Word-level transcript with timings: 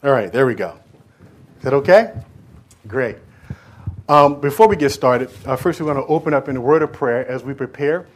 All 0.00 0.12
right, 0.12 0.32
there 0.32 0.46
we 0.46 0.54
go. 0.54 0.78
Is 1.56 1.64
that 1.64 1.74
okay? 1.74 2.12
Great. 2.86 3.16
Um, 4.08 4.40
before 4.40 4.68
we 4.68 4.76
get 4.76 4.90
started, 4.90 5.28
uh, 5.44 5.56
first 5.56 5.80
we're 5.80 5.92
going 5.92 5.96
to 5.96 6.08
open 6.08 6.32
up 6.32 6.48
in 6.48 6.56
a 6.56 6.60
word 6.60 6.82
of 6.82 6.92
prayer 6.92 7.26
as 7.26 7.42
we 7.42 7.52
prepare 7.52 8.06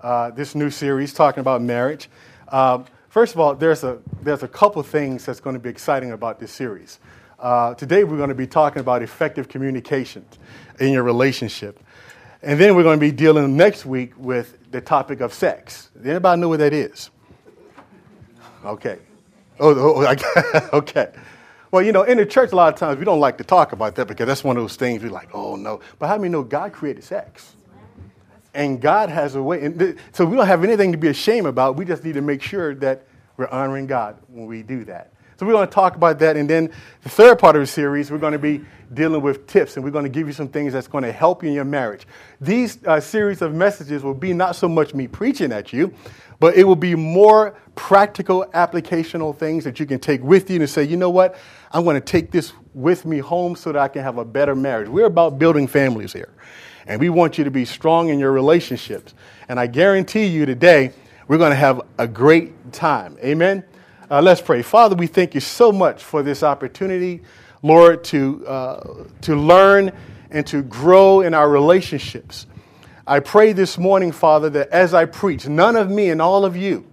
uh, 0.00 0.30
this 0.30 0.54
new 0.54 0.70
series 0.70 1.12
talking 1.12 1.40
about 1.40 1.60
marriage. 1.60 2.08
Um, 2.50 2.84
first 3.08 3.34
of 3.34 3.40
all, 3.40 3.56
there's 3.56 3.82
a, 3.82 3.98
there's 4.22 4.44
a 4.44 4.48
couple 4.48 4.80
things 4.84 5.26
that's 5.26 5.40
going 5.40 5.54
to 5.54 5.60
be 5.60 5.70
exciting 5.70 6.12
about 6.12 6.38
this 6.38 6.52
series. 6.52 7.00
Uh, 7.40 7.74
today 7.74 8.04
we're 8.04 8.16
going 8.16 8.28
to 8.28 8.36
be 8.36 8.46
talking 8.46 8.78
about 8.78 9.02
effective 9.02 9.48
communications 9.48 10.38
in 10.78 10.92
your 10.92 11.02
relationship. 11.02 11.80
And 12.42 12.60
then 12.60 12.76
we're 12.76 12.84
going 12.84 13.00
to 13.00 13.04
be 13.04 13.10
dealing 13.10 13.56
next 13.56 13.84
week 13.84 14.12
with 14.16 14.70
the 14.70 14.80
topic 14.80 15.20
of 15.20 15.34
sex. 15.34 15.90
Anybody 16.04 16.40
know 16.40 16.50
what 16.50 16.60
that 16.60 16.72
is? 16.72 17.10
Okay. 18.64 18.98
Oh, 19.60 20.04
oh 20.04 20.68
okay. 20.78 21.12
Well, 21.70 21.82
you 21.82 21.92
know, 21.92 22.02
in 22.02 22.18
the 22.18 22.26
church, 22.26 22.52
a 22.52 22.56
lot 22.56 22.72
of 22.72 22.78
times 22.78 22.98
we 22.98 23.04
don't 23.04 23.20
like 23.20 23.38
to 23.38 23.44
talk 23.44 23.72
about 23.72 23.96
that 23.96 24.06
because 24.06 24.26
that's 24.26 24.44
one 24.44 24.56
of 24.56 24.62
those 24.62 24.76
things 24.76 25.02
we're 25.02 25.10
like, 25.10 25.34
oh 25.34 25.56
no. 25.56 25.80
But 25.98 26.06
how 26.08 26.16
many 26.16 26.28
know 26.28 26.42
God 26.42 26.72
created 26.72 27.02
sex? 27.02 27.56
And 28.54 28.80
God 28.80 29.08
has 29.10 29.34
a 29.34 29.42
way. 29.42 29.96
so 30.12 30.24
we 30.24 30.36
don't 30.36 30.46
have 30.46 30.62
anything 30.62 30.92
to 30.92 30.98
be 30.98 31.08
ashamed 31.08 31.48
about. 31.48 31.76
We 31.76 31.84
just 31.84 32.04
need 32.04 32.14
to 32.14 32.20
make 32.20 32.42
sure 32.42 32.74
that 32.76 33.02
we're 33.36 33.48
honoring 33.48 33.88
God 33.88 34.16
when 34.28 34.46
we 34.46 34.62
do 34.62 34.84
that. 34.84 35.14
So 35.36 35.46
we're 35.46 35.52
going 35.52 35.66
to 35.66 35.74
talk 35.74 35.96
about 35.96 36.20
that. 36.20 36.36
And 36.36 36.48
then 36.48 36.70
the 37.02 37.08
third 37.08 37.40
part 37.40 37.56
of 37.56 37.62
the 37.62 37.66
series, 37.66 38.10
we're 38.10 38.18
going 38.18 38.32
to 38.34 38.38
be 38.38 38.64
dealing 38.92 39.20
with 39.20 39.46
tips 39.48 39.76
and 39.76 39.84
we're 39.84 39.90
going 39.90 40.04
to 40.04 40.10
give 40.10 40.28
you 40.28 40.32
some 40.32 40.48
things 40.48 40.72
that's 40.72 40.86
going 40.86 41.02
to 41.02 41.10
help 41.10 41.42
you 41.42 41.48
in 41.48 41.54
your 41.54 41.64
marriage. 41.64 42.06
These 42.40 42.84
uh, 42.86 43.00
series 43.00 43.42
of 43.42 43.52
messages 43.52 44.04
will 44.04 44.14
be 44.14 44.32
not 44.32 44.54
so 44.54 44.68
much 44.68 44.94
me 44.94 45.08
preaching 45.08 45.50
at 45.50 45.72
you, 45.72 45.92
but 46.40 46.56
it 46.56 46.64
will 46.64 46.76
be 46.76 46.94
more 46.94 47.56
practical, 47.74 48.44
applicational 48.54 49.36
things 49.36 49.64
that 49.64 49.80
you 49.80 49.86
can 49.86 49.98
take 49.98 50.22
with 50.22 50.50
you 50.50 50.60
and 50.60 50.68
say, 50.68 50.84
you 50.84 50.96
know 50.96 51.10
what? 51.10 51.36
I'm 51.72 51.84
going 51.84 51.94
to 51.94 52.00
take 52.00 52.30
this 52.30 52.52
with 52.72 53.04
me 53.04 53.18
home 53.18 53.56
so 53.56 53.72
that 53.72 53.80
I 53.80 53.88
can 53.88 54.02
have 54.02 54.18
a 54.18 54.24
better 54.24 54.54
marriage. 54.54 54.88
We're 54.88 55.06
about 55.06 55.38
building 55.38 55.66
families 55.66 56.12
here. 56.12 56.32
And 56.86 57.00
we 57.00 57.08
want 57.08 57.38
you 57.38 57.44
to 57.44 57.50
be 57.50 57.64
strong 57.64 58.10
in 58.10 58.18
your 58.18 58.32
relationships. 58.32 59.14
And 59.48 59.58
I 59.58 59.66
guarantee 59.66 60.26
you 60.26 60.44
today, 60.44 60.92
we're 61.26 61.38
going 61.38 61.50
to 61.50 61.56
have 61.56 61.80
a 61.98 62.06
great 62.06 62.72
time. 62.72 63.16
Amen? 63.24 63.64
Uh, 64.10 64.20
let's 64.20 64.40
pray. 64.40 64.62
Father, 64.62 64.94
we 64.94 65.06
thank 65.06 65.34
you 65.34 65.40
so 65.40 65.72
much 65.72 66.02
for 66.02 66.22
this 66.22 66.42
opportunity, 66.42 67.22
Lord, 67.62 68.04
to, 68.04 68.46
uh, 68.46 69.04
to 69.22 69.34
learn 69.34 69.92
and 70.30 70.46
to 70.48 70.62
grow 70.62 71.22
in 71.22 71.32
our 71.32 71.48
relationships. 71.48 72.46
I 73.06 73.20
pray 73.20 73.52
this 73.52 73.76
morning, 73.76 74.12
Father, 74.12 74.48
that 74.50 74.70
as 74.70 74.94
I 74.94 75.04
preach, 75.04 75.46
none 75.46 75.76
of 75.76 75.90
me 75.90 76.08
and 76.10 76.22
all 76.22 76.44
of 76.44 76.56
you, 76.56 76.86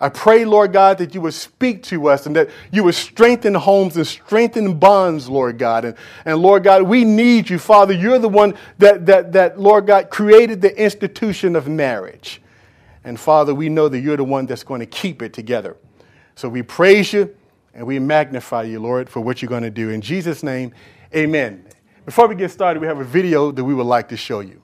I 0.00 0.08
pray, 0.08 0.44
Lord 0.44 0.72
God, 0.72 0.98
that 0.98 1.12
you 1.12 1.20
would 1.22 1.34
speak 1.34 1.82
to 1.84 2.08
us 2.08 2.26
and 2.26 2.36
that 2.36 2.50
you 2.70 2.84
would 2.84 2.94
strengthen 2.94 3.54
homes 3.54 3.96
and 3.96 4.06
strengthen 4.06 4.78
bonds, 4.78 5.28
Lord 5.28 5.58
God. 5.58 5.84
And, 5.84 5.96
and 6.24 6.40
Lord 6.40 6.62
God, 6.62 6.82
we 6.84 7.04
need 7.04 7.50
you, 7.50 7.58
Father. 7.58 7.92
You're 7.92 8.20
the 8.20 8.28
one 8.28 8.54
that, 8.78 9.06
that, 9.06 9.32
that, 9.32 9.58
Lord 9.58 9.88
God, 9.88 10.10
created 10.10 10.60
the 10.60 10.80
institution 10.80 11.56
of 11.56 11.66
marriage. 11.66 12.40
And 13.02 13.18
Father, 13.18 13.52
we 13.52 13.68
know 13.68 13.88
that 13.88 13.98
you're 13.98 14.16
the 14.16 14.22
one 14.22 14.46
that's 14.46 14.62
going 14.62 14.80
to 14.80 14.86
keep 14.86 15.20
it 15.20 15.32
together. 15.32 15.76
So 16.36 16.48
we 16.48 16.62
praise 16.62 17.12
you 17.12 17.34
and 17.74 17.84
we 17.84 17.98
magnify 17.98 18.64
you, 18.64 18.78
Lord, 18.78 19.08
for 19.08 19.20
what 19.20 19.42
you're 19.42 19.48
going 19.48 19.64
to 19.64 19.70
do. 19.70 19.90
In 19.90 20.00
Jesus' 20.00 20.44
name, 20.44 20.72
amen. 21.12 21.66
Before 22.04 22.28
we 22.28 22.36
get 22.36 22.52
started, 22.52 22.80
we 22.80 22.86
have 22.86 23.00
a 23.00 23.04
video 23.04 23.50
that 23.50 23.64
we 23.64 23.74
would 23.74 23.86
like 23.86 24.08
to 24.10 24.16
show 24.16 24.40
you. 24.40 24.62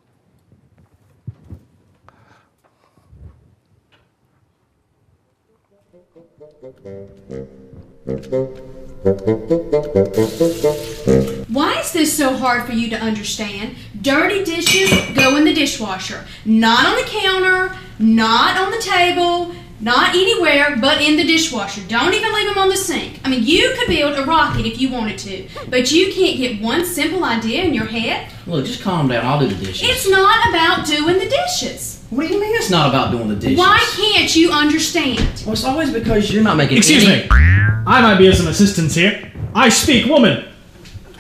Why 11.49 11.81
is 11.81 11.93
this 11.95 12.15
so 12.15 12.37
hard 12.37 12.67
for 12.67 12.73
you 12.73 12.91
to 12.91 12.97
understand? 12.97 13.77
Dirty 14.03 14.45
dishes 14.45 14.91
go 15.15 15.37
in 15.37 15.45
the 15.45 15.55
dishwasher, 15.55 16.27
not 16.45 16.85
on 16.85 16.97
the 16.97 17.09
counter, 17.09 17.75
not 17.99 18.59
on 18.59 18.71
the 18.71 18.83
table, 18.83 19.55
not 19.81 20.15
anywhere 20.15 20.77
but 20.79 21.01
in 21.01 21.17
the 21.17 21.25
dishwasher. 21.25 21.81
Don't 21.89 22.13
even 22.13 22.35
leave 22.35 22.49
them 22.49 22.59
on 22.59 22.69
the 22.69 22.77
sink. 22.77 23.19
I 23.25 23.31
mean, 23.31 23.45
you 23.45 23.75
could 23.79 23.89
build 23.89 24.19
a 24.19 24.25
rocket 24.25 24.67
if 24.67 24.79
you 24.79 24.91
wanted 24.91 25.19
to, 25.21 25.49
but 25.71 25.91
you 25.91 26.13
can't 26.13 26.37
get 26.37 26.61
one 26.61 26.85
simple 26.85 27.25
idea 27.25 27.63
in 27.65 27.73
your 27.73 27.87
head. 27.87 28.31
Look, 28.47 28.67
just 28.67 28.83
calm 28.83 29.09
down. 29.09 29.25
I'll 29.25 29.41
do 29.41 29.49
the 29.49 29.65
dishes. 29.65 29.89
It's 29.89 30.11
not 30.11 30.51
about 30.51 30.87
doing 30.87 31.17
the 31.17 31.31
dishes. 31.31 31.94
What 32.15 32.29
do 32.29 32.35
you 32.35 32.41
mean 32.41 32.55
it's 32.55 32.71
not 32.71 32.89
about 32.89 33.11
doing 33.11 33.29
the 33.29 33.35
dishes? 33.35 33.59
Why 33.59 33.79
can't 33.97 34.37
you 34.37 34.53
understand? 34.53 35.43
Well, 35.45 35.55
it's 35.55 35.65
always 35.65 35.93
because 35.93 36.33
you're 36.33 36.45
not 36.45 36.57
making 36.57 36.77
Excuse 36.79 37.05
any... 37.05 37.23
me. 37.23 37.29
I 37.31 38.01
might 38.01 38.19
be 38.19 38.29
of 38.29 38.37
some 38.37 38.47
assistance 38.47 38.95
here. 38.95 39.33
I 39.53 39.69
speak 39.69 40.07
woman. 40.07 40.47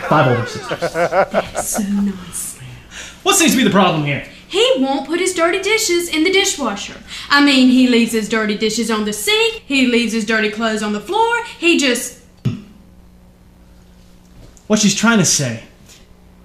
Five 0.08 0.28
older 0.28 0.46
sisters. 0.46 0.92
That's 0.92 1.68
so 1.68 1.82
nice. 1.82 2.58
What 3.24 3.34
seems 3.34 3.52
to 3.52 3.56
be 3.56 3.64
the 3.64 3.70
problem 3.70 4.04
here? 4.04 4.24
He 4.46 4.72
won't 4.78 5.06
put 5.06 5.18
his 5.18 5.34
dirty 5.34 5.60
dishes 5.60 6.08
in 6.08 6.22
the 6.22 6.30
dishwasher. 6.30 6.94
I 7.28 7.44
mean, 7.44 7.70
he 7.70 7.88
leaves 7.88 8.12
his 8.12 8.28
dirty 8.28 8.56
dishes 8.56 8.88
on 8.88 9.04
the 9.04 9.12
sink, 9.12 9.64
he 9.66 9.88
leaves 9.88 10.12
his 10.12 10.24
dirty 10.24 10.50
clothes 10.50 10.82
on 10.82 10.92
the 10.92 11.00
floor, 11.00 11.42
he 11.58 11.76
just. 11.76 12.22
What 14.68 14.78
she's 14.78 14.94
trying 14.94 15.18
to 15.18 15.24
say 15.24 15.64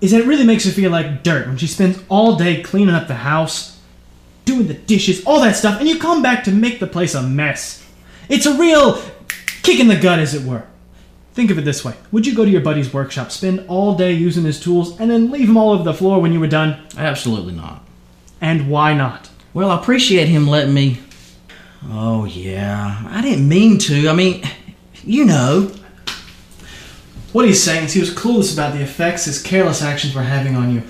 is 0.01 0.09
that 0.09 0.21
it 0.21 0.25
really 0.25 0.45
makes 0.45 0.65
her 0.65 0.71
feel 0.71 0.89
like 0.89 1.21
dirt 1.21 1.47
when 1.47 1.57
she 1.57 1.67
spends 1.67 2.01
all 2.09 2.35
day 2.35 2.63
cleaning 2.63 2.95
up 2.95 3.07
the 3.07 3.15
house, 3.15 3.78
doing 4.49 4.67
the 4.67 4.73
dishes, 4.73 5.23
all 5.25 5.41
that 5.41 5.55
stuff, 5.55 5.79
and 5.79 5.87
you 5.87 5.99
come 5.99 6.21
back 6.21 6.43
to 6.45 6.51
make 6.51 6.79
the 6.79 6.87
place 6.87 7.13
a 7.13 7.21
mess. 7.21 7.85
It's 8.27 8.45
a 8.45 8.57
real 8.57 9.01
kick 9.63 9.79
in 9.79 9.87
the 9.87 9.95
gut, 9.95 10.19
as 10.19 10.33
it 10.33 10.43
were. 10.43 10.65
Think 11.33 11.51
of 11.51 11.59
it 11.59 11.65
this 11.65 11.85
way 11.85 11.93
Would 12.11 12.25
you 12.25 12.35
go 12.35 12.43
to 12.43 12.51
your 12.51 12.61
buddy's 12.61 12.93
workshop, 12.93 13.31
spend 13.31 13.65
all 13.67 13.95
day 13.95 14.11
using 14.11 14.43
his 14.43 14.59
tools, 14.59 14.99
and 14.99 15.11
then 15.11 15.31
leave 15.31 15.47
them 15.47 15.57
all 15.57 15.71
over 15.71 15.83
the 15.83 15.93
floor 15.93 16.19
when 16.19 16.33
you 16.33 16.39
were 16.39 16.47
done? 16.47 16.85
Absolutely 16.97 17.53
not. 17.53 17.85
And 18.41 18.69
why 18.69 18.93
not? 18.93 19.29
Well, 19.53 19.69
I 19.69 19.79
appreciate 19.79 20.27
him 20.27 20.47
letting 20.47 20.73
me. 20.73 20.99
Oh, 21.85 22.25
yeah. 22.25 23.05
I 23.07 23.21
didn't 23.21 23.47
mean 23.47 23.77
to. 23.79 24.09
I 24.09 24.13
mean, 24.13 24.43
you 25.03 25.25
know. 25.25 25.71
What 27.31 27.45
he's 27.45 27.61
saying 27.61 27.85
is 27.85 27.93
he 27.93 27.99
was 27.99 28.09
clueless 28.09 28.53
about 28.53 28.73
the 28.73 28.81
effects 28.81 29.25
his 29.25 29.41
careless 29.41 29.83
actions 29.83 30.15
were 30.15 30.23
having 30.23 30.55
on 30.55 30.73
you, 30.73 30.83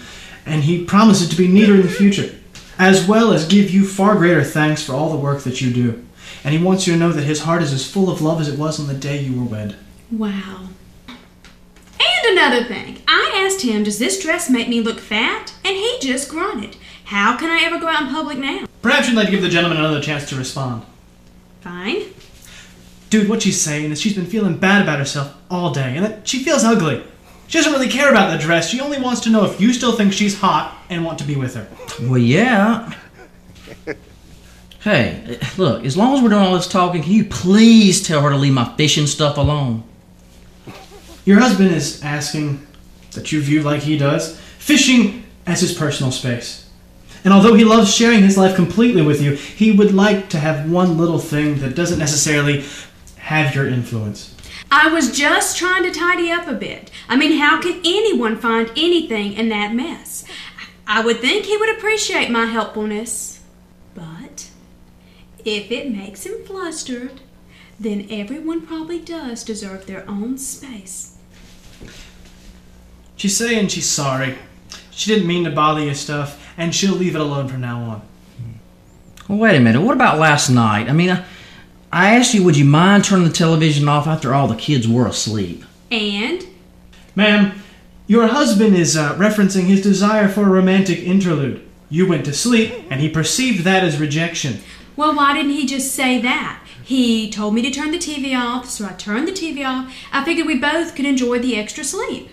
and 0.45 0.63
he 0.63 0.85
promises 0.85 1.27
to 1.29 1.35
be 1.35 1.49
neater 1.49 1.75
in 1.75 1.81
the 1.81 1.89
future, 1.89 2.33
as 2.79 3.05
well 3.05 3.33
as 3.33 3.45
give 3.45 3.69
you 3.69 3.85
far 3.85 4.15
greater 4.15 4.43
thanks 4.43 4.81
for 4.81 4.93
all 4.93 5.11
the 5.11 5.17
work 5.17 5.43
that 5.43 5.59
you 5.59 5.71
do. 5.71 6.03
And 6.43 6.55
he 6.55 6.63
wants 6.63 6.87
you 6.87 6.93
to 6.93 6.99
know 6.99 7.11
that 7.11 7.25
his 7.25 7.41
heart 7.41 7.61
is 7.61 7.73
as 7.73 7.89
full 7.89 8.09
of 8.09 8.21
love 8.21 8.39
as 8.39 8.47
it 8.47 8.57
was 8.57 8.79
on 8.79 8.87
the 8.87 8.93
day 8.93 9.21
you 9.21 9.37
were 9.37 9.45
wed. 9.45 9.75
Wow. 10.09 10.69
And 11.07 12.37
another 12.37 12.63
thing, 12.63 13.01
I 13.07 13.45
asked 13.45 13.63
him, 13.63 13.83
Does 13.83 13.99
this 13.99 14.21
dress 14.21 14.49
make 14.49 14.69
me 14.69 14.79
look 14.79 14.99
fat? 14.99 15.53
And 15.65 15.75
he 15.75 15.97
just 16.01 16.29
grunted. 16.29 16.77
How 17.05 17.35
can 17.35 17.49
I 17.49 17.65
ever 17.65 17.79
go 17.79 17.87
out 17.87 18.03
in 18.03 18.07
public 18.07 18.37
now? 18.37 18.65
Perhaps 18.81 19.09
you'd 19.09 19.17
like 19.17 19.25
to 19.25 19.31
give 19.31 19.41
the 19.41 19.49
gentleman 19.49 19.79
another 19.79 20.01
chance 20.01 20.29
to 20.29 20.37
respond. 20.37 20.85
Fine. 21.59 22.03
Dude, 23.09 23.27
what 23.27 23.41
she's 23.41 23.59
saying 23.59 23.91
is 23.91 23.99
she's 23.99 24.15
been 24.15 24.25
feeling 24.25 24.57
bad 24.57 24.83
about 24.83 24.99
herself 24.99 25.35
all 25.49 25.73
day, 25.73 25.97
and 25.97 26.05
that 26.05 26.27
she 26.27 26.43
feels 26.43 26.63
ugly. 26.63 27.03
She 27.49 27.57
doesn't 27.57 27.73
really 27.73 27.89
care 27.89 28.11
about 28.11 28.31
the 28.31 28.37
dress. 28.37 28.69
She 28.69 28.79
only 28.79 29.01
wants 29.01 29.21
to 29.21 29.31
know 29.31 29.43
if 29.43 29.59
you 29.59 29.73
still 29.73 29.93
think 29.93 30.13
she's 30.13 30.39
hot 30.39 30.77
and 30.87 31.03
want 31.03 31.17
to 31.17 31.25
be 31.25 31.35
with 31.35 31.55
her. 31.55 31.67
Well, 31.99 32.19
yeah. 32.19 32.93
Hey, 34.81 35.39
look, 35.57 35.83
as 35.83 35.97
long 35.97 36.15
as 36.15 36.21
we're 36.21 36.29
doing 36.29 36.43
all 36.43 36.53
this 36.53 36.67
talking, 36.67 37.01
can 37.01 37.11
you 37.11 37.25
please 37.25 38.05
tell 38.05 38.21
her 38.21 38.29
to 38.29 38.37
leave 38.37 38.53
my 38.53 38.75
fishing 38.77 39.07
stuff 39.07 39.37
alone? 39.37 39.83
Your 41.25 41.39
husband 41.39 41.71
is 41.71 42.03
asking 42.03 42.65
that 43.13 43.31
you 43.31 43.41
view, 43.41 43.63
like 43.63 43.81
he 43.81 43.97
does, 43.97 44.39
fishing 44.59 45.23
as 45.47 45.59
his 45.59 45.73
personal 45.73 46.11
space. 46.11 46.69
And 47.23 47.33
although 47.33 47.55
he 47.55 47.65
loves 47.65 47.93
sharing 47.93 48.21
his 48.21 48.37
life 48.37 48.55
completely 48.55 49.01
with 49.01 49.23
you, 49.23 49.31
he 49.33 49.71
would 49.71 49.91
like 49.91 50.29
to 50.29 50.39
have 50.39 50.69
one 50.69 50.99
little 50.99 51.19
thing 51.19 51.57
that 51.61 51.75
doesn't 51.75 51.97
necessarily 51.97 52.63
have 53.17 53.55
your 53.55 53.67
influence. 53.67 54.35
I 54.71 54.87
was 54.93 55.17
just 55.17 55.57
trying 55.57 55.83
to 55.83 55.91
tidy 55.91 56.31
up 56.31 56.47
a 56.47 56.53
bit. 56.53 56.91
I 57.07 57.15
mean, 57.15 57.39
how 57.39 57.61
can 57.61 57.81
anyone 57.83 58.37
find 58.37 58.69
anything 58.71 59.33
in 59.33 59.49
that 59.49 59.73
mess? 59.73 60.25
I 60.85 61.03
would 61.03 61.19
think 61.19 61.45
he 61.45 61.57
would 61.57 61.75
appreciate 61.75 62.29
my 62.29 62.45
helpfulness. 62.45 63.41
But 63.95 64.49
if 65.43 65.71
it 65.71 65.91
makes 65.91 66.25
him 66.25 66.43
flustered, 66.45 67.21
then 67.79 68.07
everyone 68.09 68.65
probably 68.65 68.99
does 68.99 69.43
deserve 69.43 69.85
their 69.85 70.07
own 70.09 70.37
space. 70.37 71.17
She's 73.15 73.37
saying 73.37 73.69
she's 73.69 73.89
sorry. 73.89 74.37
She 74.91 75.11
didn't 75.11 75.27
mean 75.27 75.45
to 75.45 75.51
bother 75.51 75.83
your 75.83 75.93
stuff, 75.93 76.45
and 76.57 76.75
she'll 76.75 76.95
leave 76.95 77.15
it 77.15 77.21
alone 77.21 77.47
from 77.47 77.61
now 77.61 77.81
on. 77.81 78.01
Well, 79.27 79.37
wait 79.37 79.57
a 79.57 79.59
minute. 79.59 79.81
What 79.81 79.95
about 79.95 80.19
last 80.19 80.49
night? 80.49 80.89
I 80.89 80.93
mean, 80.93 81.09
I, 81.09 81.25
I 81.91 82.15
asked 82.15 82.33
you, 82.33 82.43
would 82.43 82.57
you 82.57 82.65
mind 82.65 83.03
turning 83.03 83.27
the 83.27 83.33
television 83.33 83.87
off 83.87 84.05
after 84.07 84.33
all 84.33 84.47
the 84.47 84.55
kids 84.55 84.87
were 84.87 85.07
asleep? 85.07 85.63
And 85.89 86.45
Ma'am, 87.15 87.61
your 88.07 88.27
husband 88.27 88.75
is 88.75 88.95
uh, 88.95 89.15
referencing 89.15 89.63
his 89.63 89.81
desire 89.81 90.27
for 90.27 90.43
a 90.43 90.49
romantic 90.49 90.99
interlude. 90.99 91.67
You 91.89 92.07
went 92.07 92.25
to 92.25 92.33
sleep, 92.33 92.73
and 92.89 93.01
he 93.01 93.09
perceived 93.09 93.63
that 93.63 93.83
as 93.83 93.99
rejection. 93.99 94.59
well, 94.95 95.15
why 95.15 95.33
didn't 95.33 95.51
he 95.51 95.65
just 95.65 95.93
say 95.93 96.21
that? 96.21 96.63
He 96.83 97.29
told 97.29 97.53
me 97.55 97.61
to 97.63 97.71
turn 97.71 97.91
the 97.91 97.97
TV 97.97 98.35
off, 98.39 98.69
so 98.69 98.85
I 98.85 98.93
turned 98.93 99.27
the 99.27 99.31
TV 99.31 99.65
off. 99.65 99.93
I 100.11 100.23
figured 100.23 100.47
we 100.47 100.59
both 100.59 100.95
could 100.95 101.05
enjoy 101.05 101.39
the 101.39 101.55
extra 101.55 101.83
sleep. 101.83 102.29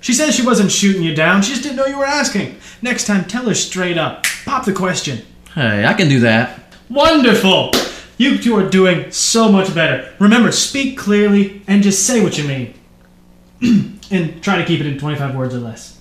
She 0.00 0.12
says 0.12 0.34
she 0.34 0.46
wasn't 0.46 0.70
shooting 0.70 1.02
you 1.02 1.14
down, 1.14 1.42
she 1.42 1.50
just 1.50 1.62
didn't 1.64 1.76
know 1.76 1.86
you 1.86 1.98
were 1.98 2.04
asking. 2.04 2.56
Next 2.82 3.06
time, 3.06 3.24
tell 3.24 3.46
her 3.46 3.54
straight 3.54 3.98
up. 3.98 4.24
Pop 4.44 4.64
the 4.64 4.72
question. 4.72 5.22
Hey, 5.54 5.84
I 5.84 5.94
can 5.94 6.08
do 6.08 6.20
that. 6.20 6.76
Wonderful! 6.88 7.72
You 8.18 8.38
two 8.38 8.56
are 8.56 8.68
doing 8.68 9.10
so 9.10 9.50
much 9.50 9.74
better. 9.74 10.14
Remember, 10.18 10.50
speak 10.52 10.96
clearly 10.96 11.62
and 11.66 11.82
just 11.82 12.06
say 12.06 12.22
what 12.22 12.38
you 12.38 12.44
mean. 12.44 12.74
and 14.10 14.42
try 14.42 14.56
to 14.56 14.64
keep 14.64 14.80
it 14.80 14.86
in 14.86 14.98
25 14.98 15.34
words 15.34 15.54
or 15.54 15.58
less. 15.58 15.98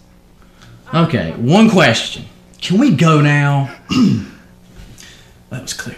Okay, 0.94 1.32
one 1.34 1.70
question. 1.70 2.26
Can 2.62 2.80
we 2.80 2.96
go 2.96 3.22
now? 3.22 3.76
That 5.52 5.62
was 5.62 5.74
clear. 5.74 5.98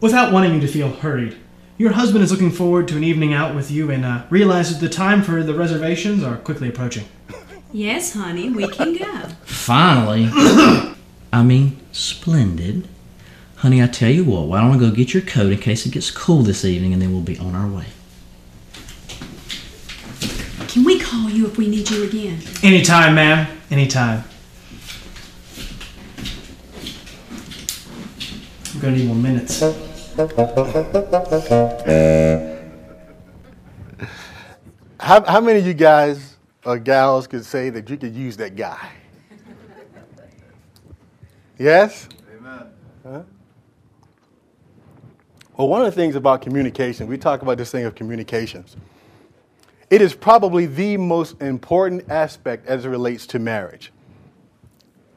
Without 0.00 0.32
wanting 0.32 0.54
you 0.54 0.60
to 0.60 0.66
feel 0.66 0.88
hurried, 0.88 1.36
your 1.78 1.92
husband 1.92 2.24
is 2.24 2.32
looking 2.32 2.50
forward 2.50 2.88
to 2.88 2.96
an 2.96 3.04
evening 3.04 3.32
out 3.32 3.54
with 3.54 3.70
you 3.70 3.90
and 3.90 4.04
uh, 4.04 4.24
realizes 4.30 4.80
the 4.80 4.88
time 4.88 5.22
for 5.22 5.42
the 5.42 5.54
reservations 5.54 6.24
are 6.24 6.36
quickly 6.36 6.68
approaching. 6.68 7.04
Yes, 7.70 8.14
honey, 8.14 8.50
we 8.50 8.66
can 8.66 8.96
go. 8.96 9.28
Finally. 9.44 10.30
I 11.32 11.42
mean, 11.44 11.78
splendid. 11.92 12.88
Honey, 13.62 13.80
I 13.80 13.86
tell 13.86 14.10
you 14.10 14.24
what, 14.24 14.48
why 14.48 14.60
don't 14.60 14.72
I 14.72 14.76
go 14.76 14.90
get 14.90 15.14
your 15.14 15.22
coat 15.22 15.52
in 15.52 15.58
case 15.58 15.86
it 15.86 15.92
gets 15.92 16.10
cool 16.10 16.42
this 16.42 16.64
evening 16.64 16.94
and 16.94 17.00
then 17.00 17.12
we'll 17.12 17.20
be 17.20 17.38
on 17.38 17.54
our 17.54 17.68
way. 17.68 17.86
Can 20.66 20.82
we 20.82 20.98
call 20.98 21.30
you 21.30 21.46
if 21.46 21.56
we 21.56 21.68
need 21.68 21.88
you 21.88 22.02
again? 22.02 22.40
Anytime, 22.64 23.14
ma'am. 23.14 23.46
Anytime. 23.70 24.24
I'm 28.74 28.80
gonna 28.80 28.96
need 28.96 29.06
more 29.06 29.14
minutes. 29.14 29.60
How, 34.98 35.24
how 35.24 35.40
many 35.40 35.60
of 35.60 35.66
you 35.68 35.74
guys 35.74 36.36
or 36.64 36.80
gals 36.80 37.28
could 37.28 37.44
say 37.44 37.70
that 37.70 37.88
you 37.88 37.96
could 37.96 38.16
use 38.16 38.36
that 38.38 38.56
guy? 38.56 38.90
Yes? 41.60 42.08
Amen. 43.06 43.24
Well, 45.62 45.68
one 45.68 45.82
of 45.82 45.86
the 45.86 45.92
things 45.92 46.16
about 46.16 46.42
communication, 46.42 47.06
we 47.06 47.16
talk 47.16 47.42
about 47.42 47.56
this 47.56 47.70
thing 47.70 47.84
of 47.84 47.94
communications. 47.94 48.76
It 49.90 50.02
is 50.02 50.12
probably 50.12 50.66
the 50.66 50.96
most 50.96 51.40
important 51.40 52.10
aspect 52.10 52.66
as 52.66 52.84
it 52.84 52.88
relates 52.88 53.28
to 53.28 53.38
marriage. 53.38 53.92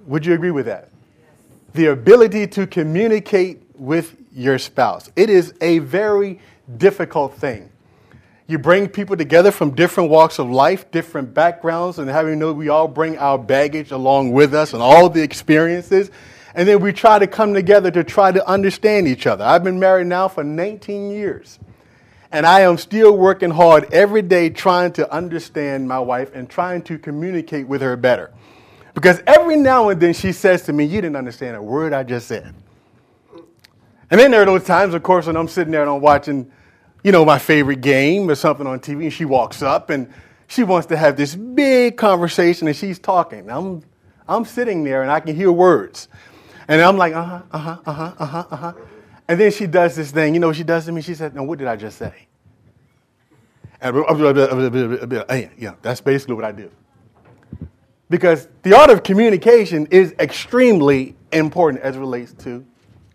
Would 0.05 0.23
you 0.23 0.35
agree 0.35 0.51
with 0.51 0.67
that? 0.67 0.89
The 1.73 1.87
ability 1.87 2.45
to 2.45 2.67
communicate 2.67 3.63
with 3.73 4.15
your 4.35 4.59
spouse. 4.59 5.09
It 5.15 5.31
is 5.31 5.55
a 5.61 5.79
very 5.79 6.39
difficult 6.77 7.33
thing. 7.33 7.71
You 8.45 8.59
bring 8.59 8.87
people 8.87 9.17
together 9.17 9.49
from 9.49 9.71
different 9.71 10.11
walks 10.11 10.37
of 10.37 10.47
life, 10.47 10.91
different 10.91 11.33
backgrounds, 11.33 11.97
and 11.97 12.07
having 12.07 12.37
know 12.37 12.53
we 12.53 12.69
all 12.69 12.87
bring 12.87 13.17
our 13.17 13.39
baggage 13.39 13.89
along 13.89 14.31
with 14.31 14.53
us 14.53 14.73
and 14.73 14.83
all 14.83 15.09
the 15.09 15.23
experiences. 15.23 16.11
And 16.55 16.65
then 16.65 16.79
we 16.79 16.93
try 16.93 17.19
to 17.19 17.27
come 17.27 17.53
together 17.53 17.91
to 17.91 18.03
try 18.03 18.31
to 18.31 18.47
understand 18.47 19.09
each 19.09 19.27
other. 19.27 19.43
I've 19.43 19.63
been 19.63 19.77
married 19.77 20.07
now 20.07 20.29
for 20.29 20.43
19 20.43 21.11
years. 21.11 21.59
And 22.31 22.45
I 22.45 22.61
am 22.61 22.77
still 22.77 23.17
working 23.17 23.51
hard 23.51 23.93
every 23.93 24.21
day 24.21 24.49
trying 24.49 24.93
to 24.93 25.11
understand 25.11 25.87
my 25.87 25.99
wife 25.99 26.33
and 26.33 26.49
trying 26.49 26.81
to 26.83 26.97
communicate 26.97 27.67
with 27.67 27.81
her 27.81 27.97
better. 27.97 28.33
Because 28.93 29.21
every 29.27 29.57
now 29.57 29.89
and 29.89 30.01
then 30.01 30.13
she 30.13 30.31
says 30.31 30.61
to 30.63 30.73
me, 30.73 30.85
You 30.85 31.01
didn't 31.01 31.17
understand 31.17 31.57
a 31.57 31.61
word 31.61 31.91
I 31.91 32.03
just 32.03 32.27
said. 32.27 32.55
And 34.09 34.19
then 34.19 34.31
there 34.31 34.41
are 34.41 34.45
those 34.45 34.63
times, 34.63 34.93
of 34.93 35.03
course, 35.03 35.27
when 35.27 35.35
I'm 35.35 35.49
sitting 35.49 35.71
there 35.71 35.81
and 35.81 35.89
I'm 35.89 36.01
watching, 36.01 36.49
you 37.03 37.11
know, 37.11 37.25
my 37.25 37.39
favorite 37.39 37.81
game 37.81 38.29
or 38.29 38.35
something 38.35 38.65
on 38.65 38.79
TV, 38.79 39.03
and 39.03 39.13
she 39.13 39.25
walks 39.25 39.61
up 39.61 39.89
and 39.89 40.11
she 40.47 40.63
wants 40.63 40.87
to 40.87 40.97
have 40.97 41.17
this 41.17 41.35
big 41.35 41.97
conversation 41.97 42.67
and 42.67 42.77
she's 42.77 42.99
talking. 42.99 43.49
I'm, 43.49 43.83
I'm 44.27 44.45
sitting 44.45 44.83
there 44.85 45.01
and 45.01 45.11
I 45.11 45.19
can 45.19 45.35
hear 45.35 45.51
words. 45.51 46.07
And 46.67 46.81
I'm 46.81 46.97
like, 46.97 47.13
uh 47.13 47.23
huh, 47.23 47.41
uh 47.51 47.57
huh, 47.57 47.77
uh 47.85 47.93
huh, 47.93 48.13
uh 48.17 48.25
huh, 48.25 48.45
uh 48.51 48.55
huh. 48.55 48.73
And 49.27 49.39
then 49.39 49.51
she 49.51 49.67
does 49.67 49.95
this 49.95 50.11
thing. 50.11 50.33
You 50.33 50.39
know 50.39 50.47
what 50.47 50.55
she 50.55 50.63
does 50.63 50.85
to 50.85 50.91
me? 50.91 51.01
She 51.01 51.15
said, 51.15 51.35
No, 51.35 51.43
what 51.43 51.59
did 51.59 51.67
I 51.67 51.75
just 51.75 51.97
say? 51.97 52.27
And 53.81 53.95
yeah, 55.57 55.73
that's 55.81 56.01
basically 56.01 56.35
what 56.35 56.45
I 56.45 56.51
do. 56.51 56.71
Because 58.09 58.47
the 58.61 58.75
art 58.75 58.89
of 58.89 59.03
communication 59.03 59.87
is 59.87 60.13
extremely 60.19 61.15
important 61.31 61.83
as 61.83 61.95
it 61.95 61.99
relates 61.99 62.33
to 62.33 62.65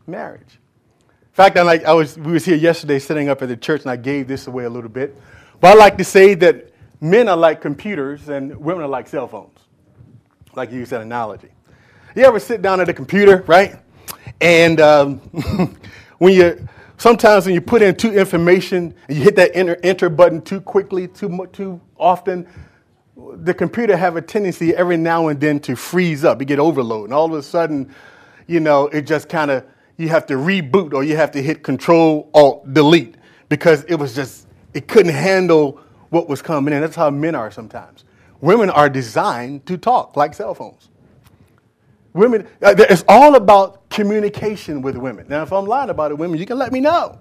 marriage. 0.07 0.59
In 1.03 1.35
fact, 1.35 1.57
I 1.57 1.63
like 1.63 1.85
I 1.85 1.93
was 1.93 2.19
we 2.19 2.33
was 2.33 2.45
here 2.45 2.57
yesterday 2.57 2.99
sitting 2.99 3.29
up 3.29 3.41
at 3.41 3.49
the 3.49 3.57
church 3.57 3.83
and 3.83 3.91
I 3.91 3.97
gave 3.97 4.27
this 4.27 4.47
away 4.47 4.65
a 4.65 4.71
little 4.71 4.91
bit. 4.91 5.17
But 5.61 5.73
I 5.73 5.75
like 5.75 5.97
to 5.99 6.05
say 6.05 6.35
that 6.35 6.73
men 7.01 7.29
are 7.29 7.37
like 7.37 7.61
computers 7.61 8.29
and 8.29 8.57
women 8.57 8.83
are 8.83 8.89
like 8.89 9.09
cell 9.09 9.29
phones. 9.29 9.59
Like 10.55 10.73
you 10.73 10.79
use 10.79 10.91
that 10.91 11.01
analogy. 11.01 11.51
You 12.17 12.25
ever 12.25 12.41
sit 12.41 12.61
down 12.61 12.81
at 12.81 12.89
a 12.89 12.93
computer, 12.93 13.45
right? 13.47 13.77
And 14.41 14.81
um, 14.81 15.19
when 16.19 16.35
you 16.35 16.67
sometimes 16.97 17.47
when 17.47 17.55
you 17.55 17.61
put 17.61 17.83
in 17.83 17.95
too 17.95 18.13
information 18.13 18.95
and 19.09 19.17
you 19.17 19.23
hit 19.23 19.37
that 19.37 19.53
enter, 19.55 19.79
enter 19.85 20.09
button 20.09 20.43
too 20.43 20.61
quickly, 20.61 21.07
too 21.07 21.49
too 21.53 21.81
often, 21.97 22.49
the 23.17 23.55
computer 23.55 23.97
have 23.97 24.17
a 24.17 24.23
tendency 24.23 24.75
every 24.75 24.97
now 24.97 25.29
and 25.29 25.41
then 25.41 25.61
to 25.61 25.77
freeze 25.77 26.25
up. 26.25 26.41
You 26.41 26.47
get 26.47 26.59
overload, 26.59 27.05
and 27.05 27.15
all 27.15 27.27
of 27.27 27.33
a 27.33 27.43
sudden, 27.43 27.95
you 28.49 28.59
know, 28.59 28.89
it 28.89 29.03
just 29.03 29.29
kind 29.29 29.53
of 29.53 29.65
you 29.97 30.09
have 30.09 30.27
to 30.27 30.35
reboot 30.35 30.93
or 30.95 31.05
you 31.05 31.17
have 31.17 31.31
to 31.33 31.43
hit 31.43 31.63
Control 31.63 32.29
Alt 32.35 32.75
Delete 32.75 33.15
because 33.49 33.85
it 33.85 33.95
was 33.95 34.17
just 34.17 34.49
it 34.75 34.89
couldn't 34.89 35.15
handle 35.15 35.81
what 36.09 36.29
was 36.29 36.43
coming 36.43 36.75
in. 36.75 36.81
That's 36.81 36.97
how 36.97 37.11
men 37.11 37.37
are 37.37 37.53
sometimes. 37.53 38.05
Women 38.41 38.69
are 38.69 38.89
designed 38.89 39.67
to 39.67 39.79
talk 39.79 40.17
like 40.17 40.35
cell 40.35 40.55
phones. 40.55 40.89
Women, 42.13 42.47
uh, 42.63 42.75
it's 42.77 43.05
all 43.09 43.37
about 43.37 43.89
communication 43.89 44.83
with 44.83 44.97
women. 44.97 45.27
Now, 45.29 45.43
if 45.43 45.53
I'm 45.53 45.67
lying 45.67 45.91
about 45.91 46.11
it, 46.11 46.19
women, 46.19 46.39
you 46.39 46.47
can 46.47 46.59
let 46.59 46.73
me 46.73 46.81
know. 46.81 47.19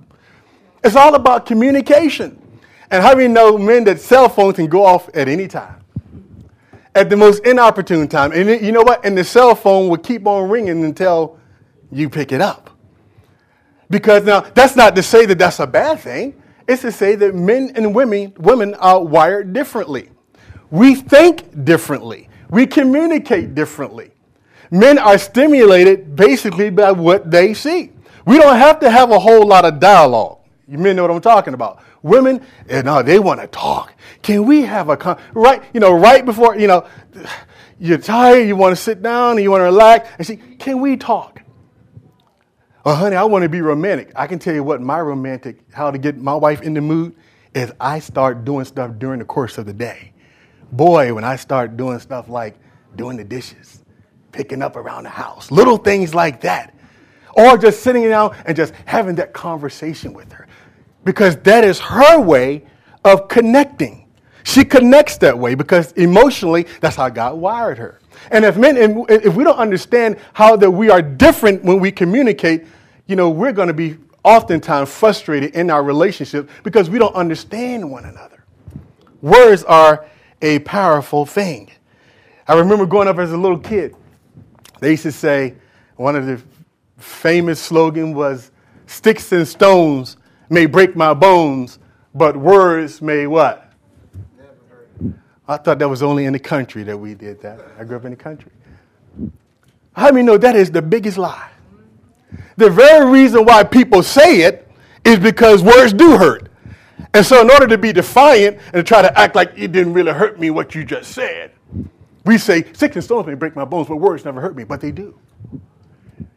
It's 0.84 0.96
all 0.96 1.16
about 1.16 1.46
communication. 1.46 2.42
And 2.90 3.04
how 3.04 3.14
do 3.14 3.22
you 3.22 3.30
know 3.30 3.58
men 3.58 3.84
that 3.84 4.00
cell 4.00 4.30
phones 4.30 4.56
can 4.56 4.68
go 4.68 4.84
off 4.84 5.10
at 5.16 5.28
any 5.28 5.48
time? 5.48 5.84
At 6.96 7.10
the 7.10 7.16
most 7.16 7.46
inopportune 7.46 8.08
time. 8.08 8.32
And 8.32 8.50
you 8.66 8.72
know 8.72 8.82
what? 8.82 9.06
And 9.06 9.16
the 9.16 9.24
cell 9.24 9.54
phone 9.54 9.90
will 9.90 9.98
keep 9.98 10.26
on 10.26 10.50
ringing 10.50 10.84
until 10.84 11.40
you 11.92 12.10
pick 12.10 12.32
it 12.32 12.42
up. 12.42 12.72
Because 13.92 14.24
now, 14.24 14.42
that's 14.42 14.76
not 14.76 14.96
to 14.96 15.04
say 15.04 15.26
that 15.28 15.38
that's 15.38 15.60
a 15.60 15.68
bad 15.68 16.00
thing. 16.00 16.42
It's 16.68 16.82
to 16.82 16.92
say 16.92 17.16
that 17.16 17.36
men 17.36 17.72
and 17.76 17.94
women, 17.94 18.34
women 18.38 18.76
are 18.76 19.04
wired 19.04 19.54
differently. 19.54 20.10
We 20.72 20.96
think 20.96 21.64
differently. 21.66 22.30
We 22.50 22.68
communicate 22.68 23.56
differently. 23.56 24.12
Men 24.71 24.99
are 24.99 25.18
stimulated 25.18 26.16
basically 26.16 26.69
by 26.69 26.92
what 26.92 27.31
they 27.31 27.54
see. 27.54 27.92
We 28.26 28.38
don't 28.38 28.57
have 28.57 28.80
to 28.81 28.90
have 28.90 29.11
a 29.11 29.19
whole 29.19 29.45
lot 29.45 29.66
of 29.66 29.80
dialogue. 29.80 30.40
You 30.68 30.78
men 30.78 30.95
know 30.95 31.02
what 31.04 31.11
I'm 31.11 31.21
talking 31.21 31.56
about. 31.56 31.83
Women, 32.04 32.45
eh, 32.69 32.81
no, 32.83 33.02
they 33.02 33.19
want 33.19 33.42
to 33.42 33.47
talk. 33.47 33.94
Can 34.21 34.45
we 34.45 34.61
have 34.61 34.90
a 34.90 34.95
con- 34.95 35.19
right? 35.33 35.64
You 35.73 35.80
know, 35.80 35.94
right 35.94 36.23
before 36.23 36.56
you 36.57 36.68
know, 36.68 36.88
you're 37.80 37.97
tired, 37.97 38.47
you 38.47 38.56
want 38.56 38.76
to 38.76 38.81
sit 38.81 39.02
down, 39.02 39.31
and 39.31 39.42
you 39.42 39.49
want 39.49 39.61
to 39.61 39.66
relax, 39.66 40.09
and 40.18 40.28
see, 40.28 40.38
can 40.38 40.80
we 40.80 40.95
talk? 40.95 41.42
Oh, 42.85 42.94
honey, 42.94 43.16
I 43.16 43.23
want 43.23 43.44
to 43.44 43.49
be 43.49 43.61
romantic. 43.61 44.11
I 44.16 44.28
can 44.28 44.40
tell 44.40 44.54
you 44.54 44.64
what 44.64 44.81
my 44.81 45.02
romantic, 45.02 45.59
how 45.73 45.92
to 45.92 45.97
get 45.97 46.18
my 46.18 46.35
wife 46.35 46.61
in 46.61 46.73
the 46.73 46.81
mood, 46.81 47.16
is 47.54 47.71
I 47.80 47.99
start 47.99 48.45
doing 48.45 48.66
stuff 48.66 48.97
during 48.99 49.19
the 49.19 49.26
course 49.26 49.57
of 49.57 49.66
the 49.66 49.73
day. 49.73 50.14
Boy, 50.71 51.14
when 51.14 51.23
I 51.23 51.35
start 51.35 51.78
doing 51.78 51.99
stuff 51.99 52.30
like 52.30 52.57
doing 52.95 53.18
the 53.18 53.23
dishes, 53.23 53.79
picking 54.31 54.62
up 54.62 54.76
around 54.76 55.04
the 55.04 55.09
house, 55.09 55.52
little 55.52 55.78
things 55.78 56.14
like 56.14 56.42
that. 56.42 56.74
Or 57.33 57.57
just 57.57 57.83
sitting 57.83 58.04
down 58.04 58.36
and 58.45 58.56
just 58.56 58.74
having 58.86 59.16
that 59.16 59.33
conversation 59.33 60.14
with 60.14 60.31
her. 60.31 60.48
Because 61.06 61.38
that 61.38 61.64
is 61.64 61.80
her 61.80 62.19
way 62.19 62.66
of 63.06 63.28
connecting. 63.28 64.07
She 64.44 64.66
connects 64.66 65.18
that 65.19 65.38
way 65.38 65.56
because 65.56 65.92
emotionally, 65.94 66.66
that's 66.81 66.95
how 66.95 67.09
God 67.09 67.36
wired 67.36 67.78
her. 67.78 68.00
And 68.31 68.44
if 68.44 68.57
men, 68.57 68.78
if 69.07 69.36
we 69.36 69.44
don't 69.44 69.57
understand 69.57 70.18
how 70.33 70.56
that 70.57 70.69
we 70.69 70.90
are 70.90 71.02
different 71.02 71.64
when 71.64 71.80
we 71.80 71.92
communicate, 71.92 72.66
you 73.06 73.16
know, 73.16 73.30
we're 73.30 73.54
going 73.54 73.68
to 73.68 73.74
be 73.74 73.98
oftentimes 74.24 74.92
frustrated 74.92 75.56
in 75.56 75.69
our 75.69 75.83
relationship 75.83 76.50
because 76.64 76.90
we 76.90 77.00
don't 77.00 77.16
understand 77.16 77.90
one 77.90 78.06
another. 78.06 78.44
Words 79.21 79.64
are 79.64 80.06
a 80.42 80.59
powerful 80.59 81.26
thing. 81.26 81.71
I 82.48 82.56
remember 82.56 82.86
growing 82.86 83.07
up 83.07 83.18
as 83.19 83.31
a 83.31 83.38
little 83.38 83.59
kid, 83.59 83.95
they 84.80 84.92
used 84.92 85.04
to 85.04 85.12
say, 85.12 85.56
one 85.95 86.16
of 86.16 86.26
the 86.26 86.42
famous 86.98 87.59
slogan 87.59 88.14
was, 88.14 88.52
sticks 88.88 89.31
and 89.31 89.48
stones 89.48 90.18
may 90.50 90.66
break 90.66 90.95
my 90.95 91.14
bones, 91.14 91.80
but 92.14 92.36
words 92.36 93.02
may 93.02 93.28
what? 93.28 93.71
I 95.48 95.57
thought 95.57 95.80
that 95.80 95.90
was 95.90 96.04
only 96.04 96.26
in 96.26 96.33
the 96.33 96.40
country 96.40 96.83
that 96.83 96.98
we 96.98 97.16
did 97.16 97.42
that. 97.42 97.59
I 97.80 97.83
grew 97.83 97.98
up 97.98 98.06
in 98.06 98.12
the 98.12 98.18
country. 98.18 98.52
How 99.94 100.12
many 100.12 100.24
know 100.24 100.38
that 100.38 100.56
is 100.56 100.71
the 100.71 100.81
biggest 100.81 101.18
lie? 101.18 101.50
The 102.56 102.69
very 102.69 103.09
reason 103.09 103.45
why 103.45 103.64
people 103.64 104.04
say 104.04 104.42
it 104.42 104.69
is 105.04 105.18
because 105.18 105.64
words 105.64 105.94
do 105.94 106.18
hurt. 106.18 106.50
And 107.14 107.26
so, 107.26 107.42
in 107.42 107.50
order 107.50 107.66
to 107.66 107.78
be 107.78 107.92
defiant 107.92 108.59
and 108.66 108.74
to 108.76 108.83
try 108.83 109.02
to 109.02 109.19
act 109.19 109.36
like 109.36 109.54
it 109.56 109.71
didn't 109.71 109.94
really 109.94 110.12
hurt 110.12 110.40
me 110.40 110.52
what 110.52 110.76
you 110.76 110.83
just 110.83 111.12
said, 111.14 111.52
we 112.30 112.38
say, 112.38 112.64
Sticks 112.74 112.95
and 112.95 113.04
stones 113.04 113.26
may 113.26 113.33
break 113.33 113.56
my 113.56 113.66
bones, 113.66 113.88
but 113.88 113.95
words 113.95 114.24
never 114.24 114.40
hurt 114.40 114.56
me, 114.56 114.64
but 114.64 114.80
they 114.80 114.92
do. 114.92 115.19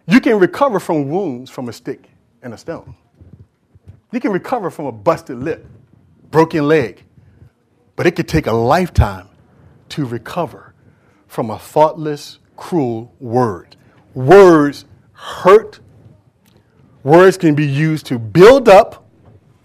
You 0.07 0.21
can 0.21 0.39
recover 0.39 0.81
from 0.81 1.11
wounds 1.11 1.51
from 1.51 1.69
a 1.69 1.73
stick 1.73 2.09
and 2.43 2.55
a 2.55 2.57
stone. 2.57 2.97
You 4.11 4.19
can 4.19 4.33
recover 4.33 4.71
from 4.71 4.87
a 4.87 4.93
busted 4.93 5.39
lip, 5.39 5.67
broken 6.31 6.67
leg, 6.67 7.05
but 7.95 8.07
it 8.07 8.13
could 8.13 8.27
take 8.27 8.47
a 8.47 8.53
lifetime 8.53 9.29
to 9.91 10.07
recover 10.07 10.73
from 11.27 11.51
a 11.51 11.59
thoughtless, 11.59 12.39
cruel 12.57 13.15
word. 13.21 13.77
Words 14.15 14.87
hurt. 15.13 15.81
Words 17.03 17.37
can 17.37 17.55
be 17.55 17.67
used 17.67 18.07
to 18.07 18.19
build 18.19 18.67
up, 18.67 19.07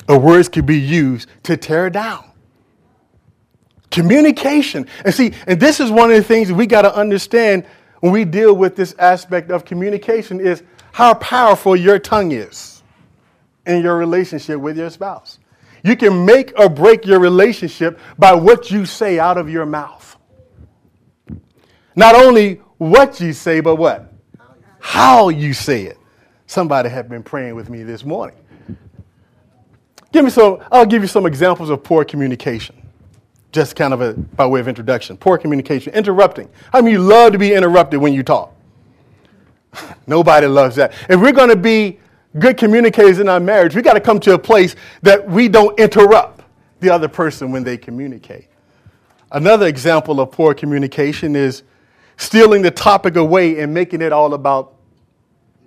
or 0.10 0.20
words 0.20 0.50
can 0.50 0.66
be 0.66 0.78
used 0.78 1.30
to 1.44 1.56
tear 1.56 1.90
down. 1.90 2.30
Communication. 3.92 4.88
And 5.06 5.14
see, 5.14 5.34
and 5.48 5.60
this 5.60 5.80
is 5.80 5.92
one 5.92 6.12
of 6.12 6.18
the 6.18 6.24
things 6.24 6.52
we 6.52 6.68
got 6.68 6.82
to 6.84 6.94
understand 6.94 7.66
when 8.00 8.12
we 8.12 8.26
deal 8.26 8.56
with 8.56 8.76
this 8.76 8.94
aspect 9.00 9.50
of 9.50 9.66
communication 9.66 10.40
is 10.40 10.64
how 10.92 11.14
powerful 11.16 11.76
your 11.76 12.00
tongue 12.00 12.32
is 12.32 12.84
in 13.66 13.82
your 13.82 13.98
relationship 13.98 14.60
with 14.60 14.78
your 14.78 14.90
spouse. 14.90 15.40
You 15.84 15.96
can 15.96 16.26
make 16.26 16.54
or 16.60 16.70
break 16.70 17.06
your 17.06 17.20
relationship 17.20 18.00
by 18.18 18.34
what 18.34 18.72
you 18.72 18.86
say 18.86 19.20
out 19.20 19.38
of 19.38 19.50
your 19.50 19.66
mouth. 19.66 20.18
Not 21.96 22.16
only 22.16 22.56
what 22.78 23.20
you 23.20 23.34
say, 23.34 23.60
but 23.60 23.76
what? 23.76 24.14
How 24.80 25.30
you 25.30 25.54
say 25.54 25.84
it. 25.84 25.98
Somebody 26.46 26.90
had 26.90 27.10
been 27.10 27.24
praying 27.24 27.56
with 27.56 27.70
me 27.70 27.84
this 27.84 28.06
morning. 28.06 28.38
Give 30.12 30.24
me 30.24 30.30
some, 30.30 30.64
I'll 30.72 30.86
give 30.86 31.02
you 31.02 31.08
some 31.08 31.26
examples 31.26 31.70
of 31.70 31.84
poor 31.84 32.06
communication. 32.06 32.76
Just 33.52 33.76
kind 33.76 33.94
of 33.94 34.02
a, 34.02 34.14
by 34.14 34.46
way 34.46 34.60
of 34.60 34.68
introduction. 34.68 35.18
Poor 35.18 35.38
communication, 35.38 35.94
interrupting. 35.94 36.50
I 36.74 36.82
mean, 36.82 36.94
you 36.94 37.00
love 37.00 37.32
to 37.32 37.38
be 37.38 37.54
interrupted 37.54 38.00
when 38.00 38.14
you 38.14 38.24
talk? 38.24 38.54
Nobody 40.08 40.48
loves 40.48 40.76
that. 40.76 40.94
If 41.10 41.20
we're 41.20 41.32
going 41.32 41.50
to 41.50 41.56
be 41.56 42.00
good 42.40 42.58
communicators 42.58 43.20
in 43.20 43.30
our 43.30 43.40
marriage, 43.40 43.76
we 43.76 43.82
got 43.82 43.94
to 43.94 44.02
come 44.02 44.20
to 44.22 44.34
a 44.34 44.40
place 44.40 44.76
that 45.02 45.28
we 45.28 45.48
don't 45.48 45.80
interrupt 45.80 46.44
the 46.80 46.90
other 46.90 47.08
person 47.08 47.52
when 47.52 47.64
they 47.64 47.78
communicate. 47.78 48.48
Another 49.32 49.68
example 49.68 50.20
of 50.20 50.32
poor 50.32 50.54
communication 50.54 51.36
is 51.36 51.64
stealing 52.18 52.62
the 52.62 52.72
topic 52.72 53.16
away 53.16 53.60
and 53.60 53.74
making 53.74 54.02
it 54.02 54.12
all 54.12 54.34
about 54.34 54.74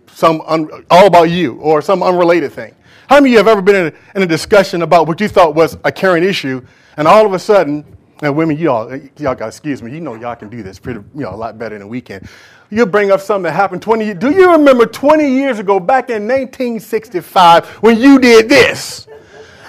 some 0.09 0.41
un, 0.43 0.69
all 0.91 1.07
about 1.07 1.31
you 1.31 1.55
or 1.57 1.81
some 1.83 2.03
unrelated 2.03 2.53
thing. 2.53 2.75
How 3.11 3.17
many 3.17 3.31
of 3.31 3.33
you 3.33 3.39
have 3.39 3.49
ever 3.49 3.61
been 3.61 3.75
in 3.75 3.87
a, 3.93 4.17
in 4.19 4.23
a 4.23 4.27
discussion 4.27 4.83
about 4.83 5.09
what 5.09 5.21
you 5.21 5.27
thought 5.27 5.57
was 5.57 5.77
a 5.83 5.91
current 5.91 6.25
issue, 6.25 6.65
and 6.97 7.09
all 7.09 7.27
of 7.27 7.33
a 7.33 7.41
sudden, 7.41 7.85
and 8.23 8.37
women, 8.37 8.57
y'all, 8.57 8.95
y'all 9.17 9.35
got 9.35 9.49
excuse 9.49 9.83
me, 9.83 9.93
you 9.93 10.01
know 10.01 10.15
y'all 10.15 10.37
can 10.37 10.49
do 10.49 10.63
this 10.63 10.79
pretty, 10.79 11.01
you 11.17 11.23
know, 11.23 11.35
a 11.35 11.35
lot 11.35 11.59
better 11.59 11.77
than 11.77 11.89
we 11.89 12.01
can. 12.01 12.25
You 12.71 12.87
bring 12.87 13.11
up 13.11 13.21
something 13.21 13.43
that 13.43 13.53
happened 13.53 13.83
20 13.83 14.05
years. 14.05 14.19
Do 14.21 14.31
you 14.31 14.53
remember 14.53 14.87
20 14.87 15.29
years 15.29 15.59
ago, 15.59 15.81
back 15.81 16.09
in 16.09 16.29
1965, 16.29 17.67
when 17.83 17.99
you 17.99 18.21
did 18.21 18.49
this? 18.49 19.09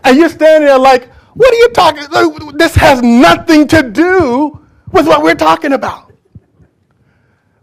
And 0.03 0.17
you're 0.17 0.29
standing 0.29 0.67
there 0.67 0.77
like, 0.77 1.11
what 1.33 1.51
are 1.51 1.57
you 1.57 1.69
talking? 1.69 2.57
This 2.59 2.75
has 2.75 3.01
nothing 3.01 3.67
to 3.69 3.81
do 3.81 4.63
with 4.91 5.07
what 5.07 5.23
we're 5.23 5.33
talking 5.33 5.73
about. 5.73 6.13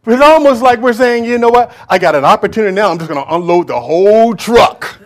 It's 0.09 0.21
almost 0.21 0.61
like 0.61 0.81
we're 0.81 0.93
saying, 0.93 1.25
you 1.25 1.39
know 1.39 1.51
what? 1.51 1.73
I 1.89 1.99
got 1.99 2.17
an 2.17 2.25
opportunity 2.25 2.75
now. 2.75 2.91
I'm 2.91 2.99
just 2.99 3.09
going 3.09 3.25
to 3.25 3.33
unload 3.33 3.69
the 3.69 3.79
whole 3.79 4.35
truck. 4.35 4.98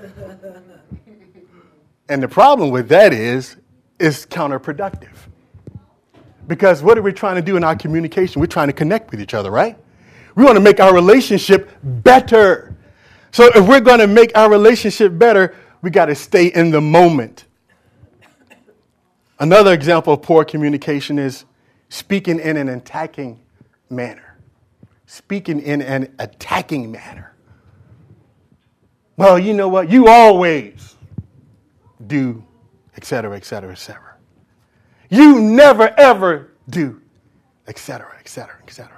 And 2.09 2.23
the 2.23 2.28
problem 2.28 2.71
with 2.71 2.88
that 2.88 3.12
is, 3.12 3.56
it's 3.99 4.26
counterproductive. 4.26 5.14
Because 6.49 6.82
what 6.82 6.99
are 6.99 7.02
we 7.02 7.12
trying 7.12 7.37
to 7.37 7.42
do 7.42 7.56
in 7.56 7.64
our 7.64 7.76
communication? 7.76 8.40
We're 8.40 8.47
trying 8.47 8.66
to 8.66 8.73
connect 8.73 9.11
with 9.11 9.21
each 9.21 9.35
other, 9.35 9.50
right? 9.50 9.78
We 10.35 10.44
want 10.44 10.56
to 10.56 10.61
make 10.61 10.80
our 10.80 10.92
relationship 10.92 11.71
better. 11.82 12.76
So 13.30 13.50
if 13.54 13.66
we're 13.66 13.80
going 13.80 14.00
to 14.00 14.06
make 14.06 14.37
our 14.37 14.50
relationship 14.50 15.16
better, 15.16 15.54
we 15.82 15.90
got 15.90 16.06
to 16.06 16.14
stay 16.14 16.47
in 16.47 16.71
the 16.71 16.80
moment. 16.80 17.47
Another 19.38 19.73
example 19.73 20.14
of 20.14 20.23
poor 20.23 20.44
communication 20.44 21.18
is 21.18 21.44
speaking 21.88 22.38
in 22.38 22.56
an 22.56 22.68
attacking 22.68 23.40
manner. 23.90 24.37
Speaking 25.06 25.61
in 25.61 25.82
an 25.82 26.14
attacking 26.18 26.90
manner. 26.90 27.35
Well, 29.16 29.38
you 29.38 29.52
know 29.52 29.68
what? 29.68 29.90
You 29.90 30.09
always 30.09 30.92
do, 32.12 32.45
etc., 32.95 33.35
etc., 33.35 33.73
etc. 33.73 34.16
You 35.09 35.40
never, 35.40 35.99
ever 35.99 36.52
do, 36.69 37.00
etc., 37.66 38.14
etc., 38.21 38.54
etc. 38.62 38.92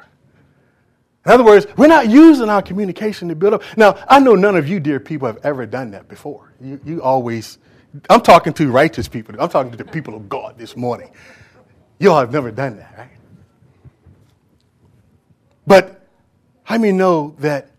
In 1.25 1.31
other 1.31 1.45
words, 1.45 1.67
we're 1.77 1.87
not 1.87 2.11
using 2.11 2.49
our 2.49 2.61
communication 2.61 3.29
to 3.29 3.37
build 3.37 3.55
up. 3.55 3.63
Now, 3.77 3.97
I 4.09 4.19
know 4.19 4.35
none 4.35 4.57
of 4.57 4.69
you, 4.69 4.81
dear 4.81 4.99
people, 4.99 5.29
have 5.29 5.39
ever 5.45 5.65
done 5.65 5.93
that 5.93 6.09
before. 6.09 6.53
You, 6.61 6.81
you 6.85 7.03
always, 7.03 7.59
I'm 8.11 8.21
talking 8.21 8.53
to 8.55 8.71
righteous 8.71 9.07
people. 9.07 9.37
I'm 9.39 9.49
talking 9.49 9.71
to 9.71 9.79
the 9.79 9.85
people 9.85 10.17
of 10.17 10.29
God 10.29 10.59
this 10.59 10.77
morning. 10.77 11.13
You 12.01 12.11
all 12.11 12.19
have 12.19 12.33
never 12.33 12.51
done 12.51 12.77
that, 12.79 12.95
right? 12.99 13.11
But 15.69 16.05
how 16.65 16.79
many 16.79 16.93
know 16.93 17.37
that 17.39 17.71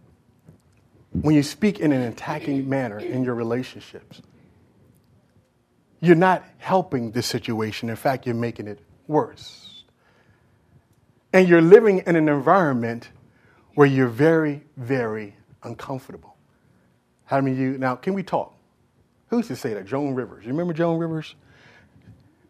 when 1.12 1.36
you 1.36 1.44
speak 1.44 1.82
in 1.82 1.92
an 1.92 2.04
attacking 2.04 2.70
manner 2.70 3.00
in 3.00 3.26
your 3.26 3.36
relationships, 3.36 4.22
you're 6.02 6.16
not 6.16 6.44
helping 6.58 7.12
the 7.12 7.22
situation. 7.22 7.90
In 7.90 7.96
fact, 7.96 8.26
you're 8.26 8.36
making 8.36 8.68
it 8.68 8.80
worse. 9.08 9.84
And 11.34 11.48
you're 11.50 11.62
living 11.62 12.00
in 12.06 12.16
an 12.16 12.30
environment 12.30 13.10
where 13.76 13.88
you're 13.88 14.08
very, 14.08 14.64
very 14.78 15.36
uncomfortable. 15.64 16.36
How 17.26 17.42
many 17.42 17.52
of 17.52 17.60
you, 17.60 17.78
now, 17.78 17.96
can 17.96 18.14
we 18.14 18.24
talk? 18.24 18.54
Who 19.28 19.38
used 19.38 19.50
to 19.50 19.56
say 19.56 19.74
that? 19.74 19.86
Joan 19.86 20.16
Rivers. 20.16 20.46
You 20.46 20.52
remember 20.52 20.74
Joan 20.74 20.98
Rivers? 20.98 21.36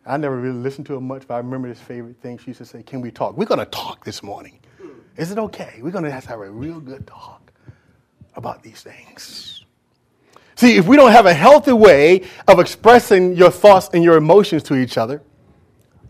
I 0.05 0.17
never 0.17 0.35
really 0.35 0.59
listened 0.59 0.85
to 0.87 0.93
her 0.93 1.01
much, 1.01 1.27
but 1.27 1.35
I 1.35 1.37
remember 1.37 1.67
this 1.67 1.79
favorite 1.79 2.21
thing. 2.21 2.37
She 2.37 2.47
used 2.47 2.59
to 2.59 2.65
say, 2.65 2.83
Can 2.83 3.01
we 3.01 3.09
talk? 3.09 3.35
We're 3.37 3.45
going 3.45 3.59
to 3.59 3.65
talk 3.65 4.05
this 4.05 4.21
morning. 4.21 4.59
Is 5.17 5.31
it 5.31 5.39
okay? 5.39 5.79
We're 5.81 5.91
going 5.91 6.03
to 6.03 6.11
have 6.11 6.23
to 6.23 6.29
have 6.29 6.41
a 6.41 6.51
real 6.51 6.79
good 6.79 7.07
talk 7.07 7.51
about 8.35 8.61
these 8.61 8.83
things. 8.83 9.64
See, 10.55 10.77
if 10.77 10.87
we 10.87 10.95
don't 10.95 11.11
have 11.11 11.25
a 11.25 11.33
healthy 11.33 11.73
way 11.73 12.23
of 12.47 12.59
expressing 12.59 13.35
your 13.35 13.51
thoughts 13.51 13.89
and 13.93 14.03
your 14.03 14.15
emotions 14.15 14.63
to 14.63 14.75
each 14.75 14.97
other, 14.97 15.21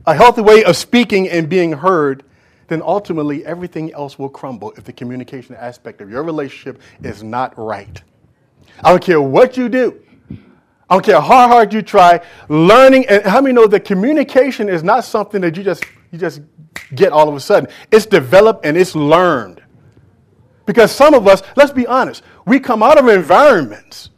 a 0.05 0.13
healthy 0.13 0.41
way 0.41 0.63
of 0.63 0.77
speaking 0.77 1.27
and 1.27 1.49
being 1.49 1.73
heard, 1.73 2.23
then 2.67 2.81
ultimately 2.83 3.43
everything 3.45 3.91
else 3.93 4.19
will 4.19 4.29
crumble 4.29 4.71
if 4.77 4.83
the 4.83 4.93
communication 4.93 5.55
aspect 5.55 5.99
of 5.99 6.09
your 6.09 6.23
relationship 6.23 6.79
is 7.01 7.23
not 7.23 7.57
right. 7.57 8.01
I 8.83 8.91
don't 8.91 9.03
care 9.03 9.21
what 9.21 9.57
you 9.57 9.67
do. 9.67 10.01
I 10.87 10.95
don't 10.95 11.05
care 11.05 11.19
how 11.19 11.47
hard 11.47 11.73
you 11.73 11.81
try. 11.81 12.21
Learning 12.47 13.07
and 13.07 13.23
how 13.23 13.41
many 13.41 13.53
know 13.53 13.65
that 13.65 13.85
communication 13.85 14.69
is 14.69 14.83
not 14.83 15.05
something 15.05 15.41
that 15.41 15.57
you 15.57 15.63
just 15.63 15.83
you 16.11 16.19
just 16.19 16.41
get 16.93 17.11
all 17.11 17.27
of 17.27 17.35
a 17.35 17.39
sudden. 17.39 17.67
It's 17.91 18.05
developed 18.05 18.65
and 18.65 18.77
it's 18.77 18.95
learned. 18.95 19.63
Because 20.67 20.91
some 20.91 21.13
of 21.13 21.27
us, 21.27 21.41
let's 21.55 21.71
be 21.71 21.87
honest, 21.87 22.23
we 22.45 22.59
come 22.59 22.83
out 22.83 22.99
of 22.99 23.07
environments 23.07 24.09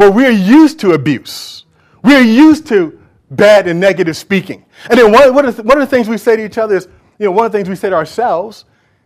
where 0.00 0.10
we're 0.10 0.30
used 0.30 0.80
to 0.80 0.92
abuse. 0.92 1.66
We're 2.02 2.22
used 2.22 2.66
to 2.68 2.98
bad 3.30 3.68
and 3.68 3.78
negative 3.78 4.16
speaking. 4.16 4.64
And 4.88 4.98
then 4.98 5.12
one, 5.12 5.34
one, 5.34 5.44
of 5.46 5.56
the, 5.56 5.86
things 5.86 6.08
we 6.08 6.16
say 6.16 6.36
to 6.36 6.44
each 6.44 6.56
other 6.56 6.76
is, 6.76 6.88
you 7.18 7.26
know, 7.26 7.32
one 7.32 7.44
of 7.44 7.52
the 7.52 7.58
things 7.58 7.68
we 7.68 7.76
say 7.76 7.90
to 7.90 7.96
ourselves 7.96 8.64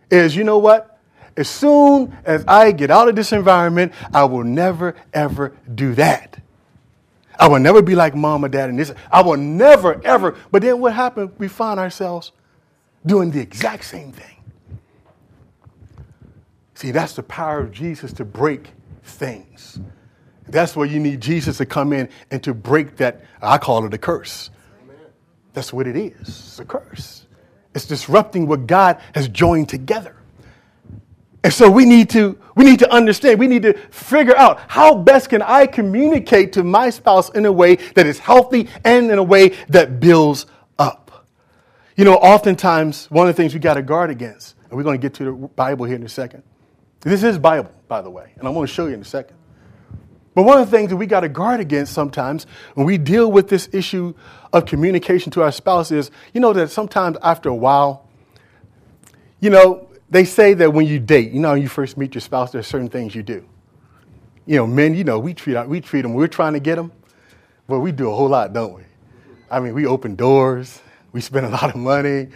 is, 0.09 0.37
you 0.37 0.45
know 0.45 0.57
what? 0.57 0.97
As 1.35 1.49
soon 1.49 2.17
as 2.23 2.45
I 2.47 2.71
get 2.71 2.91
out 2.91 3.09
of 3.09 3.15
this 3.17 3.33
environment, 3.33 3.91
I 4.13 4.23
will 4.23 4.45
never, 4.45 4.95
ever 5.13 5.57
do 5.73 5.95
that. 5.95 6.41
I 7.37 7.49
will 7.49 7.59
never 7.59 7.81
be 7.81 7.93
like 7.93 8.15
mom 8.15 8.45
or 8.45 8.47
dad 8.47 8.69
in 8.69 8.77
this. 8.77 8.93
I 9.11 9.21
will 9.21 9.35
never, 9.35 10.01
ever. 10.05 10.37
But 10.49 10.61
then 10.61 10.79
what 10.79 10.93
happened? 10.93 11.33
We 11.37 11.49
find 11.49 11.77
ourselves 11.77 12.31
doing 13.05 13.31
the 13.31 13.41
exact 13.41 13.83
same 13.83 14.13
thing. 14.13 14.37
See, 16.73 16.91
that's 16.91 17.15
the 17.15 17.23
power 17.23 17.59
of 17.59 17.73
Jesus 17.73 18.13
to 18.13 18.23
break 18.23 18.69
things. 19.03 19.81
That's 20.47 20.75
where 20.75 20.85
you 20.85 20.99
need 20.99 21.21
Jesus 21.21 21.57
to 21.57 21.65
come 21.65 21.93
in 21.93 22.09
and 22.31 22.43
to 22.43 22.53
break 22.53 22.97
that, 22.97 23.23
I 23.41 23.57
call 23.57 23.85
it 23.85 23.93
a 23.93 23.97
curse. 23.97 24.49
That's 25.53 25.71
what 25.71 25.87
it 25.87 25.95
is. 25.95 26.21
It's 26.21 26.59
a 26.59 26.65
curse. 26.65 27.25
It's 27.73 27.85
disrupting 27.85 28.47
what 28.47 28.67
God 28.67 28.99
has 29.13 29.27
joined 29.27 29.69
together. 29.69 30.15
And 31.43 31.53
so 31.53 31.69
we 31.69 31.85
need 31.85 32.09
to 32.11 32.39
we 32.55 32.63
need 32.63 32.79
to 32.79 32.91
understand, 32.91 33.39
we 33.39 33.47
need 33.47 33.61
to 33.63 33.73
figure 33.89 34.35
out 34.35 34.59
how 34.67 34.95
best 34.95 35.29
can 35.29 35.41
I 35.41 35.67
communicate 35.67 36.53
to 36.53 36.63
my 36.63 36.89
spouse 36.89 37.29
in 37.29 37.45
a 37.45 37.51
way 37.51 37.75
that 37.93 38.07
is 38.07 38.17
healthy 38.17 38.67
and 38.83 39.11
in 39.11 39.19
a 39.19 39.23
way 39.23 39.49
that 39.69 39.99
builds 39.99 40.47
up. 40.79 41.27
You 41.97 42.05
know, 42.05 42.15
oftentimes 42.15 43.11
one 43.11 43.27
of 43.27 43.35
the 43.35 43.41
things 43.41 43.53
we 43.53 43.59
got 43.59 43.75
to 43.75 43.83
guard 43.83 44.09
against, 44.09 44.55
and 44.63 44.77
we're 44.77 44.83
going 44.83 44.99
to 44.99 45.01
get 45.01 45.13
to 45.15 45.25
the 45.25 45.31
Bible 45.33 45.85
here 45.85 45.95
in 45.95 46.03
a 46.03 46.09
second. 46.09 46.43
This 47.01 47.23
is 47.23 47.37
Bible. 47.37 47.71
by 47.87 48.01
the 48.01 48.09
way, 48.09 48.31
and 48.37 48.47
I'm 48.47 48.53
going 48.55 48.65
to 48.65 48.73
show 48.73 48.87
you 48.87 48.95
in 48.95 49.01
a 49.01 49.05
second. 49.05 49.37
But 50.35 50.43
one 50.43 50.59
of 50.59 50.69
the 50.69 50.77
things 50.77 50.89
that 50.89 50.97
we 50.97 51.05
got 51.05 51.21
to 51.21 51.29
guard 51.29 51.61
against 51.61 51.93
sometimes 51.93 52.45
when 52.75 52.85
we 52.85 52.97
deal 52.97 53.31
with 53.31 53.47
this 53.47 53.69
issue 53.71 54.13
of 54.51 54.65
communication 54.65 55.31
to 55.31 55.41
our 55.41 55.51
spouse 55.51 55.91
is, 55.91 56.11
you 56.33 56.41
know, 56.41 56.51
that 56.53 56.69
sometimes 56.69 57.17
after 57.23 57.49
a 57.49 57.55
while, 57.55 58.07
you 59.39 59.49
know, 59.49 59.89
they 60.09 60.25
say 60.25 60.53
that 60.53 60.73
when 60.73 60.85
you 60.85 60.99
date, 60.99 61.31
you 61.31 61.39
know, 61.39 61.53
when 61.53 61.61
you 61.61 61.69
first 61.69 61.97
meet 61.97 62.13
your 62.13 62.21
spouse, 62.21 62.51
there's 62.51 62.67
certain 62.67 62.89
things 62.89 63.15
you 63.15 63.23
do. 63.23 63.47
You 64.45 64.57
know, 64.57 64.67
men, 64.67 64.93
you 64.93 65.05
know, 65.05 65.19
we 65.19 65.33
treat, 65.33 65.57
we 65.67 65.79
treat 65.79 66.01
them, 66.01 66.13
we're 66.13 66.27
trying 66.27 66.53
to 66.53 66.59
get 66.59 66.75
them, 66.75 66.91
but 67.67 67.79
we 67.79 67.93
do 67.93 68.11
a 68.11 68.15
whole 68.15 68.29
lot, 68.29 68.53
don't 68.53 68.73
we? 68.73 68.83
I 69.49 69.61
mean, 69.61 69.73
we 69.73 69.85
open 69.85 70.15
doors, 70.15 70.81
we 71.13 71.21
spend 71.21 71.45
a 71.45 71.49
lot 71.49 71.69
of 71.69 71.77
money. 71.77 72.27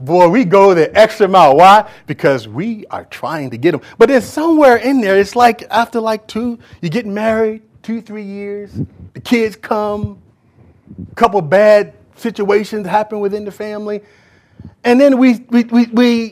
Boy, 0.00 0.28
we 0.28 0.44
go 0.44 0.74
the 0.74 0.96
extra 0.96 1.26
mile. 1.26 1.56
Why? 1.56 1.90
Because 2.06 2.46
we 2.46 2.86
are 2.86 3.04
trying 3.06 3.50
to 3.50 3.58
get 3.58 3.72
them. 3.72 3.80
But 3.98 4.08
then 4.08 4.22
somewhere 4.22 4.76
in 4.76 5.00
there, 5.00 5.18
it's 5.18 5.34
like 5.34 5.64
after 5.70 6.00
like 6.00 6.26
two, 6.28 6.58
you 6.80 6.88
get 6.88 7.04
married, 7.04 7.62
two, 7.82 8.00
three 8.00 8.22
years, 8.22 8.72
the 9.14 9.20
kids 9.20 9.56
come, 9.56 10.22
a 11.10 11.14
couple 11.16 11.40
bad 11.40 11.94
situations 12.16 12.86
happen 12.86 13.18
within 13.18 13.44
the 13.44 13.50
family. 13.50 14.02
And 14.84 15.00
then 15.00 15.18
we, 15.18 15.40
we, 15.48 15.64
we, 15.64 15.86
we, 15.86 16.26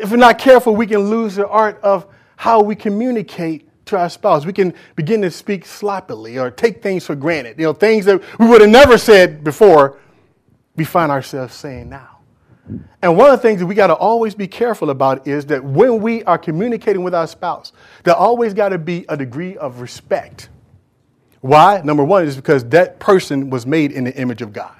if 0.00 0.10
we're 0.10 0.16
not 0.16 0.38
careful, 0.38 0.76
we 0.76 0.86
can 0.86 1.00
lose 1.00 1.36
the 1.36 1.48
art 1.48 1.80
of 1.82 2.06
how 2.36 2.62
we 2.62 2.76
communicate 2.76 3.68
to 3.86 3.98
our 3.98 4.08
spouse. 4.08 4.46
We 4.46 4.52
can 4.52 4.74
begin 4.94 5.22
to 5.22 5.30
speak 5.30 5.64
sloppily 5.66 6.38
or 6.38 6.50
take 6.50 6.82
things 6.82 7.04
for 7.04 7.16
granted. 7.16 7.58
You 7.58 7.64
know, 7.64 7.72
things 7.72 8.04
that 8.04 8.22
we 8.38 8.46
would 8.46 8.60
have 8.60 8.70
never 8.70 8.96
said 8.96 9.42
before, 9.42 9.98
we 10.76 10.84
find 10.84 11.10
ourselves 11.10 11.54
saying 11.54 11.88
now. 11.88 12.17
And 13.02 13.16
one 13.16 13.30
of 13.30 13.36
the 13.36 13.42
things 13.42 13.60
that 13.60 13.66
we 13.66 13.74
got 13.74 13.86
to 13.88 13.94
always 13.94 14.34
be 14.34 14.46
careful 14.46 14.90
about 14.90 15.26
is 15.26 15.46
that 15.46 15.62
when 15.64 16.00
we 16.00 16.22
are 16.24 16.38
communicating 16.38 17.02
with 17.02 17.14
our 17.14 17.26
spouse, 17.26 17.72
there 18.04 18.14
always 18.14 18.54
got 18.54 18.70
to 18.70 18.78
be 18.78 19.04
a 19.08 19.16
degree 19.16 19.56
of 19.56 19.80
respect. 19.80 20.48
Why? 21.40 21.80
Number 21.82 22.04
one 22.04 22.26
is 22.26 22.36
because 22.36 22.64
that 22.66 22.98
person 22.98 23.50
was 23.50 23.64
made 23.64 23.92
in 23.92 24.04
the 24.04 24.14
image 24.16 24.42
of 24.42 24.52
God. 24.52 24.74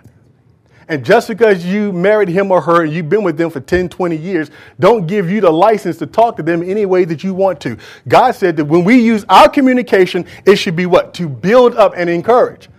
And 0.89 1.05
just 1.05 1.29
because 1.29 1.67
you 1.67 1.93
married 1.93 2.29
him 2.29 2.51
or 2.51 2.63
her 2.63 2.83
and 2.83 2.93
you've 2.93 3.11
been 3.11 3.23
with 3.23 3.37
them 3.37 3.51
for 3.51 3.61
10, 3.61 3.91
20 3.91 4.17
years, 4.17 4.51
don't 4.81 5.07
give 5.07 5.31
you 5.31 5.43
the 5.43 5.51
license 5.51 5.99
to 5.99 6.07
talk 6.07 6.37
to 6.37 6.43
them 6.43 6.63
any 6.63 6.87
way 6.87 7.05
that 7.05 7.23
you 7.23 7.35
want 7.35 7.61
to. 7.61 7.77
God 8.09 8.33
said 8.33 8.57
that 8.57 8.65
when 8.65 8.85
we 8.85 8.99
use 8.99 9.25
our 9.29 9.51
communication, 9.51 10.25
it 10.47 10.57
should 10.57 10.77
be 10.77 10.87
what? 10.87 11.13
To 11.15 11.29
build 11.29 11.75
up 11.77 11.93
and 11.95 12.09
encourage. 12.09 12.71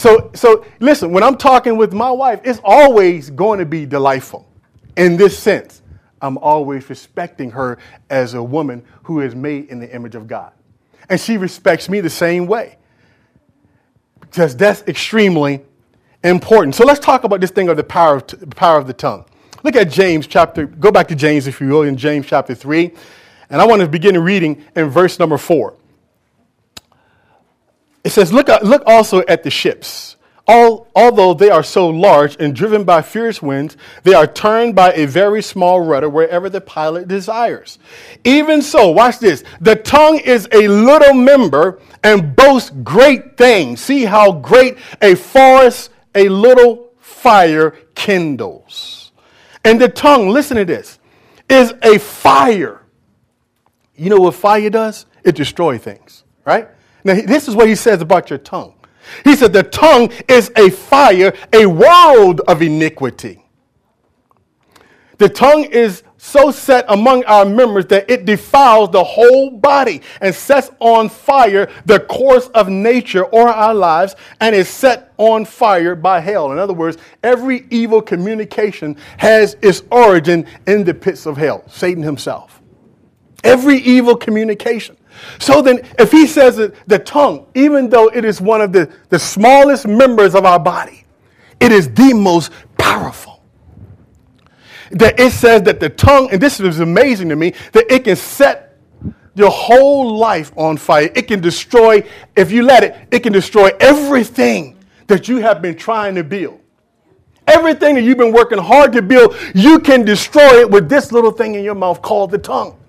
So, 0.00 0.30
so 0.32 0.64
listen, 0.78 1.12
when 1.12 1.22
I'm 1.22 1.36
talking 1.36 1.76
with 1.76 1.92
my 1.92 2.10
wife, 2.10 2.40
it's 2.42 2.58
always 2.64 3.28
going 3.28 3.58
to 3.58 3.66
be 3.66 3.84
delightful 3.84 4.48
in 4.96 5.18
this 5.18 5.38
sense. 5.38 5.82
I'm 6.22 6.38
always 6.38 6.88
respecting 6.88 7.50
her 7.50 7.76
as 8.08 8.32
a 8.32 8.42
woman 8.42 8.82
who 9.02 9.20
is 9.20 9.34
made 9.34 9.68
in 9.68 9.78
the 9.78 9.94
image 9.94 10.14
of 10.14 10.26
God. 10.26 10.52
And 11.10 11.20
she 11.20 11.36
respects 11.36 11.90
me 11.90 12.00
the 12.00 12.08
same 12.08 12.46
way. 12.46 12.78
Because 14.20 14.56
that's 14.56 14.80
extremely 14.88 15.60
important. 16.24 16.76
So 16.76 16.86
let's 16.86 17.00
talk 17.00 17.24
about 17.24 17.42
this 17.42 17.50
thing 17.50 17.68
of 17.68 17.76
the 17.76 17.84
power 17.84 18.16
of, 18.16 18.26
t- 18.26 18.38
power 18.56 18.78
of 18.78 18.86
the 18.86 18.94
tongue. 18.94 19.26
Look 19.64 19.76
at 19.76 19.90
James 19.90 20.26
chapter, 20.26 20.64
go 20.64 20.90
back 20.90 21.08
to 21.08 21.14
James 21.14 21.46
if 21.46 21.60
you 21.60 21.68
will, 21.68 21.82
in 21.82 21.98
James 21.98 22.24
chapter 22.24 22.54
3. 22.54 22.90
And 23.50 23.60
I 23.60 23.66
want 23.66 23.82
to 23.82 23.88
begin 23.88 24.18
reading 24.18 24.64
in 24.74 24.88
verse 24.88 25.18
number 25.18 25.36
4. 25.36 25.76
It 28.10 28.14
says, 28.14 28.32
Look, 28.32 28.48
uh, 28.48 28.58
look 28.64 28.82
also 28.86 29.22
at 29.28 29.44
the 29.44 29.50
ships. 29.50 30.16
All, 30.48 30.88
although 30.96 31.32
they 31.32 31.48
are 31.48 31.62
so 31.62 31.88
large 31.88 32.36
and 32.40 32.56
driven 32.56 32.82
by 32.82 33.02
fierce 33.02 33.40
winds, 33.40 33.76
they 34.02 34.14
are 34.14 34.26
turned 34.26 34.74
by 34.74 34.92
a 34.94 35.06
very 35.06 35.40
small 35.44 35.80
rudder 35.80 36.08
wherever 36.08 36.50
the 36.50 36.60
pilot 36.60 37.06
desires. 37.06 37.78
Even 38.24 38.62
so, 38.62 38.90
watch 38.90 39.20
this 39.20 39.44
the 39.60 39.76
tongue 39.76 40.18
is 40.18 40.48
a 40.50 40.66
little 40.66 41.14
member 41.14 41.80
and 42.02 42.34
boasts 42.34 42.70
great 42.82 43.36
things. 43.36 43.80
See 43.80 44.06
how 44.06 44.32
great 44.32 44.76
a 45.00 45.14
forest 45.14 45.90
a 46.12 46.28
little 46.28 46.90
fire 46.98 47.78
kindles. 47.94 49.12
And 49.64 49.80
the 49.80 49.88
tongue, 49.88 50.30
listen 50.30 50.56
to 50.56 50.64
this, 50.64 50.98
is 51.48 51.74
a 51.84 52.00
fire. 52.00 52.82
You 53.94 54.10
know 54.10 54.18
what 54.18 54.34
fire 54.34 54.68
does? 54.68 55.06
It 55.22 55.36
destroys 55.36 55.80
things, 55.80 56.24
right? 56.44 56.70
Now, 57.04 57.14
this 57.14 57.48
is 57.48 57.54
what 57.54 57.68
he 57.68 57.74
says 57.74 58.02
about 58.02 58.30
your 58.30 58.38
tongue. 58.38 58.74
He 59.24 59.36
said, 59.36 59.52
The 59.52 59.62
tongue 59.62 60.12
is 60.28 60.50
a 60.56 60.70
fire, 60.70 61.32
a 61.52 61.66
world 61.66 62.40
of 62.46 62.62
iniquity. 62.62 63.44
The 65.18 65.28
tongue 65.28 65.64
is 65.64 66.02
so 66.16 66.50
set 66.50 66.84
among 66.88 67.24
our 67.24 67.44
members 67.44 67.86
that 67.86 68.10
it 68.10 68.24
defiles 68.24 68.90
the 68.90 69.04
whole 69.04 69.50
body 69.50 70.02
and 70.20 70.34
sets 70.34 70.70
on 70.80 71.08
fire 71.08 71.70
the 71.86 72.00
course 72.00 72.48
of 72.48 72.68
nature 72.68 73.24
or 73.24 73.48
our 73.48 73.74
lives 73.74 74.16
and 74.40 74.54
is 74.54 74.68
set 74.68 75.12
on 75.18 75.44
fire 75.44 75.94
by 75.94 76.20
hell. 76.20 76.52
In 76.52 76.58
other 76.58 76.72
words, 76.72 76.98
every 77.22 77.66
evil 77.70 78.00
communication 78.00 78.96
has 79.18 79.56
its 79.62 79.82
origin 79.90 80.46
in 80.66 80.84
the 80.84 80.94
pits 80.94 81.26
of 81.26 81.36
hell, 81.36 81.64
Satan 81.68 82.02
himself. 82.02 82.60
Every 83.44 83.78
evil 83.78 84.16
communication. 84.16 84.96
So 85.38 85.62
then, 85.62 85.80
if 85.98 86.10
he 86.10 86.26
says 86.26 86.56
that 86.56 86.74
the 86.88 86.98
tongue, 86.98 87.46
even 87.54 87.88
though 87.88 88.08
it 88.08 88.24
is 88.24 88.40
one 88.40 88.60
of 88.60 88.72
the, 88.72 88.92
the 89.08 89.18
smallest 89.18 89.86
members 89.86 90.34
of 90.34 90.44
our 90.44 90.58
body, 90.58 91.04
it 91.60 91.72
is 91.72 91.92
the 91.92 92.14
most 92.14 92.52
powerful. 92.78 93.42
That 94.92 95.20
it 95.20 95.32
says 95.32 95.62
that 95.62 95.78
the 95.78 95.90
tongue, 95.90 96.30
and 96.32 96.40
this 96.40 96.58
is 96.58 96.80
amazing 96.80 97.28
to 97.28 97.36
me, 97.36 97.54
that 97.72 97.90
it 97.92 98.04
can 98.04 98.16
set 98.16 98.78
your 99.34 99.50
whole 99.50 100.16
life 100.16 100.52
on 100.56 100.76
fire. 100.76 101.10
It 101.14 101.28
can 101.28 101.40
destroy, 101.40 102.02
if 102.34 102.50
you 102.50 102.62
let 102.62 102.82
it, 102.82 102.96
it 103.10 103.20
can 103.20 103.32
destroy 103.32 103.70
everything 103.78 104.76
that 105.06 105.28
you 105.28 105.38
have 105.38 105.62
been 105.62 105.76
trying 105.76 106.14
to 106.16 106.24
build. 106.24 106.60
Everything 107.46 107.96
that 107.96 108.02
you've 108.02 108.18
been 108.18 108.32
working 108.32 108.58
hard 108.58 108.92
to 108.92 109.02
build, 109.02 109.36
you 109.54 109.78
can 109.78 110.04
destroy 110.04 110.60
it 110.60 110.70
with 110.70 110.88
this 110.88 111.12
little 111.12 111.32
thing 111.32 111.54
in 111.54 111.64
your 111.64 111.74
mouth 111.74 112.00
called 112.00 112.30
the 112.30 112.38
tongue. 112.38 112.79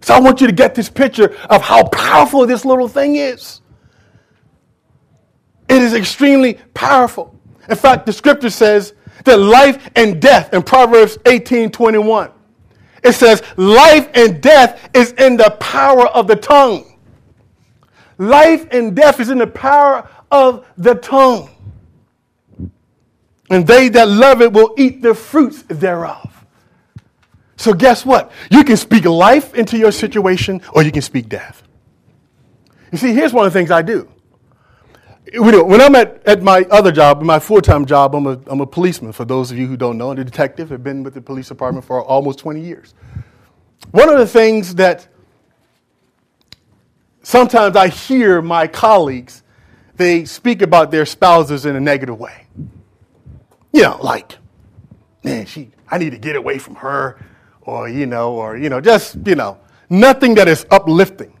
So 0.00 0.14
I 0.14 0.20
want 0.20 0.40
you 0.40 0.46
to 0.46 0.52
get 0.52 0.74
this 0.74 0.88
picture 0.88 1.36
of 1.50 1.62
how 1.62 1.84
powerful 1.88 2.46
this 2.46 2.64
little 2.64 2.88
thing 2.88 3.16
is. 3.16 3.60
It 5.68 5.82
is 5.82 5.94
extremely 5.94 6.54
powerful. 6.74 7.34
In 7.68 7.76
fact, 7.76 8.06
the 8.06 8.12
scripture 8.12 8.50
says 8.50 8.94
that 9.24 9.38
life 9.38 9.90
and 9.96 10.20
death 10.20 10.54
in 10.54 10.62
Proverbs 10.62 11.18
18 11.26 11.70
21. 11.70 12.30
It 13.04 13.12
says, 13.12 13.42
life 13.56 14.08
and 14.14 14.40
death 14.42 14.90
is 14.94 15.12
in 15.12 15.36
the 15.36 15.50
power 15.60 16.06
of 16.08 16.26
the 16.26 16.36
tongue. 16.36 16.98
Life 18.18 18.66
and 18.72 18.96
death 18.96 19.20
is 19.20 19.30
in 19.30 19.38
the 19.38 19.46
power 19.46 20.08
of 20.30 20.66
the 20.76 20.94
tongue. 20.96 21.50
And 23.50 23.66
they 23.66 23.88
that 23.90 24.08
love 24.08 24.42
it 24.42 24.52
will 24.52 24.74
eat 24.76 25.00
the 25.00 25.14
fruits 25.14 25.62
thereof. 25.68 26.27
So, 27.58 27.74
guess 27.74 28.06
what? 28.06 28.30
You 28.52 28.62
can 28.62 28.76
speak 28.76 29.04
life 29.04 29.52
into 29.52 29.76
your 29.76 29.90
situation 29.90 30.62
or 30.72 30.84
you 30.84 30.92
can 30.92 31.02
speak 31.02 31.28
death. 31.28 31.64
You 32.92 32.98
see, 32.98 33.12
here's 33.12 33.32
one 33.32 33.44
of 33.46 33.52
the 33.52 33.58
things 33.58 33.72
I 33.72 33.82
do. 33.82 34.08
When 35.34 35.80
I'm 35.80 35.96
at, 35.96 36.22
at 36.24 36.40
my 36.40 36.60
other 36.70 36.92
job, 36.92 37.20
my 37.20 37.40
full 37.40 37.60
time 37.60 37.84
job, 37.84 38.14
I'm 38.14 38.26
a, 38.28 38.40
I'm 38.46 38.60
a 38.60 38.66
policeman, 38.66 39.12
for 39.12 39.24
those 39.24 39.50
of 39.50 39.58
you 39.58 39.66
who 39.66 39.76
don't 39.76 39.98
know, 39.98 40.12
I'm 40.12 40.18
a 40.18 40.24
detective. 40.24 40.72
I've 40.72 40.84
been 40.84 41.02
with 41.02 41.14
the 41.14 41.20
police 41.20 41.48
department 41.48 41.84
for 41.84 42.02
almost 42.02 42.38
20 42.38 42.60
years. 42.60 42.94
One 43.90 44.08
of 44.08 44.18
the 44.18 44.26
things 44.26 44.76
that 44.76 45.08
sometimes 47.24 47.74
I 47.74 47.88
hear 47.88 48.40
my 48.40 48.68
colleagues, 48.68 49.42
they 49.96 50.24
speak 50.24 50.62
about 50.62 50.92
their 50.92 51.04
spouses 51.04 51.66
in 51.66 51.74
a 51.74 51.80
negative 51.80 52.18
way. 52.18 52.46
You 53.72 53.82
know, 53.82 53.98
like, 54.00 54.38
man, 55.24 55.44
she, 55.44 55.72
I 55.88 55.98
need 55.98 56.10
to 56.10 56.18
get 56.18 56.36
away 56.36 56.58
from 56.58 56.76
her 56.76 57.18
or, 57.68 57.86
you 57.86 58.06
know, 58.06 58.32
or, 58.32 58.56
you 58.56 58.70
know, 58.70 58.80
just, 58.80 59.18
you 59.26 59.34
know, 59.34 59.58
nothing 59.90 60.34
that 60.36 60.48
is 60.48 60.64
uplifting. 60.70 61.36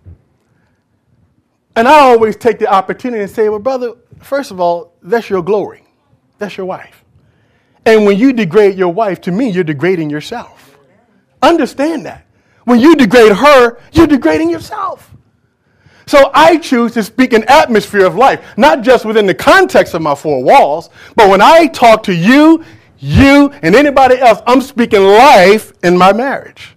And 1.74 1.88
I 1.88 2.00
always 2.00 2.36
take 2.36 2.58
the 2.58 2.66
opportunity 2.66 3.22
and 3.22 3.30
say, 3.30 3.48
well, 3.48 3.58
brother, 3.58 3.94
first 4.20 4.50
of 4.50 4.60
all, 4.60 4.92
that's 5.00 5.30
your 5.30 5.42
glory. 5.42 5.84
That's 6.36 6.58
your 6.58 6.66
wife. 6.66 7.02
And 7.86 8.04
when 8.04 8.18
you 8.18 8.34
degrade 8.34 8.76
your 8.76 8.92
wife, 8.92 9.22
to 9.22 9.32
me, 9.32 9.48
you're 9.48 9.64
degrading 9.64 10.10
yourself. 10.10 10.78
Understand 11.40 12.04
that. 12.04 12.26
When 12.64 12.78
you 12.78 12.94
degrade 12.94 13.32
her, 13.32 13.78
you're 13.92 14.06
degrading 14.06 14.50
yourself. 14.50 15.16
So 16.04 16.30
I 16.34 16.58
choose 16.58 16.92
to 16.92 17.02
speak 17.02 17.32
an 17.32 17.44
atmosphere 17.44 18.04
of 18.04 18.16
life, 18.16 18.44
not 18.58 18.82
just 18.82 19.06
within 19.06 19.24
the 19.24 19.34
context 19.34 19.94
of 19.94 20.02
my 20.02 20.14
four 20.14 20.42
walls, 20.42 20.90
but 21.16 21.30
when 21.30 21.40
I 21.40 21.68
talk 21.68 22.02
to 22.02 22.14
you 22.14 22.64
you, 22.98 23.50
and 23.62 23.74
anybody 23.74 24.18
else, 24.18 24.40
I'm 24.46 24.60
speaking 24.60 25.02
life 25.02 25.72
in 25.82 25.96
my 25.96 26.12
marriage. 26.12 26.76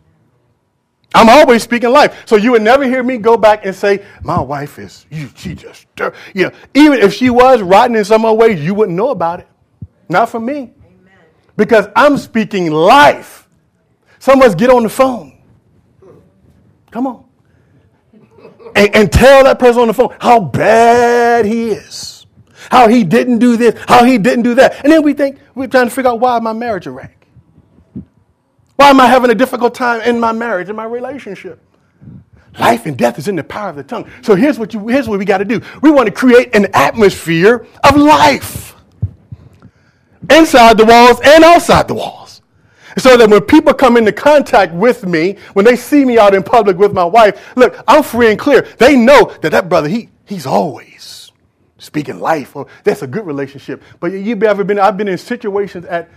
I'm 1.14 1.30
always 1.30 1.64
speaking 1.64 1.90
life. 1.90 2.24
So 2.26 2.38
you 2.38 2.52
would 2.52 2.62
never 2.62 2.84
hear 2.86 3.04
me 3.04 3.18
go 3.18 3.36
back 3.36 3.66
and 3.66 3.76
say, 3.76 4.06
my 4.24 4.40
wife 4.40 4.80
is, 4.80 5.06
you, 5.10 5.30
she 5.36 5.56
just, 5.56 5.86
you 6.34 6.46
know, 6.46 6.52
even 6.74 7.00
if 7.00 7.14
she 7.14 7.30
was 7.30 7.62
rotten 7.62 7.96
in 7.96 8.06
some 8.06 8.24
other 8.24 8.36
way, 8.36 8.58
you 8.58 8.74
wouldn't 8.74 8.96
know 8.96 9.10
about 9.10 9.42
it. 9.42 9.48
Not 10.08 10.30
for 10.30 10.40
me. 10.40 10.54
Amen. 10.54 10.74
Because 11.58 11.88
I'm 11.96 12.18
speaking 12.18 12.72
life. 12.72 13.50
Some 14.20 14.42
of 14.42 14.48
us 14.48 14.56
get 14.56 14.70
on 14.70 14.84
the 14.84 14.90
phone. 14.90 15.42
Come 16.92 17.08
on. 17.08 17.26
and, 18.76 18.96
and 18.96 19.12
tell 19.12 19.44
that 19.44 19.60
person 19.60 19.82
on 19.82 19.88
the 19.88 19.94
phone 19.94 20.16
how 20.20 20.40
bad 20.40 21.46
he 21.46 21.70
is, 21.70 22.11
how 22.72 22.88
he 22.88 23.04
didn't 23.04 23.40
do 23.40 23.58
this, 23.58 23.78
how 23.86 24.06
he 24.06 24.18
didn't 24.18 24.44
do 24.44 24.56
that. 24.56 24.84
And 24.86 24.94
then 24.94 25.04
we 25.04 25.14
think, 25.14 25.38
we're 25.56 25.68
trying 25.68 25.90
to 25.90 25.94
figure 25.94 26.10
out 26.10 26.22
why 26.22 26.40
my 26.40 26.54
marriage 26.54 26.88
a 26.88 26.92
wreck. 26.92 27.28
Why 28.78 28.90
am 28.90 29.02
I 29.02 29.08
having 29.08 29.30
a 29.30 29.36
difficult 29.36 29.76
time 29.76 30.00
in 30.02 30.22
my 30.22 30.32
marriage, 30.32 30.70
in 30.70 30.76
my 30.78 30.86
relationship? 30.86 31.60
Life 32.58 32.86
and 32.86 32.98
death 32.98 33.20
is 33.20 33.28
in 33.28 33.36
the 33.36 33.44
power 33.44 33.70
of 33.70 33.76
the 33.76 33.84
tongue. 33.84 34.10
So 34.22 34.36
here's 34.36 34.58
what, 34.58 34.74
you, 34.74 34.88
here's 34.88 35.10
what 35.10 35.20
we 35.20 35.26
got 35.26 35.40
to 35.40 35.46
do. 35.46 35.62
We 35.82 35.92
want 35.92 36.08
to 36.08 36.14
create 36.14 36.56
an 36.56 36.68
atmosphere 36.74 37.68
of 37.84 37.98
life 37.98 38.74
inside 40.30 40.78
the 40.78 40.86
walls 40.86 41.20
and 41.26 41.44
outside 41.44 41.90
the 41.90 41.94
walls. 41.94 42.42
So 42.98 43.18
that 43.18 43.30
when 43.30 43.42
people 43.42 43.74
come 43.74 43.98
into 43.98 44.14
contact 44.14 44.74
with 44.74 45.06
me, 45.06 45.38
when 45.54 45.66
they 45.66 45.76
see 45.76 46.06
me 46.06 46.18
out 46.18 46.34
in 46.34 46.42
public 46.42 46.78
with 46.78 46.94
my 46.94 47.06
wife, 47.06 47.54
look, 47.58 47.84
I'm 47.86 48.02
free 48.02 48.30
and 48.30 48.40
clear. 48.40 48.62
They 48.78 48.96
know 48.96 49.26
that 49.42 49.52
that 49.52 49.68
brother, 49.68 49.90
he, 49.90 50.08
he's 50.26 50.46
always 50.46 51.21
speaking 51.82 52.20
life. 52.20 52.56
Or 52.56 52.68
that's 52.84 53.02
a 53.02 53.08
good 53.08 53.26
relationship. 53.26 53.84
But 54.00 54.14
you've 54.14 54.44
ever 54.44 54.64
been, 54.64 54.80
I've 54.80 54.98
been 54.98 55.08
in 55.08 55.18
situations 55.18 55.86
at, 55.86 56.10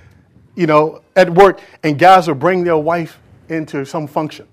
you 0.55 0.67
know, 0.67 1.03
at 1.17 1.29
work 1.31 1.61
and 1.83 1.99
guys 1.99 2.29
will 2.29 2.35
bring 2.35 2.63
their 2.63 2.77
wife 2.77 3.19
into 3.49 3.85
some 3.85 4.07
function. 4.07 4.47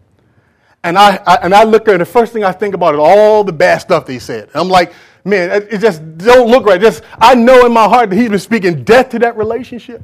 And 0.84 0.97
I, 0.97 1.21
I, 1.28 1.36
and 1.43 1.54
I 1.54 1.63
look 1.63 1.88
at 1.88 1.93
and 1.93 2.02
the 2.02 2.06
first 2.06 2.34
thing 2.34 2.43
I 2.43 2.52
think 2.52 2.74
about 2.74 2.95
is 2.95 3.00
all 3.00 3.43
the 3.43 3.54
bad 3.54 3.80
stuff 3.80 4.06
they 4.06 4.17
said. 4.17 4.50
I'm 4.56 4.67
like, 4.67 4.93
man, 5.24 5.67
it 5.69 5.78
just 5.78 6.17
don't 6.17 6.50
look 6.50 6.65
right. 6.65 6.82
Just 6.82 7.04
I 7.19 7.36
know 7.36 7.65
in 7.65 7.74
my 7.74 7.88
heart 7.88 8.10
that 8.10 8.15
he's 8.15 8.30
been 8.30 8.39
speaking 8.39 8.84
death 8.84 9.10
to 9.10 9.19
that 9.19 9.38
relationship. 9.38 10.02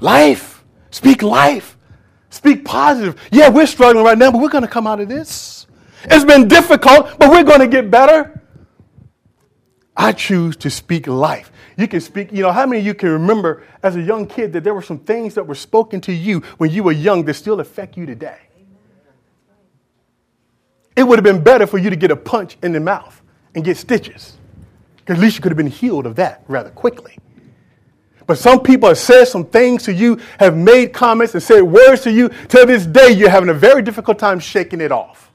Life. 0.00 0.64
Speak 0.90 1.22
life. 1.22 1.76
Speak 2.30 2.64
positive. 2.64 3.20
Yeah, 3.30 3.48
we're 3.48 3.66
struggling 3.66 4.04
right 4.04 4.16
now, 4.16 4.30
but 4.30 4.40
we're 4.40 4.48
going 4.48 4.62
to 4.62 4.68
come 4.68 4.86
out 4.86 5.00
of 5.00 5.08
this. 5.08 5.63
It's 6.04 6.24
been 6.24 6.48
difficult, 6.48 7.18
but 7.18 7.30
we're 7.30 7.44
going 7.44 7.60
to 7.60 7.68
get 7.68 7.90
better. 7.90 8.42
I 9.96 10.12
choose 10.12 10.56
to 10.56 10.70
speak 10.70 11.06
life. 11.06 11.52
You 11.76 11.88
can 11.88 12.00
speak, 12.00 12.32
you 12.32 12.42
know, 12.42 12.52
how 12.52 12.66
many 12.66 12.80
of 12.80 12.86
you 12.86 12.94
can 12.94 13.10
remember 13.10 13.62
as 13.82 13.96
a 13.96 14.02
young 14.02 14.26
kid 14.26 14.52
that 14.52 14.64
there 14.64 14.74
were 14.74 14.82
some 14.82 14.98
things 14.98 15.34
that 15.34 15.46
were 15.46 15.54
spoken 15.54 16.00
to 16.02 16.12
you 16.12 16.40
when 16.58 16.70
you 16.70 16.82
were 16.82 16.92
young 16.92 17.24
that 17.24 17.34
still 17.34 17.60
affect 17.60 17.96
you 17.96 18.06
today? 18.06 18.38
It 20.96 21.02
would 21.02 21.18
have 21.18 21.24
been 21.24 21.42
better 21.42 21.66
for 21.66 21.78
you 21.78 21.90
to 21.90 21.96
get 21.96 22.10
a 22.10 22.16
punch 22.16 22.56
in 22.62 22.72
the 22.72 22.80
mouth 22.80 23.20
and 23.54 23.64
get 23.64 23.76
stitches. 23.76 24.36
Because 24.96 25.18
at 25.18 25.22
least 25.22 25.36
you 25.36 25.42
could 25.42 25.50
have 25.50 25.56
been 25.56 25.66
healed 25.66 26.06
of 26.06 26.16
that 26.16 26.44
rather 26.48 26.70
quickly. 26.70 27.18
But 28.26 28.38
some 28.38 28.60
people 28.60 28.88
have 28.88 28.98
said 28.98 29.26
some 29.26 29.44
things 29.44 29.82
to 29.84 29.92
you, 29.92 30.18
have 30.38 30.56
made 30.56 30.92
comments 30.92 31.34
and 31.34 31.42
said 31.42 31.60
words 31.62 32.02
to 32.02 32.10
you. 32.10 32.28
To 32.28 32.64
this 32.64 32.86
day, 32.86 33.10
you're 33.10 33.28
having 33.28 33.50
a 33.50 33.54
very 33.54 33.82
difficult 33.82 34.18
time 34.18 34.38
shaking 34.38 34.80
it 34.80 34.92
off. 34.92 35.30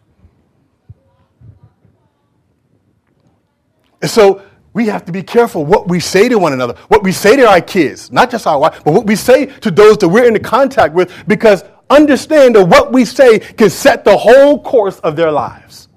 And 4.01 4.09
so 4.09 4.41
we 4.73 4.85
have 4.87 5.05
to 5.05 5.11
be 5.11 5.23
careful 5.23 5.65
what 5.65 5.87
we 5.87 5.99
say 5.99 6.29
to 6.29 6.37
one 6.37 6.53
another, 6.53 6.75
what 6.87 7.03
we 7.03 7.11
say 7.11 7.35
to 7.35 7.47
our 7.47 7.61
kids, 7.61 8.11
not 8.11 8.29
just 8.29 8.45
our 8.47 8.59
wife, 8.59 8.83
but 8.83 8.93
what 8.93 9.05
we 9.05 9.15
say 9.15 9.47
to 9.47 9.71
those 9.71 9.97
that 9.97 10.09
we're 10.09 10.25
in 10.25 10.41
contact 10.41 10.93
with, 10.93 11.11
because 11.27 11.63
understand 11.89 12.55
that 12.55 12.65
what 12.65 12.91
we 12.91 13.03
say 13.05 13.39
can 13.39 13.69
set 13.69 14.05
the 14.05 14.15
whole 14.15 14.61
course 14.61 14.99
of 14.99 15.15
their 15.15 15.31
lives. 15.31 15.87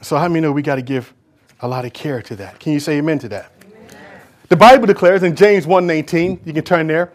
So, 0.00 0.16
how 0.16 0.28
many 0.28 0.40
know 0.40 0.52
we 0.52 0.62
got 0.62 0.76
to 0.76 0.82
give 0.82 1.12
a 1.60 1.68
lot 1.68 1.84
of 1.84 1.92
care 1.92 2.22
to 2.22 2.36
that? 2.36 2.58
Can 2.60 2.72
you 2.72 2.80
say 2.80 2.98
amen 2.98 3.18
to 3.20 3.28
that? 3.30 3.52
Amen. 3.64 4.20
The 4.48 4.56
Bible 4.56 4.86
declares 4.86 5.22
in 5.22 5.34
James 5.34 5.66
1:19, 5.66 6.46
you 6.46 6.52
can 6.52 6.64
turn 6.64 6.86
there. 6.86 7.12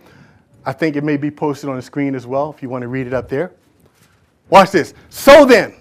I 0.65 0.73
think 0.73 0.95
it 0.95 1.03
may 1.03 1.17
be 1.17 1.31
posted 1.31 1.69
on 1.69 1.75
the 1.75 1.81
screen 1.81 2.13
as 2.15 2.27
well 2.27 2.51
if 2.55 2.61
you 2.61 2.69
want 2.69 2.83
to 2.83 2.87
read 2.87 3.07
it 3.07 3.13
up 3.13 3.29
there. 3.29 3.53
Watch 4.49 4.71
this. 4.71 4.93
So 5.09 5.45
then, 5.45 5.73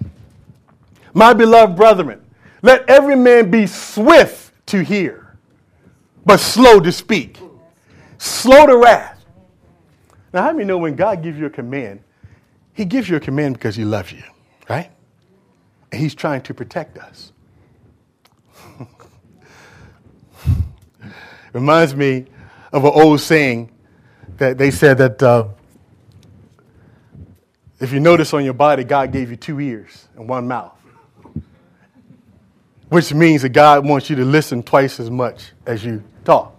my 1.12 1.34
beloved 1.34 1.76
brethren, 1.76 2.22
let 2.62 2.88
every 2.88 3.16
man 3.16 3.50
be 3.50 3.66
swift 3.66 4.52
to 4.66 4.82
hear, 4.82 5.36
but 6.24 6.38
slow 6.38 6.80
to 6.80 6.92
speak, 6.92 7.38
slow 8.18 8.66
to 8.66 8.76
wrath. 8.76 9.24
Now, 10.32 10.42
how 10.42 10.52
many 10.52 10.64
know 10.64 10.78
when 10.78 10.94
God 10.94 11.22
gives 11.22 11.38
you 11.38 11.46
a 11.46 11.50
command, 11.50 12.02
He 12.72 12.84
gives 12.84 13.08
you 13.08 13.16
a 13.16 13.20
command 13.20 13.54
because 13.54 13.76
He 13.76 13.84
loves 13.84 14.12
you, 14.12 14.22
right? 14.68 14.90
And 15.90 16.00
He's 16.00 16.14
trying 16.14 16.42
to 16.42 16.54
protect 16.54 16.98
us. 16.98 17.32
Reminds 21.52 21.96
me 21.96 22.26
of 22.72 22.84
an 22.84 22.92
old 22.94 23.20
saying 23.20 23.72
that 24.36 24.56
they 24.58 24.70
said 24.70 24.98
that 24.98 25.22
uh, 25.22 25.48
if 27.80 27.92
you 27.92 27.98
notice 27.98 28.32
on 28.34 28.44
your 28.44 28.54
body, 28.54 28.84
God 28.84 29.10
gave 29.10 29.30
you 29.30 29.36
two 29.36 29.58
ears 29.58 30.06
and 30.14 30.28
one 30.28 30.46
mouth 30.46 30.79
which 32.90 33.14
means 33.14 33.42
that 33.42 33.50
God 33.50 33.86
wants 33.86 34.10
you 34.10 34.16
to 34.16 34.24
listen 34.24 34.62
twice 34.62 35.00
as 35.00 35.10
much 35.10 35.52
as 35.64 35.84
you 35.84 36.02
talk. 36.24 36.56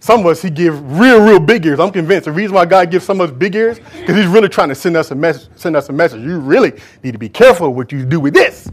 Some 0.00 0.20
of 0.20 0.26
us, 0.26 0.42
He 0.42 0.50
give 0.50 0.98
real, 0.98 1.24
real 1.24 1.40
big 1.40 1.64
ears. 1.64 1.80
I'm 1.80 1.90
convinced 1.90 2.26
the 2.26 2.32
reason 2.32 2.54
why 2.54 2.66
God 2.66 2.90
gives 2.90 3.06
some 3.06 3.20
of 3.20 3.30
us 3.30 3.36
big 3.36 3.54
ears 3.54 3.78
because 3.78 4.16
He's 4.16 4.26
really 4.26 4.50
trying 4.50 4.68
to 4.68 4.74
send 4.74 4.96
us 4.96 5.10
a 5.10 5.14
message. 5.14 5.48
Send 5.56 5.76
us 5.76 5.88
a 5.88 5.92
message. 5.92 6.22
You 6.22 6.38
really 6.38 6.72
need 7.02 7.12
to 7.12 7.18
be 7.18 7.30
careful 7.30 7.72
what 7.72 7.90
you 7.90 8.04
do 8.04 8.20
with 8.20 8.34
this. 8.34 8.70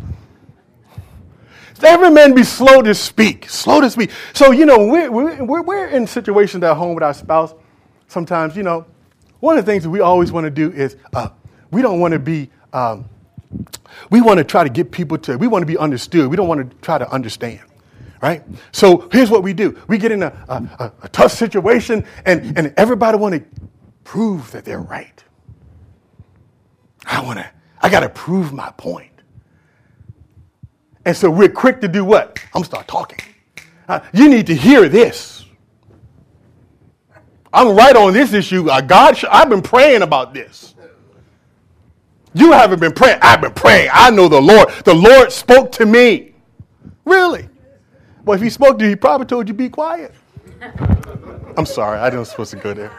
Every 1.83 2.11
man 2.11 2.35
be 2.35 2.43
slow 2.43 2.81
to 2.83 2.93
speak, 2.93 3.49
slow 3.49 3.81
to 3.81 3.89
speak. 3.89 4.11
So 4.33 4.51
you 4.51 4.65
know 4.65 4.85
we're, 4.85 5.11
we're, 5.11 5.61
we're 5.63 5.87
in 5.87 6.05
situations 6.05 6.63
at 6.63 6.75
home 6.75 6.93
with 6.93 7.03
our 7.03 7.13
spouse. 7.13 7.55
Sometimes 8.07 8.55
you 8.55 8.63
know 8.63 8.85
one 9.39 9.57
of 9.57 9.65
the 9.65 9.71
things 9.71 9.83
that 9.83 9.89
we 9.89 9.99
always 9.99 10.31
want 10.31 10.45
to 10.45 10.51
do 10.51 10.71
is 10.71 10.95
uh, 11.13 11.29
we 11.71 11.81
don't 11.81 11.99
want 11.99 12.11
to 12.11 12.19
be 12.19 12.49
um, 12.73 13.09
we 14.09 14.21
want 14.21 14.37
to 14.39 14.43
try 14.43 14.63
to 14.63 14.69
get 14.69 14.91
people 14.91 15.17
to, 15.19 15.37
we 15.37 15.47
want 15.47 15.61
to 15.61 15.67
be 15.67 15.77
understood. 15.77 16.29
We 16.29 16.37
don't 16.37 16.47
want 16.47 16.69
to 16.69 16.77
try 16.77 16.97
to 16.97 17.09
understand. 17.11 17.61
Right? 18.21 18.43
So 18.71 19.09
here's 19.11 19.31
what 19.31 19.41
we 19.41 19.53
do. 19.53 19.79
We 19.87 19.97
get 19.97 20.11
in 20.11 20.21
a, 20.21 20.27
a, 20.47 20.91
a 21.01 21.09
tough 21.09 21.31
situation 21.31 22.05
and, 22.25 22.55
and 22.57 22.73
everybody 22.77 23.17
want 23.17 23.35
to 23.35 23.43
prove 24.03 24.51
that 24.51 24.63
they're 24.63 24.79
right. 24.79 25.23
I 27.05 27.21
want 27.23 27.39
to, 27.39 27.49
I 27.81 27.89
got 27.89 28.01
to 28.01 28.09
prove 28.09 28.53
my 28.53 28.71
point. 28.77 29.11
And 31.03 31.17
so 31.17 31.31
we're 31.31 31.49
quick 31.49 31.81
to 31.81 31.87
do 31.87 32.05
what? 32.05 32.39
I'm 32.53 32.63
start 32.63 32.87
talking. 32.87 33.19
Uh, 33.87 34.01
you 34.13 34.29
need 34.29 34.47
to 34.47 34.55
hear 34.55 34.87
this. 34.87 35.45
I'm 37.51 37.75
right 37.75 37.95
on 37.95 38.13
this 38.13 38.33
issue. 38.33 38.69
Uh, 38.69 38.81
God, 38.81 39.21
I've 39.29 39.49
been 39.49 39.61
praying 39.61 40.03
about 40.03 40.33
this. 40.33 40.75
You 42.33 42.53
haven't 42.53 42.79
been 42.79 42.93
praying. 42.93 43.19
I've 43.21 43.41
been 43.41 43.53
praying. 43.53 43.89
I 43.91 44.09
know 44.09 44.27
the 44.27 44.41
Lord. 44.41 44.69
The 44.85 44.93
Lord 44.93 45.31
spoke 45.31 45.71
to 45.73 45.85
me. 45.85 46.33
Really? 47.03 47.49
Well, 48.23 48.35
if 48.35 48.41
he 48.41 48.49
spoke 48.49 48.79
to 48.79 48.85
you, 48.85 48.91
he 48.91 48.95
probably 48.95 49.27
told 49.27 49.47
you 49.47 49.53
be 49.53 49.69
quiet. 49.69 50.13
I'm 51.57 51.65
sorry. 51.65 51.99
I 51.99 52.09
didn't 52.09 52.25
supposed 52.25 52.51
to 52.51 52.57
go 52.57 52.73
there. 52.73 52.91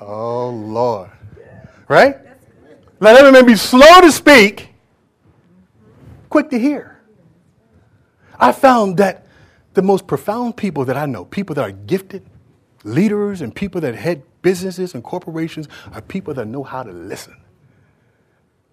Oh, 0.00 0.50
Lord. 0.50 1.10
Right? 1.86 2.16
Let 2.98 3.16
every 3.16 3.32
man 3.32 3.46
be 3.46 3.56
slow 3.56 4.00
to 4.00 4.10
speak, 4.10 4.70
quick 6.28 6.50
to 6.50 6.58
hear. 6.58 7.00
I 8.38 8.52
found 8.52 8.96
that 8.96 9.26
the 9.74 9.82
most 9.82 10.06
profound 10.06 10.56
people 10.56 10.84
that 10.86 10.96
I 10.96 11.06
know, 11.06 11.24
people 11.24 11.54
that 11.54 11.62
are 11.62 11.72
gifted, 11.72 12.24
leaders, 12.84 13.40
and 13.40 13.54
people 13.54 13.80
that 13.82 13.94
head 13.94 14.22
businesses 14.42 14.94
and 14.94 15.04
corporations, 15.04 15.68
are 15.92 16.00
people 16.00 16.34
that 16.34 16.46
know 16.46 16.62
how 16.62 16.82
to 16.82 16.92
listen 16.92 17.39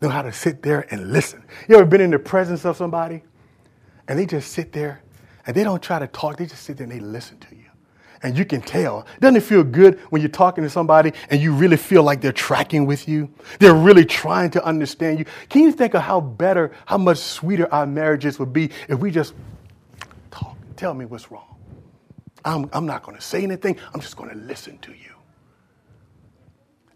know 0.02 0.10
how 0.10 0.22
to 0.22 0.32
sit 0.32 0.62
there 0.62 0.86
and 0.92 1.12
listen. 1.12 1.44
You 1.68 1.76
ever 1.76 1.86
been 1.86 2.02
in 2.02 2.12
the 2.12 2.20
presence 2.20 2.66
of 2.66 2.78
somebody 2.78 3.24
and 4.08 4.18
they 4.18 4.26
just 4.26 4.52
sit 4.52 4.72
there 4.72 5.02
and 5.46 5.56
they 5.56 5.64
don't 5.64 5.82
try 5.82 6.00
to 6.00 6.08
talk, 6.08 6.38
they 6.38 6.46
just 6.46 6.64
sit 6.64 6.78
there 6.78 6.84
and 6.84 6.92
they 6.92 7.00
listen 7.00 7.40
to 7.40 7.56
you. 7.56 7.64
And 8.24 8.38
you 8.38 8.46
can 8.46 8.62
tell. 8.62 9.06
Doesn't 9.20 9.38
it 9.38 9.44
feel 9.44 9.64
good 9.64 10.00
when 10.10 10.22
you're 10.22 10.30
talking 10.30 10.64
to 10.64 10.70
somebody 10.70 11.14
and 11.30 11.40
you 11.40 11.54
really 11.54 11.78
feel 11.78 12.02
like 12.02 12.20
they're 12.20 12.32
tracking 12.32 12.88
with 12.88 13.08
you? 13.08 13.32
They're 13.60 13.76
really 13.76 14.06
trying 14.06 14.50
to 14.52 14.64
understand 14.64 15.20
you. 15.20 15.26
Can 15.50 15.62
you 15.62 15.72
think 15.72 15.94
of 15.94 16.02
how 16.02 16.22
better, 16.22 16.72
how 16.86 16.98
much 16.98 17.20
sweeter 17.20 17.72
our 17.72 17.86
marriages 17.86 18.40
would 18.40 18.54
be 18.54 18.72
if 18.88 19.00
we 19.00 19.12
just 19.12 19.34
talk, 20.32 20.58
tell 20.76 20.94
me 20.94 21.06
what's 21.06 21.30
wrong? 21.30 21.56
I'm, 22.44 22.70
I'm 22.74 22.86
not 22.86 23.04
going 23.04 23.16
to 23.18 23.22
say 23.22 23.44
anything, 23.44 23.78
I'm 23.94 24.02
just 24.02 24.16
going 24.16 24.30
to 24.30 24.36
listen 24.36 24.80
to 24.80 24.92
you. 24.92 25.17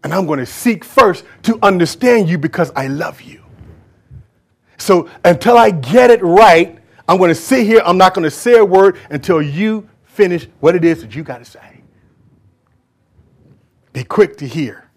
And 0.04 0.12
I'm 0.12 0.26
going 0.26 0.40
to 0.40 0.46
seek 0.46 0.84
first 0.84 1.24
to 1.44 1.58
understand 1.62 2.28
you 2.28 2.38
because 2.38 2.72
I 2.74 2.88
love 2.88 3.22
you. 3.22 3.42
So 4.78 5.08
until 5.24 5.56
I 5.56 5.70
get 5.70 6.10
it 6.10 6.22
right, 6.22 6.78
I'm 7.08 7.18
going 7.18 7.28
to 7.28 7.34
sit 7.34 7.66
here. 7.66 7.82
I'm 7.84 7.98
not 7.98 8.14
going 8.14 8.24
to 8.24 8.30
say 8.30 8.58
a 8.58 8.64
word 8.64 8.98
until 9.10 9.40
you 9.40 9.88
finish 10.04 10.48
what 10.60 10.74
it 10.74 10.84
is 10.84 11.02
that 11.02 11.14
you 11.14 11.22
got 11.22 11.38
to 11.38 11.44
say. 11.44 11.80
Be 13.92 14.02
quick 14.02 14.38
to 14.38 14.48
hear, 14.48 14.88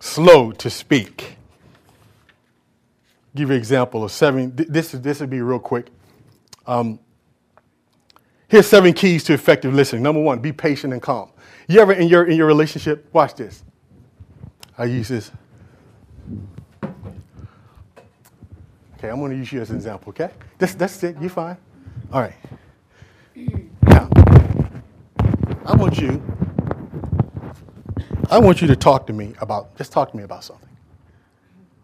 slow 0.00 0.50
to 0.52 0.70
speak. 0.70 1.36
Give 3.34 3.50
you 3.50 3.54
an 3.54 3.60
example 3.60 4.02
of 4.02 4.10
seven. 4.10 4.52
This, 4.56 4.92
this 4.92 5.20
would 5.20 5.28
be 5.28 5.42
real 5.42 5.58
quick. 5.58 5.88
Um, 6.66 6.98
here's 8.48 8.66
seven 8.66 8.94
keys 8.94 9.24
to 9.24 9.34
effective 9.34 9.74
listening. 9.74 10.02
Number 10.02 10.22
one, 10.22 10.38
be 10.38 10.52
patient 10.52 10.94
and 10.94 11.02
calm. 11.02 11.30
You 11.68 11.80
ever 11.80 11.92
in 11.92 12.08
your 12.08 12.24
in 12.24 12.36
your 12.36 12.46
relationship, 12.46 13.12
watch 13.12 13.34
this. 13.34 13.64
I 14.78 14.84
use 14.84 15.08
this. 15.08 15.30
Okay, 18.98 19.10
I'm 19.10 19.18
going 19.18 19.30
to 19.30 19.36
use 19.36 19.52
you 19.52 19.60
as 19.60 19.70
an 19.70 19.76
example, 19.76 20.10
okay? 20.10 20.30
That's, 20.58 20.74
that's 20.74 21.02
it. 21.02 21.16
You're 21.20 21.28
fine. 21.28 21.56
All 22.10 22.20
right. 22.22 22.34
Now, 23.82 24.08
I 25.66 25.76
want 25.76 25.98
you, 25.98 26.22
I 28.30 28.38
want 28.38 28.62
you 28.62 28.68
to 28.68 28.76
talk 28.76 29.06
to 29.08 29.12
me 29.12 29.34
about, 29.40 29.76
just 29.76 29.92
talk 29.92 30.10
to 30.12 30.16
me 30.16 30.22
about 30.22 30.44
something. 30.44 30.68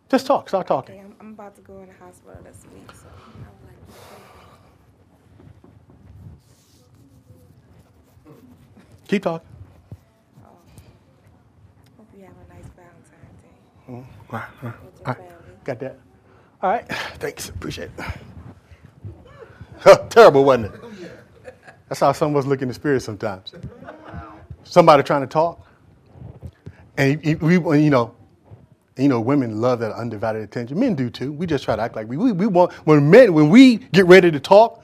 Just 0.08 0.26
talk. 0.26 0.48
Start 0.48 0.66
talking. 0.66 0.94
Okay, 0.96 1.04
I'm, 1.04 1.14
I'm 1.20 1.32
about 1.34 1.54
to 1.56 1.60
go 1.60 1.80
in 1.80 1.88
the 1.88 1.94
hospital 2.02 2.38
this 2.42 2.64
week, 2.74 2.90
so 2.92 3.06
I 3.08 3.48
would 8.26 8.34
like. 8.34 9.08
Keep 9.08 9.22
talking. 9.22 9.51
All 13.88 14.04
right. 15.04 15.16
Got 15.64 15.80
that? 15.80 15.98
All 16.62 16.70
right. 16.70 16.88
Thanks. 17.16 17.48
Appreciate 17.48 17.90
it. 17.98 18.04
Terrible, 20.10 20.44
wasn't 20.44 20.74
it? 20.74 20.80
That's 21.88 22.00
how 22.00 22.12
some 22.12 22.30
of 22.32 22.36
us 22.36 22.46
look 22.46 22.62
in 22.62 22.68
the 22.68 22.74
spirit 22.74 23.00
sometimes. 23.02 23.54
Somebody 24.64 25.02
trying 25.02 25.22
to 25.22 25.26
talk, 25.26 25.66
and 26.96 27.20
we, 27.42 27.54
you 27.54 27.90
know, 27.90 28.14
you 28.96 29.08
know, 29.08 29.20
women 29.20 29.60
love 29.60 29.80
that 29.80 29.92
undivided 29.92 30.42
attention. 30.42 30.78
Men 30.78 30.94
do 30.94 31.10
too. 31.10 31.32
We 31.32 31.46
just 31.46 31.64
try 31.64 31.76
to 31.76 31.82
act 31.82 31.96
like 31.96 32.08
we, 32.08 32.16
we, 32.16 32.32
we 32.32 32.46
want 32.46 32.72
when 32.86 33.10
men 33.10 33.34
when 33.34 33.50
we 33.50 33.78
get 33.78 34.06
ready 34.06 34.30
to 34.30 34.40
talk, 34.40 34.82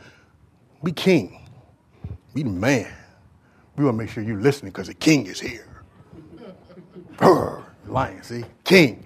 we 0.82 0.92
king, 0.92 1.46
we 2.34 2.42
the 2.42 2.50
man. 2.50 2.92
We 3.76 3.84
want 3.84 3.94
to 3.96 3.98
make 3.98 4.10
sure 4.10 4.22
you're 4.24 4.40
listening 4.40 4.72
because 4.72 4.88
the 4.88 4.94
king 4.94 5.26
is 5.26 5.40
here. 5.40 5.66
Lion, 7.90 8.22
see, 8.22 8.44
king. 8.64 9.04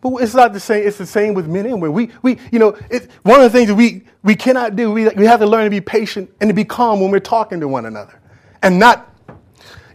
But 0.00 0.16
it's 0.22 0.34
not 0.34 0.52
the 0.52 0.60
same. 0.60 0.86
It's 0.86 0.98
the 0.98 1.06
same 1.06 1.34
with 1.34 1.46
men 1.46 1.66
and 1.66 1.74
women. 1.80 1.92
We, 1.92 2.10
we, 2.22 2.38
you 2.50 2.58
know, 2.58 2.76
it's 2.90 3.06
one 3.22 3.40
of 3.40 3.52
the 3.52 3.58
things 3.58 3.68
that 3.68 3.74
we, 3.74 4.02
we 4.22 4.34
cannot 4.34 4.74
do. 4.74 4.90
We, 4.90 5.08
we 5.10 5.26
have 5.26 5.40
to 5.40 5.46
learn 5.46 5.64
to 5.64 5.70
be 5.70 5.80
patient 5.80 6.30
and 6.40 6.48
to 6.48 6.54
be 6.54 6.64
calm 6.64 7.00
when 7.00 7.10
we're 7.10 7.20
talking 7.20 7.60
to 7.60 7.68
one 7.68 7.84
another, 7.86 8.18
and 8.62 8.78
not, 8.78 9.14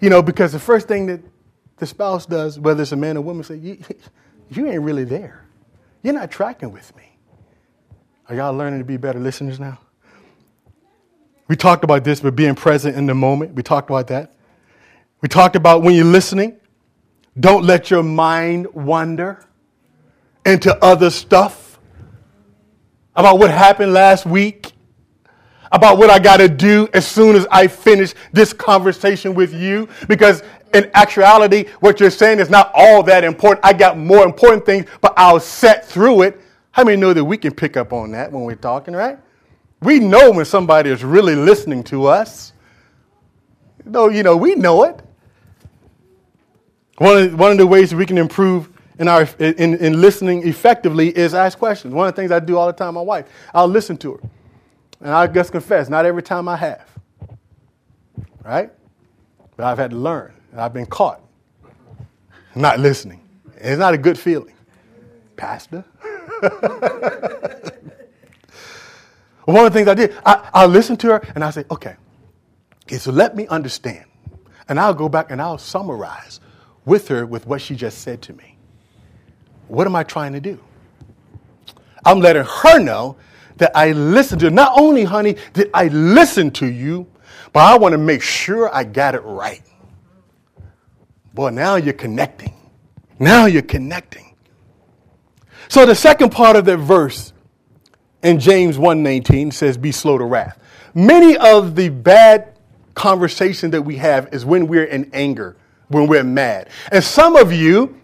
you 0.01 0.09
know, 0.09 0.21
because 0.21 0.51
the 0.51 0.59
first 0.59 0.87
thing 0.87 1.07
that 1.07 1.21
the 1.77 1.85
spouse 1.85 2.25
does, 2.25 2.59
whether 2.59 2.83
it's 2.83 2.91
a 2.91 2.95
man 2.95 3.17
or 3.17 3.21
woman, 3.21 3.43
say, 3.43 3.55
you, 3.55 3.77
you 4.49 4.67
ain't 4.67 4.81
really 4.81 5.03
there. 5.03 5.45
You're 6.03 6.13
not 6.13 6.29
tracking 6.29 6.71
with 6.71 6.95
me. 6.95 7.17
Are 8.29 8.35
y'all 8.35 8.53
learning 8.53 8.79
to 8.79 8.85
be 8.85 8.97
better 8.97 9.19
listeners 9.19 9.59
now? 9.59 9.79
We 11.47 11.55
talked 11.55 11.83
about 11.83 12.03
this, 12.03 12.21
but 12.21 12.35
being 12.35 12.55
present 12.55 12.95
in 12.95 13.05
the 13.05 13.13
moment. 13.13 13.53
We 13.53 13.63
talked 13.63 13.89
about 13.89 14.07
that. 14.07 14.33
We 15.21 15.29
talked 15.29 15.55
about 15.55 15.83
when 15.83 15.95
you're 15.95 16.05
listening, 16.05 16.57
don't 17.39 17.65
let 17.65 17.91
your 17.91 18.03
mind 18.03 18.67
wander 18.73 19.45
into 20.45 20.75
other 20.83 21.09
stuff 21.09 21.79
about 23.15 23.39
what 23.39 23.49
happened 23.49 23.93
last 23.93 24.25
week, 24.25 24.73
about 25.71 25.97
what 25.97 26.09
I 26.09 26.19
got 26.19 26.37
to 26.37 26.47
do 26.47 26.87
as 26.93 27.05
soon 27.07 27.35
as 27.35 27.47
I 27.51 27.67
finish 27.67 28.13
this 28.31 28.53
conversation 28.53 29.33
with 29.33 29.53
you. 29.53 29.89
Because 30.07 30.43
in 30.73 30.89
actuality, 30.93 31.65
what 31.79 31.99
you're 31.99 32.09
saying 32.09 32.39
is 32.39 32.49
not 32.49 32.71
all 32.73 33.03
that 33.03 33.23
important. 33.23 33.65
I 33.65 33.73
got 33.73 33.97
more 33.97 34.23
important 34.23 34.65
things, 34.65 34.85
but 35.01 35.13
I'll 35.17 35.39
set 35.39 35.85
through 35.85 36.23
it. 36.23 36.41
How 36.71 36.83
many 36.83 36.97
know 36.97 37.13
that 37.13 37.23
we 37.23 37.37
can 37.37 37.53
pick 37.53 37.77
up 37.77 37.93
on 37.93 38.11
that 38.11 38.31
when 38.31 38.43
we're 38.43 38.55
talking, 38.55 38.93
right? 38.93 39.17
We 39.81 39.99
know 39.99 40.31
when 40.31 40.45
somebody 40.45 40.89
is 40.89 41.03
really 41.03 41.35
listening 41.35 41.83
to 41.85 42.05
us. 42.07 42.53
No, 43.85 44.09
you 44.09 44.23
know, 44.23 44.35
we 44.35 44.55
know 44.55 44.83
it. 44.83 45.01
One 46.97 47.17
of, 47.17 47.39
one 47.39 47.51
of 47.51 47.57
the 47.57 47.67
ways 47.67 47.93
we 47.93 48.05
can 48.05 48.17
improve 48.17 48.69
in, 48.99 49.07
our, 49.07 49.27
in, 49.39 49.75
in 49.75 49.99
listening 49.99 50.47
effectively 50.47 51.15
is 51.15 51.33
ask 51.33 51.57
questions. 51.57 51.93
One 51.93 52.07
of 52.07 52.15
the 52.15 52.21
things 52.21 52.31
I 52.31 52.39
do 52.39 52.57
all 52.57 52.67
the 52.67 52.73
time, 52.73 52.93
my 52.93 53.01
wife, 53.01 53.27
I'll 53.53 53.67
listen 53.67 53.97
to 53.97 54.13
her. 54.13 54.19
And 55.01 55.09
I 55.09 55.27
just 55.27 55.51
confess, 55.51 55.89
not 55.89 56.05
every 56.05 56.23
time 56.23 56.47
I 56.47 56.55
have. 56.55 56.89
Right? 58.43 58.71
But 59.57 59.65
I've 59.65 59.77
had 59.77 59.91
to 59.91 59.97
learn. 59.97 60.33
I've 60.55 60.73
been 60.73 60.85
caught 60.85 61.21
not 62.55 62.79
listening. 62.79 63.21
It's 63.57 63.77
not 63.77 63.93
a 63.93 63.97
good 63.97 64.17
feeling. 64.17 64.53
Pastor? 65.35 65.83
One 69.43 69.57
of 69.57 69.63
the 69.65 69.71
things 69.71 69.87
I 69.87 69.93
did, 69.93 70.15
I, 70.25 70.49
I'll 70.53 70.67
listen 70.67 70.97
to 70.97 71.07
her 71.07 71.21
and 71.35 71.43
I 71.43 71.51
say, 71.51 71.65
okay, 71.69 71.95
okay, 72.85 72.97
so 72.97 73.11
let 73.11 73.35
me 73.35 73.45
understand. 73.47 74.05
And 74.67 74.79
I'll 74.79 74.93
go 74.93 75.07
back 75.09 75.29
and 75.29 75.41
I'll 75.41 75.59
summarize 75.59 76.39
with 76.85 77.07
her 77.07 77.25
with 77.25 77.47
what 77.47 77.61
she 77.61 77.75
just 77.75 77.99
said 77.99 78.21
to 78.23 78.33
me. 78.33 78.57
What 79.67 79.87
am 79.87 79.95
I 79.95 80.03
trying 80.03 80.33
to 80.33 80.39
do? 80.39 80.59
I'm 82.05 82.19
letting 82.19 82.43
her 82.43 82.79
know 82.79 83.17
that 83.57 83.71
I 83.75 83.91
listened 83.93 84.41
to 84.41 84.47
her. 84.47 84.51
Not 84.51 84.73
only, 84.79 85.03
honey, 85.03 85.37
did 85.53 85.69
I 85.73 85.87
listen 85.87 86.51
to 86.51 86.67
you, 86.67 87.07
but 87.51 87.61
I 87.61 87.77
want 87.77 87.93
to 87.93 87.97
make 87.97 88.21
sure 88.21 88.73
I 88.73 88.83
got 88.83 89.15
it 89.15 89.21
right. 89.21 89.63
Boy, 91.33 91.49
now 91.49 91.75
you're 91.75 91.93
connecting. 91.93 92.53
Now 93.19 93.45
you're 93.45 93.61
connecting. 93.61 94.35
So 95.67 95.85
the 95.85 95.95
second 95.95 96.31
part 96.31 96.55
of 96.55 96.65
that 96.65 96.77
verse 96.77 97.33
in 98.23 98.39
James 98.39 98.77
1:19 98.77 99.51
says 99.51 99.77
be 99.77 99.91
slow 99.91 100.17
to 100.17 100.23
wrath. 100.23 100.59
Many 100.93 101.37
of 101.37 101.75
the 101.75 101.89
bad 101.89 102.57
conversation 102.93 103.71
that 103.71 103.81
we 103.81 103.97
have 103.97 104.33
is 104.33 104.45
when 104.45 104.67
we're 104.67 104.85
in 104.85 105.09
anger, 105.13 105.57
when 105.87 106.07
we're 106.07 106.23
mad. 106.23 106.69
And 106.91 107.03
some 107.03 107.35
of 107.35 107.51
you, 107.51 107.99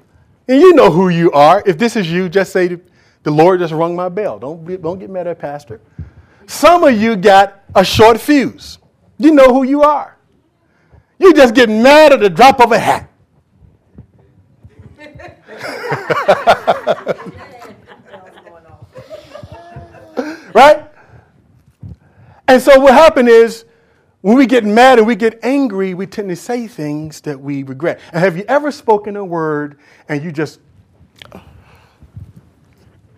and 0.47 0.59
you 0.59 0.73
know 0.73 0.91
who 0.91 1.09
you 1.09 1.31
are, 1.31 1.63
if 1.65 1.77
this 1.77 1.95
is 1.95 2.11
you, 2.11 2.29
just 2.29 2.51
say 2.51 2.79
the 3.23 3.31
Lord 3.31 3.59
just 3.59 3.73
rung 3.73 3.95
my 3.95 4.09
bell. 4.09 4.39
Don't, 4.39 4.65
be, 4.65 4.77
don't 4.77 4.99
get 4.99 5.09
mad 5.09 5.27
at 5.27 5.39
pastor. 5.39 5.81
Some 6.47 6.83
of 6.83 6.99
you 6.99 7.15
got 7.15 7.61
a 7.75 7.85
short 7.85 8.19
fuse. 8.19 8.79
You 9.17 9.31
know 9.31 9.53
who 9.53 9.63
you 9.63 9.83
are. 9.83 10.17
You 11.19 11.33
just 11.33 11.53
get 11.53 11.69
mad 11.69 12.13
at 12.13 12.19
the 12.19 12.29
drop 12.29 12.59
of 12.59 12.71
a 12.71 12.79
hat. 12.79 13.07
right? 20.53 20.87
And 22.47 22.61
so 22.61 22.79
what 22.79 22.93
happened 22.93 23.29
is 23.29 23.65
when 24.21 24.37
we 24.37 24.45
get 24.45 24.63
mad 24.63 24.99
and 24.99 25.07
we 25.07 25.15
get 25.15 25.39
angry, 25.43 25.93
we 25.93 26.05
tend 26.05 26.29
to 26.29 26.35
say 26.35 26.67
things 26.67 27.21
that 27.21 27.39
we 27.39 27.63
regret. 27.63 27.99
And 28.13 28.23
have 28.23 28.37
you 28.37 28.45
ever 28.47 28.71
spoken 28.71 29.15
a 29.15 29.25
word 29.25 29.79
and 30.07 30.23
you 30.23 30.31
just 30.31 30.59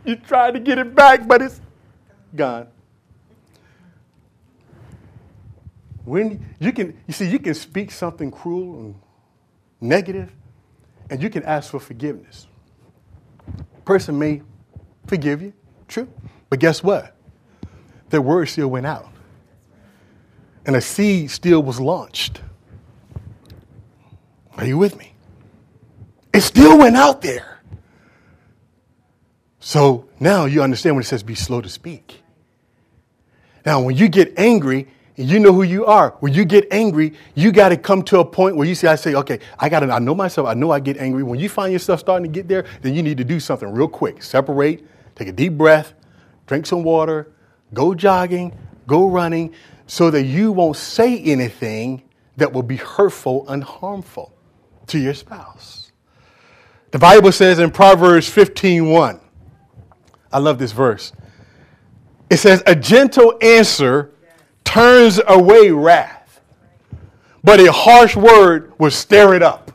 you 0.06 0.16
try 0.16 0.52
to 0.52 0.60
get 0.60 0.78
it 0.78 0.96
back, 0.96 1.28
but 1.28 1.42
it's 1.42 1.60
gone? 2.36 2.68
When 6.06 6.56
you 6.60 6.72
can 6.72 6.98
you 7.08 7.14
see 7.14 7.30
you 7.30 7.40
can 7.40 7.54
speak 7.54 7.92
something 7.92 8.32
cruel 8.32 8.80
and 8.80 8.96
negative 9.82 10.32
and 11.10 11.22
you 11.22 11.30
can 11.30 11.44
ask 11.44 11.72
for 11.72 11.80
forgiveness. 11.80 12.48
Person 13.84 14.18
may 14.18 14.42
forgive 15.08 15.42
you, 15.42 15.54
true. 15.88 16.08
But 16.50 16.60
guess 16.60 16.82
what? 16.82 17.16
Their 18.10 18.22
word 18.22 18.46
still 18.46 18.70
went 18.70 18.86
out. 18.86 19.13
And 20.66 20.76
a 20.76 20.82
seed 20.82 21.32
still 21.32 21.62
was 21.62 21.80
launched. 21.80 22.42
Are 24.58 24.66
you 24.66 24.78
with 24.78 24.98
me? 24.98 25.14
It 26.34 26.42
still 26.42 26.78
went 26.78 26.96
out 26.96 27.22
there. 27.22 27.62
So 29.60 30.08
now 30.20 30.46
you 30.46 30.62
understand 30.62 30.96
when 30.96 31.04
it 31.04 31.08
says 31.08 31.24
be 31.24 31.36
slow 31.36 31.62
to 31.62 31.70
speak. 31.70 32.22
Now, 33.66 33.82
when 33.82 33.96
you 33.96 34.10
get 34.10 34.34
angry, 34.38 34.88
and 35.18 35.30
you 35.30 35.40
know 35.40 35.54
who 35.54 35.64
you 35.64 35.86
are. 35.86 36.16
When 36.22 36.34
you 36.34 36.44
get 36.44 36.68
angry, 36.72 37.14
you 37.36 37.52
got 37.52 37.70
to 37.70 37.78
come 37.78 38.02
to 38.04 38.20
a 38.20 38.26
point 38.26 38.56
where 38.56 38.68
you 38.68 38.74
say, 38.74 38.88
I 38.88 38.96
say, 38.96 39.14
okay, 39.14 39.40
I 39.60 39.70
got 39.70 39.82
to, 39.82 39.92
I 39.92 40.00
know 40.00 40.16
myself, 40.16 40.48
I 40.48 40.54
know 40.56 40.72
I 40.72 40.80
get 40.80 40.98
angry. 40.98 41.24
When 41.24 41.40
you 41.40 41.50
find 41.50 41.72
yourself 41.72 42.00
starting 42.00 42.32
to 42.32 42.34
get 42.34 42.48
there, 42.48 42.66
then 42.82 42.96
you 42.96 43.04
need 43.04 43.18
to 43.18 43.24
do 43.24 43.40
something 43.40 43.72
real 43.72 43.88
quick. 43.88 44.24
Separate, 44.24 44.84
take 45.16 45.28
a 45.28 45.32
deep 45.32 45.54
breath, 45.54 45.94
drink 46.48 46.66
some 46.66 46.84
water, 46.84 47.32
go 47.74 47.94
jogging, 47.94 48.58
go 48.88 49.08
running, 49.08 49.54
so 49.88 50.10
that 50.12 50.24
you 50.24 50.52
won't 50.52 50.78
say 50.78 51.20
anything 51.20 52.04
that 52.38 52.52
will 52.52 52.64
be 52.64 52.78
hurtful 52.78 53.48
and 53.48 53.64
harmful 53.64 54.34
to 54.88 55.00
your 55.00 55.14
spouse. 55.14 55.92
The 56.92 57.00
Bible 57.00 57.32
says 57.32 57.60
in 57.60 57.72
Proverbs 57.72 58.30
15:1, 58.30 59.20
I 60.32 60.40
love 60.40 60.58
this 60.58 60.72
verse. 60.72 61.12
It 62.30 62.38
says, 62.38 62.64
A 62.66 62.76
gentle 62.76 63.38
answer 63.42 64.12
turns 64.64 65.20
away 65.28 65.70
wrath, 65.70 66.42
but 67.44 67.60
a 67.60 67.72
harsh 67.72 68.16
word 68.16 68.74
will 68.80 68.92
stir 68.92 69.36
it 69.36 69.44
up. 69.44 69.72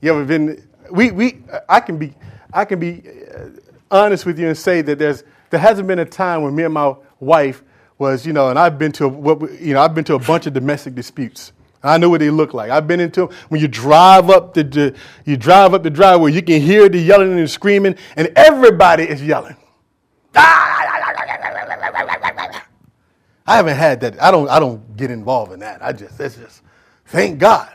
You 0.00 0.12
ever 0.12 0.24
been? 0.24 0.66
We, 0.90 1.10
we, 1.10 1.42
I 1.68 1.80
can 1.80 1.98
be, 1.98 2.14
I 2.52 2.64
can 2.64 2.78
be 2.78 3.02
uh, 3.34 3.48
honest 3.90 4.24
with 4.24 4.38
you 4.38 4.48
and 4.48 4.56
say 4.56 4.80
that 4.82 4.98
there's, 4.98 5.24
there 5.50 5.60
hasn't 5.60 5.88
been 5.88 5.98
a 5.98 6.04
time 6.04 6.42
when 6.42 6.54
me 6.54 6.62
and 6.62 6.72
my 6.72 6.94
wife 7.20 7.62
was, 7.98 8.26
you 8.26 8.32
know, 8.32 8.50
and 8.50 8.58
I've 8.58 8.78
been 8.78 8.92
to, 8.92 9.08
what, 9.08 9.60
you 9.60 9.74
know, 9.74 9.80
I've 9.80 9.94
been 9.94 10.04
to 10.04 10.14
a 10.14 10.18
bunch 10.18 10.46
of 10.46 10.52
domestic 10.52 10.94
disputes. 10.94 11.52
I 11.82 11.98
know 11.98 12.10
what 12.10 12.20
they 12.20 12.30
look 12.30 12.52
like. 12.52 12.70
I've 12.70 12.86
been 12.86 13.00
into 13.00 13.26
them. 13.26 13.36
when 13.48 13.60
you 13.60 13.68
drive 13.68 14.28
up 14.28 14.54
the, 14.54 14.64
the 14.64 14.96
you 15.24 15.36
drive 15.36 15.72
up 15.72 15.82
the 15.82 15.90
driveway, 15.90 16.32
you 16.32 16.42
can 16.42 16.60
hear 16.60 16.88
the 16.88 16.98
yelling 16.98 17.30
and 17.30 17.38
the 17.38 17.48
screaming, 17.48 17.96
and 18.16 18.32
everybody 18.34 19.04
is 19.04 19.22
yelling. 19.22 19.56
I 23.46 23.54
haven't 23.56 23.76
had 23.76 24.00
that. 24.00 24.20
I 24.20 24.30
don't. 24.30 24.48
I 24.48 24.58
don't 24.58 24.96
get 24.96 25.10
involved 25.10 25.52
in 25.52 25.60
that. 25.60 25.82
I 25.84 25.92
just. 25.92 26.18
That's 26.18 26.36
just. 26.36 26.62
Thank 27.06 27.38
God. 27.38 27.72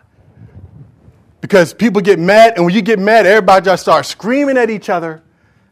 Because 1.40 1.74
people 1.74 2.02
get 2.02 2.20
mad, 2.20 2.54
and 2.56 2.66
when 2.66 2.74
you 2.74 2.82
get 2.82 3.00
mad, 3.00 3.26
everybody 3.26 3.66
just 3.66 3.84
starts 3.84 4.10
screaming 4.10 4.58
at 4.58 4.70
each 4.70 4.90
other. 4.90 5.24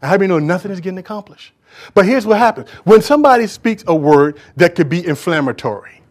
And 0.01 0.09
how 0.09 0.17
do 0.17 0.23
you 0.23 0.29
know 0.29 0.39
nothing 0.39 0.71
is 0.71 0.79
getting 0.79 0.97
accomplished? 0.97 1.51
But 1.93 2.05
here's 2.05 2.25
what 2.25 2.37
happens 2.37 2.69
when 2.83 3.01
somebody 3.01 3.47
speaks 3.47 3.83
a 3.87 3.95
word 3.95 4.39
that 4.55 4.75
could 4.75 4.89
be 4.89 5.05
inflammatory. 5.05 6.01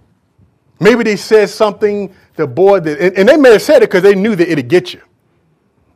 Maybe 0.80 1.02
they 1.02 1.16
said 1.16 1.48
something, 1.50 2.14
the 2.36 2.46
boy, 2.46 2.80
that, 2.80 3.00
and, 3.00 3.18
and 3.18 3.28
they 3.28 3.36
may 3.36 3.52
have 3.52 3.62
said 3.62 3.78
it 3.78 3.90
because 3.90 4.02
they 4.02 4.14
knew 4.14 4.36
that 4.36 4.50
it'd 4.50 4.68
get 4.68 4.94
you. 4.94 5.02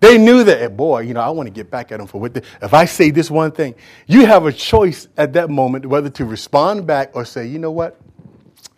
They 0.00 0.18
knew 0.18 0.42
that, 0.42 0.76
boy, 0.76 1.02
you 1.02 1.14
know, 1.14 1.20
I 1.20 1.30
want 1.30 1.46
to 1.46 1.52
get 1.52 1.70
back 1.70 1.92
at 1.92 2.00
him 2.00 2.08
for 2.08 2.20
what. 2.20 2.34
The, 2.34 2.42
if 2.60 2.74
I 2.74 2.86
say 2.86 3.12
this 3.12 3.30
one 3.30 3.52
thing, 3.52 3.76
you 4.08 4.26
have 4.26 4.46
a 4.46 4.52
choice 4.52 5.06
at 5.16 5.32
that 5.34 5.48
moment 5.48 5.86
whether 5.86 6.10
to 6.10 6.24
respond 6.24 6.88
back 6.88 7.14
or 7.14 7.24
say, 7.24 7.46
you 7.46 7.60
know 7.60 7.70
what, 7.70 8.00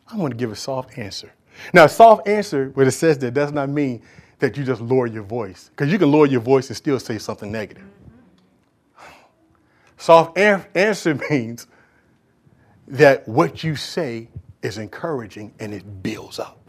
I'm 0.09 0.19
going 0.19 0.33
to 0.33 0.37
give 0.37 0.53
a 0.53 0.57
soft 0.57 0.99
answer. 0.99 1.33
Now, 1.73 1.85
a 1.85 1.89
soft 1.89 2.29
answer, 2.29 2.71
when 2.75 2.87
it 2.87 2.91
says 2.91 3.17
that, 3.19 3.33
does 3.33 3.53
not 3.53 3.71
mean 3.71 4.03
that 4.39 4.59
you 4.59 4.65
just 4.65 4.83
lower 4.83 5.07
your 5.07 5.23
voice, 5.23 5.71
because 5.71 5.91
you 5.91 5.99
can 5.99 6.13
lower 6.13 6.27
your 6.27 6.43
voice 6.43 6.69
and 6.69 6.77
still 6.77 7.01
say 7.01 7.17
something 7.17 7.51
negative. 7.51 7.85
Soft 9.97 10.39
answer 10.39 11.15
means 11.31 11.67
that 12.89 13.27
what 13.27 13.65
you 13.65 13.77
say 13.77 14.29
is 14.63 14.79
encouraging 14.79 15.55
and 15.59 15.73
it 15.73 16.03
builds 16.03 16.39
up. 16.39 16.61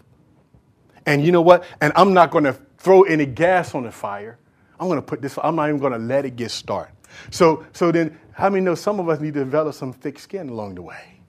And 1.06 1.24
you 1.24 1.32
know 1.32 1.42
what? 1.42 1.64
And 1.82 1.94
I'm 1.96 2.14
not 2.14 2.32
going 2.32 2.46
to 2.46 2.58
throw 2.78 3.04
any 3.04 3.26
gas 3.26 3.76
on 3.76 3.84
the 3.84 3.92
fire. 3.92 4.38
I'm 4.80 4.88
going 4.88 5.00
to 5.00 5.06
put 5.06 5.22
this, 5.22 5.38
I'm 5.42 5.56
not 5.56 5.70
even 5.70 5.80
going 5.80 5.94
to 5.94 6.00
let 6.00 6.26
it 6.26 6.36
get 6.36 6.52
started. 6.52 6.94
So, 7.32 7.66
so 7.72 7.92
then, 7.92 8.20
how 8.34 8.50
many 8.50 8.64
know 8.64 8.76
some 8.76 9.00
of 9.00 9.08
us 9.08 9.20
need 9.20 9.34
to 9.36 9.40
develop 9.40 9.74
some 9.76 9.94
thick 9.94 10.20
skin 10.20 10.50
along 10.50 10.76
the 10.76 10.82
way? 10.82 11.20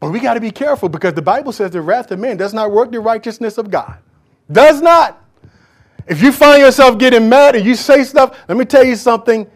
But 0.00 0.10
we 0.10 0.20
got 0.20 0.34
to 0.34 0.40
be 0.40 0.50
careful 0.50 0.88
because 0.88 1.14
the 1.14 1.22
Bible 1.22 1.52
says 1.52 1.70
the 1.70 1.80
wrath 1.80 2.10
of 2.10 2.18
man 2.18 2.36
does 2.36 2.54
not 2.54 2.70
work 2.70 2.92
the 2.92 3.00
righteousness 3.00 3.58
of 3.58 3.70
God. 3.70 3.98
Does 4.50 4.80
not. 4.80 5.24
If 6.08 6.22
you 6.22 6.32
find 6.32 6.62
yourself 6.62 6.98
getting 6.98 7.28
mad 7.28 7.54
and 7.54 7.66
you 7.66 7.74
say 7.74 8.02
stuff, 8.02 8.38
let 8.48 8.56
me 8.56 8.64
tell 8.64 8.84
you 8.84 8.96
something, 8.96 9.48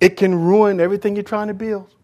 it 0.00 0.16
can 0.16 0.34
ruin 0.34 0.80
everything 0.80 1.14
you're 1.14 1.22
trying 1.22 1.48
to 1.48 1.54
build. 1.54 1.94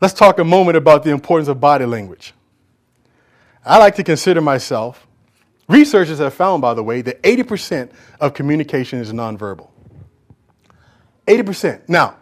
Let's 0.00 0.14
talk 0.14 0.38
a 0.38 0.44
moment 0.44 0.76
about 0.76 1.04
the 1.04 1.10
importance 1.10 1.48
of 1.48 1.60
body 1.60 1.84
language. 1.84 2.34
I 3.64 3.78
like 3.78 3.94
to 3.96 4.04
consider 4.04 4.40
myself, 4.40 5.06
researchers 5.68 6.18
have 6.18 6.34
found, 6.34 6.62
by 6.62 6.74
the 6.74 6.82
way, 6.82 7.00
that 7.02 7.22
80% 7.22 7.90
of 8.20 8.34
communication 8.34 8.98
is 8.98 9.12
nonverbal. 9.12 9.68
80%. 11.26 11.88
Now, 11.88 12.16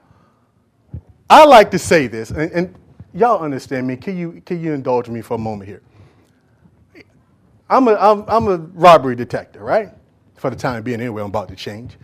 I 1.30 1.44
like 1.44 1.70
to 1.70 1.78
say 1.78 2.08
this, 2.08 2.30
and, 2.30 2.50
and 2.52 2.74
y'all 3.14 3.42
understand 3.42 3.86
me. 3.86 3.96
Can 3.96 4.16
you, 4.16 4.42
can 4.44 4.60
you 4.60 4.72
indulge 4.72 5.08
me 5.08 5.22
for 5.22 5.34
a 5.34 5.38
moment 5.38 5.68
here? 5.68 5.82
I'm 7.68 7.88
a, 7.88 7.94
I'm, 7.94 8.24
I'm 8.28 8.48
a 8.48 8.56
robbery 8.56 9.16
detective, 9.16 9.62
right? 9.62 9.90
For 10.36 10.50
the 10.50 10.56
time 10.56 10.82
being, 10.82 11.00
anyway, 11.00 11.22
I'm 11.22 11.28
about 11.28 11.48
to 11.48 11.56
change. 11.56 11.96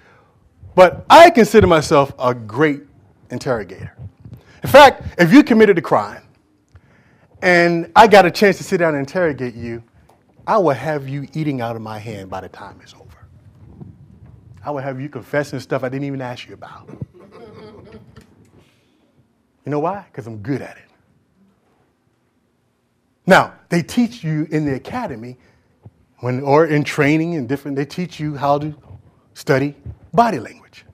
But 0.75 1.05
I 1.09 1.31
consider 1.31 1.67
myself 1.67 2.13
a 2.19 2.35
great 2.35 2.83
interrogator. 3.31 3.95
In 4.63 4.69
fact, 4.69 5.03
if 5.19 5.33
you 5.33 5.43
committed 5.43 5.79
a 5.79 5.83
crime 5.83 6.23
and 7.43 7.91
I 7.95 8.07
got 8.07 8.25
a 8.27 8.31
chance 8.31 8.57
to 8.59 8.65
sit 8.65 8.79
down 8.79 8.95
and 8.95 9.01
interrogate 9.01 9.55
you, 9.55 9.83
I 10.47 10.59
will 10.59 10.71
have 10.71 11.09
you 11.09 11.29
eating 11.35 11.61
out 11.61 11.77
of 11.77 11.83
my 11.83 11.99
hand 11.99 12.31
by 12.31 12.41
the 12.41 12.49
time 12.49 12.79
it's 12.83 12.95
over. 12.95 13.05
I 14.65 14.71
will 14.71 14.81
have 14.81 15.01
you 15.01 15.09
confessing 15.09 15.61
stuff 15.61 15.85
I 15.85 15.89
didn't 15.89 16.07
even 16.07 16.21
ask 16.21 16.49
you 16.49 16.55
about. 16.55 16.89
You 19.65 19.71
know 19.71 19.81
why? 19.81 20.07
Because 20.11 20.27
I'm 20.27 20.39
good 20.39 20.63
at 20.63 20.77
it. 20.77 20.85
Now, 23.27 23.55
they 23.69 23.83
teach 23.83 24.25
you 24.25 24.49
in 24.51 24.65
the 24.65 24.75
academy 24.75 25.37
when, 26.23 26.41
or 26.41 26.67
in 26.67 26.85
training 26.85 27.35
and 27.35 27.49
different, 27.49 27.77
they 27.77 27.85
teach 27.85 28.21
you 28.21 28.37
how 28.37 28.57
to 28.57 28.73
study 29.35 29.75
body 30.15 30.39
language. 30.39 30.85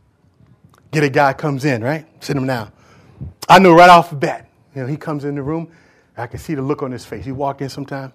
Get 0.90 1.04
a 1.04 1.10
guy 1.10 1.34
comes 1.34 1.66
in, 1.66 1.84
right? 1.84 2.06
Sit 2.24 2.34
him 2.34 2.46
down. 2.46 2.72
I 3.46 3.58
know 3.58 3.74
right 3.74 3.90
off 3.90 4.08
the 4.08 4.16
bat. 4.16 4.48
You 4.74 4.82
know, 4.82 4.88
he 4.88 4.96
comes 4.96 5.26
in 5.26 5.34
the 5.34 5.42
room. 5.42 5.70
I 6.16 6.26
can 6.28 6.38
see 6.38 6.54
the 6.54 6.62
look 6.62 6.82
on 6.82 6.90
his 6.90 7.04
face. 7.04 7.26
He 7.26 7.32
walk 7.32 7.60
in 7.60 7.68
sometime. 7.68 8.10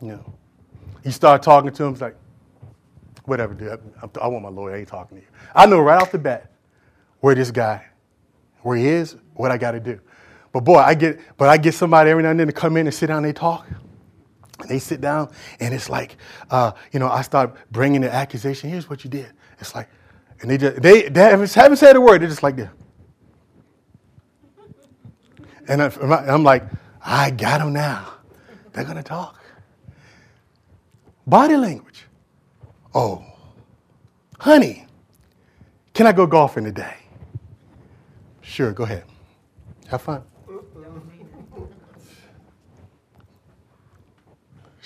You 0.00 0.12
know, 0.12 0.34
you 1.02 1.10
start 1.10 1.42
talking 1.42 1.72
to 1.72 1.84
him. 1.84 1.92
It's 1.94 2.00
like, 2.00 2.16
whatever, 3.24 3.54
dude. 3.54 3.72
I, 4.00 4.08
I 4.22 4.28
want 4.28 4.44
my 4.44 4.50
lawyer. 4.50 4.76
I 4.76 4.78
ain't 4.78 4.88
talking 4.88 5.18
to 5.18 5.22
you. 5.24 5.28
I 5.52 5.66
know 5.66 5.80
right 5.80 6.00
off 6.00 6.12
the 6.12 6.18
bat 6.18 6.52
where 7.18 7.34
this 7.34 7.50
guy, 7.50 7.86
where 8.62 8.76
he 8.76 8.86
is, 8.86 9.16
what 9.34 9.50
I 9.50 9.58
got 9.58 9.72
to 9.72 9.80
do. 9.80 9.98
But 10.52 10.64
boy, 10.64 10.78
I 10.78 10.94
get, 10.94 11.20
but 11.36 11.48
I 11.48 11.56
get 11.56 11.74
somebody 11.74 12.10
every 12.10 12.22
now 12.22 12.30
and 12.30 12.40
then 12.40 12.46
to 12.48 12.52
come 12.52 12.76
in 12.76 12.86
and 12.86 12.94
sit 12.94 13.06
down 13.06 13.18
and 13.18 13.26
they 13.26 13.32
talk. 13.32 13.66
And 14.60 14.68
they 14.68 14.78
sit 14.78 15.00
down 15.00 15.30
and 15.60 15.72
it's 15.72 15.88
like, 15.88 16.16
uh, 16.50 16.72
you 16.92 17.00
know, 17.00 17.08
I 17.08 17.22
start 17.22 17.56
bringing 17.70 18.00
the 18.00 18.12
accusation. 18.12 18.68
Here's 18.68 18.90
what 18.90 19.04
you 19.04 19.10
did. 19.10 19.32
It's 19.58 19.74
like, 19.74 19.88
and 20.40 20.50
they 20.50 20.58
just, 20.58 20.82
they, 20.82 21.08
they 21.08 21.20
haven't, 21.20 21.52
haven't 21.52 21.76
said 21.76 21.96
a 21.96 22.00
word. 22.00 22.20
They're 22.20 22.28
just 22.28 22.42
like 22.42 22.56
this. 22.56 22.68
And 25.68 25.80
I'm 25.80 26.42
like, 26.42 26.64
I 27.04 27.30
got 27.30 27.58
them 27.58 27.72
now. 27.72 28.14
They're 28.72 28.84
going 28.84 28.96
to 28.96 29.02
talk. 29.02 29.38
Body 31.26 31.56
language. 31.56 32.06
Oh, 32.92 33.24
honey, 34.40 34.86
can 35.94 36.08
I 36.08 36.12
go 36.12 36.26
golfing 36.26 36.64
today? 36.64 36.96
Sure, 38.40 38.72
go 38.72 38.82
ahead. 38.82 39.04
Have 39.88 40.02
fun. 40.02 40.24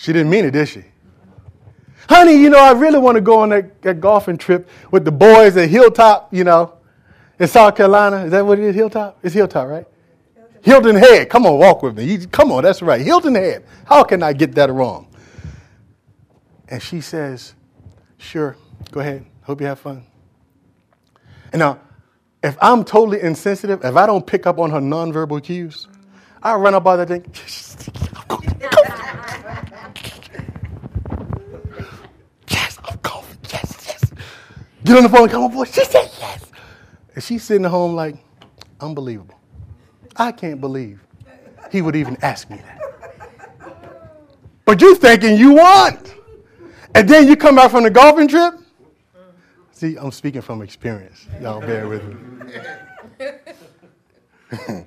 She 0.04 0.12
didn't 0.12 0.28
mean 0.28 0.44
it, 0.44 0.50
did 0.50 0.68
she? 0.68 0.84
Honey, 2.10 2.34
you 2.34 2.50
know, 2.50 2.58
I 2.58 2.72
really 2.72 2.98
want 2.98 3.14
to 3.14 3.22
go 3.22 3.40
on 3.40 3.48
that, 3.48 3.80
that 3.80 4.02
golfing 4.02 4.36
trip 4.36 4.68
with 4.90 5.06
the 5.06 5.10
boys 5.10 5.56
at 5.56 5.70
Hilltop, 5.70 6.28
you 6.30 6.44
know, 6.44 6.74
in 7.38 7.48
South 7.48 7.74
Carolina. 7.74 8.26
Is 8.26 8.30
that 8.32 8.44
what 8.44 8.58
it 8.58 8.66
is, 8.66 8.74
Hilltop? 8.74 9.18
It's 9.22 9.34
Hilltop, 9.34 9.66
right? 9.66 9.86
Hilton 10.60 10.94
Head. 10.94 11.30
Come 11.30 11.46
on, 11.46 11.58
walk 11.58 11.82
with 11.82 11.96
me. 11.96 12.04
You, 12.04 12.26
come 12.26 12.52
on, 12.52 12.64
that's 12.64 12.82
right. 12.82 13.00
Hilton 13.00 13.34
Head. 13.34 13.64
How 13.86 14.04
can 14.04 14.22
I 14.22 14.34
get 14.34 14.54
that 14.56 14.70
wrong? 14.70 15.08
And 16.68 16.82
she 16.82 17.00
says, 17.00 17.54
Sure, 18.18 18.58
go 18.90 19.00
ahead. 19.00 19.24
Hope 19.40 19.62
you 19.62 19.66
have 19.68 19.78
fun. 19.78 20.04
And 21.50 21.60
now, 21.60 21.80
if 22.42 22.58
I'm 22.60 22.84
totally 22.84 23.22
insensitive, 23.22 23.82
if 23.82 23.96
I 23.96 24.04
don't 24.04 24.26
pick 24.26 24.46
up 24.46 24.58
on 24.58 24.70
her 24.70 24.80
nonverbal 24.80 25.42
cues, 25.42 25.88
I 26.42 26.56
run 26.56 26.74
up 26.74 26.84
by 26.84 26.96
that 26.96 27.08
thing. 27.08 27.24
yes, 32.48 32.78
I'm 32.84 32.98
golfing. 33.02 33.38
Yes, 33.50 33.86
yes. 33.86 34.12
Get 34.84 34.96
on 34.96 35.02
the 35.02 35.08
phone. 35.08 35.28
Come 35.28 35.44
on, 35.44 35.50
boy. 35.50 35.64
She 35.64 35.84
said 35.84 36.10
yes. 36.18 36.44
And 37.14 37.24
she's 37.24 37.42
sitting 37.42 37.64
at 37.64 37.70
home 37.70 37.94
like, 37.94 38.16
unbelievable. 38.80 39.38
I 40.16 40.32
can't 40.32 40.60
believe 40.60 41.00
he 41.70 41.82
would 41.82 41.96
even 41.96 42.16
ask 42.22 42.50
me 42.50 42.58
that. 42.58 42.80
But 44.64 44.80
you 44.80 44.94
thinking 44.94 45.36
you 45.36 45.54
want. 45.54 46.14
And 46.94 47.08
then 47.08 47.26
you 47.26 47.36
come 47.36 47.56
back 47.56 47.70
from 47.70 47.82
the 47.84 47.90
golfing 47.90 48.28
trip. 48.28 48.54
See, 49.72 49.96
I'm 49.96 50.12
speaking 50.12 50.40
from 50.40 50.62
experience. 50.62 51.26
Y'all 51.40 51.60
bear 51.60 51.88
with 51.88 52.04
me. 52.04 52.14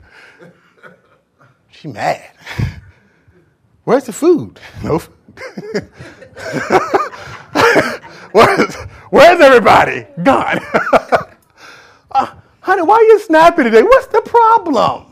she 1.71 1.89
mad. 1.89 2.23
Where's 3.83 4.05
the 4.05 4.13
food? 4.13 4.59
No 4.83 4.99
food. 4.99 5.13
where's 9.09 9.39
everybody? 9.39 10.05
Gone. 10.23 10.59
uh, 12.11 12.33
honey, 12.61 12.81
why 12.81 12.95
are 12.95 13.03
you 13.03 13.19
snapping 13.19 13.65
today? 13.65 13.83
What's 13.83 14.07
the 14.07 14.21
problem? 14.21 15.05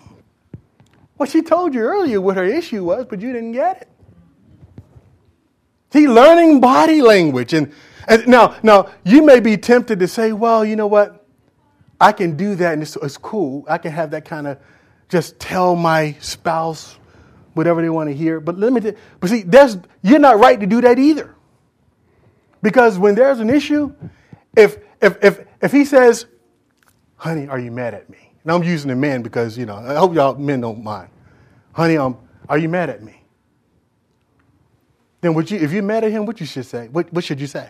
Well, 1.17 1.29
she 1.29 1.41
told 1.41 1.73
you 1.73 1.81
earlier 1.81 2.19
what 2.19 2.35
her 2.35 2.43
issue 2.43 2.83
was, 2.83 3.05
but 3.05 3.21
you 3.21 3.31
didn't 3.31 3.53
get 3.53 3.81
it. 3.81 3.89
See, 5.93 6.07
learning 6.07 6.59
body 6.59 7.01
language. 7.01 7.53
And, 7.53 7.71
and 8.07 8.27
now, 8.27 8.57
now, 8.63 8.89
you 9.05 9.23
may 9.23 9.39
be 9.39 9.55
tempted 9.55 9.99
to 9.99 10.07
say, 10.07 10.33
well, 10.33 10.65
you 10.65 10.75
know 10.75 10.87
what? 10.87 11.25
I 12.01 12.11
can 12.11 12.35
do 12.35 12.55
that 12.55 12.73
and 12.73 12.81
it's, 12.81 12.97
it's 12.97 13.17
cool. 13.17 13.63
I 13.69 13.77
can 13.77 13.93
have 13.93 14.11
that 14.11 14.25
kind 14.25 14.47
of 14.47 14.57
just 15.07 15.39
tell 15.39 15.75
my 15.75 16.17
spouse 16.19 16.97
whatever 17.53 17.81
they 17.81 17.89
want 17.89 18.09
to 18.09 18.15
hear. 18.15 18.41
But 18.41 18.59
let 18.59 18.73
me 18.73 18.93
but 19.19 19.29
see, 19.29 19.43
that's, 19.43 19.77
you're 20.01 20.19
not 20.19 20.37
right 20.37 20.59
to 20.59 20.65
do 20.65 20.81
that 20.81 20.99
either. 20.99 21.33
Because 22.65 22.97
when 22.97 23.13
there's 23.13 23.39
an 23.41 23.51
issue, 23.51 23.93
if, 24.57 24.79
if, 24.99 25.23
if, 25.23 25.45
if 25.61 25.71
he 25.71 25.85
says, 25.85 26.25
honey, 27.15 27.47
are 27.47 27.59
you 27.59 27.69
mad 27.69 27.93
at 27.93 28.09
me? 28.09 28.17
And 28.41 28.51
I'm 28.51 28.63
using 28.63 28.89
the 28.89 28.95
men 28.95 29.21
because, 29.21 29.55
you 29.55 29.67
know, 29.67 29.75
I 29.75 29.93
hope 29.93 30.15
y'all 30.15 30.33
men 30.33 30.61
don't 30.61 30.83
mind. 30.83 31.09
Honey, 31.73 31.95
um, 31.97 32.17
are 32.49 32.57
you 32.57 32.67
mad 32.67 32.89
at 32.89 33.03
me? 33.03 33.21
Then 35.21 35.35
would 35.35 35.51
you, 35.51 35.59
if 35.59 35.71
you're 35.71 35.83
mad 35.83 36.05
at 36.05 36.11
him, 36.11 36.25
what 36.25 36.39
you 36.39 36.47
should 36.47 36.65
say? 36.65 36.87
What, 36.87 37.13
what 37.13 37.23
should 37.23 37.39
you 37.39 37.45
say? 37.45 37.69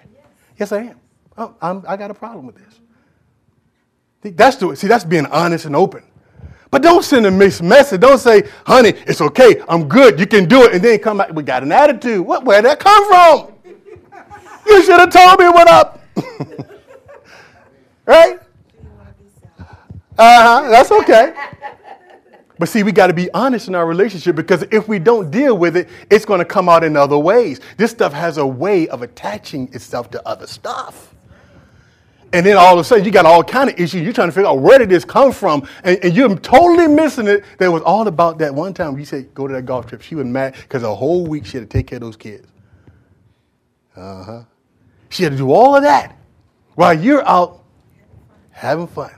Yes, 0.57 0.71
I 0.71 0.83
am. 0.83 0.99
Oh, 1.37 1.53
I'm, 1.61 1.83
I 1.85 1.97
got 1.97 2.09
a 2.09 2.13
problem 2.13 2.45
with 2.45 2.55
this. 2.55 4.33
That's 4.33 4.55
the, 4.55 4.77
see, 4.77 4.87
that's 4.87 5.03
being 5.03 5.25
honest 5.25 5.65
and 5.65 5.75
open. 5.75 6.05
But 6.71 6.83
don't 6.83 7.03
send 7.03 7.25
a 7.25 7.31
mixed 7.31 7.61
message. 7.61 7.99
Don't 7.99 8.17
say, 8.17 8.43
honey, 8.65 8.93
it's 9.05 9.19
okay. 9.19 9.61
I'm 9.67 9.89
good. 9.89 10.21
You 10.21 10.25
can 10.25 10.45
do 10.45 10.63
it. 10.63 10.75
And 10.75 10.81
then 10.81 10.99
come 10.99 11.17
back. 11.17 11.33
We 11.33 11.43
got 11.43 11.63
an 11.63 11.73
attitude. 11.73 12.25
What, 12.25 12.45
where'd 12.45 12.63
that 12.63 12.79
come 12.79 13.07
from? 13.09 13.54
You 14.65 14.83
should 14.83 14.99
have 14.99 15.11
told 15.11 15.39
me 15.39 15.49
what 15.49 15.67
up. 15.67 16.01
right? 18.05 18.39
Uh 20.17 20.61
huh. 20.63 20.69
That's 20.69 20.91
okay. 20.91 21.33
But 22.57 22.69
see, 22.69 22.83
we 22.83 22.91
got 22.91 23.07
to 23.07 23.13
be 23.13 23.29
honest 23.33 23.67
in 23.67 23.75
our 23.75 23.85
relationship 23.85 24.35
because 24.35 24.63
if 24.71 24.87
we 24.87 24.97
don't 24.97 25.29
deal 25.29 25.57
with 25.57 25.75
it, 25.75 25.89
it's 26.09 26.23
going 26.23 26.39
to 26.39 26.45
come 26.45 26.69
out 26.69 26.83
in 26.83 26.95
other 26.95 27.17
ways. 27.17 27.59
This 27.77 27.91
stuff 27.91 28.13
has 28.13 28.37
a 28.37 28.47
way 28.47 28.87
of 28.87 29.01
attaching 29.01 29.73
itself 29.73 30.09
to 30.11 30.27
other 30.27 30.47
stuff. 30.47 31.13
And 32.31 32.45
then 32.45 32.57
all 32.57 32.73
of 32.73 32.79
a 32.79 32.83
sudden, 32.83 33.05
you 33.05 33.11
got 33.11 33.25
all 33.25 33.43
kind 33.43 33.69
of 33.69 33.79
issues. 33.79 34.01
You're 34.01 34.13
trying 34.13 34.29
to 34.29 34.31
figure 34.33 34.49
out 34.49 34.59
where 34.59 34.79
did 34.79 34.89
this 34.89 35.05
come 35.05 35.31
from, 35.31 35.67
and, 35.83 35.97
and 36.03 36.13
you're 36.13 36.35
totally 36.37 36.87
missing 36.87 37.27
it. 37.27 37.43
That 37.59 37.71
was 37.71 37.81
all 37.83 38.07
about 38.07 38.39
that 38.39 38.53
one 38.53 38.73
time 38.73 38.97
you 38.97 39.05
said 39.05 39.33
go 39.33 39.47
to 39.47 39.53
that 39.53 39.65
golf 39.65 39.87
trip. 39.87 40.01
She 40.01 40.15
was 40.15 40.25
mad 40.25 40.55
because 40.55 40.83
a 40.83 40.93
whole 40.93 41.25
week 41.25 41.45
she 41.45 41.57
had 41.57 41.69
to 41.69 41.77
take 41.77 41.87
care 41.87 41.97
of 41.97 42.01
those 42.01 42.17
kids. 42.17 42.47
Uh 43.95 44.23
huh. 44.23 44.43
She 45.15 45.23
had 45.23 45.31
to 45.31 45.37
do 45.37 45.49
all 45.49 45.77
of 45.77 45.83
that 45.83 46.13
while 46.73 46.93
you're 46.93 47.25
out 47.25 47.63
having 48.51 48.85
fun. 48.85 49.11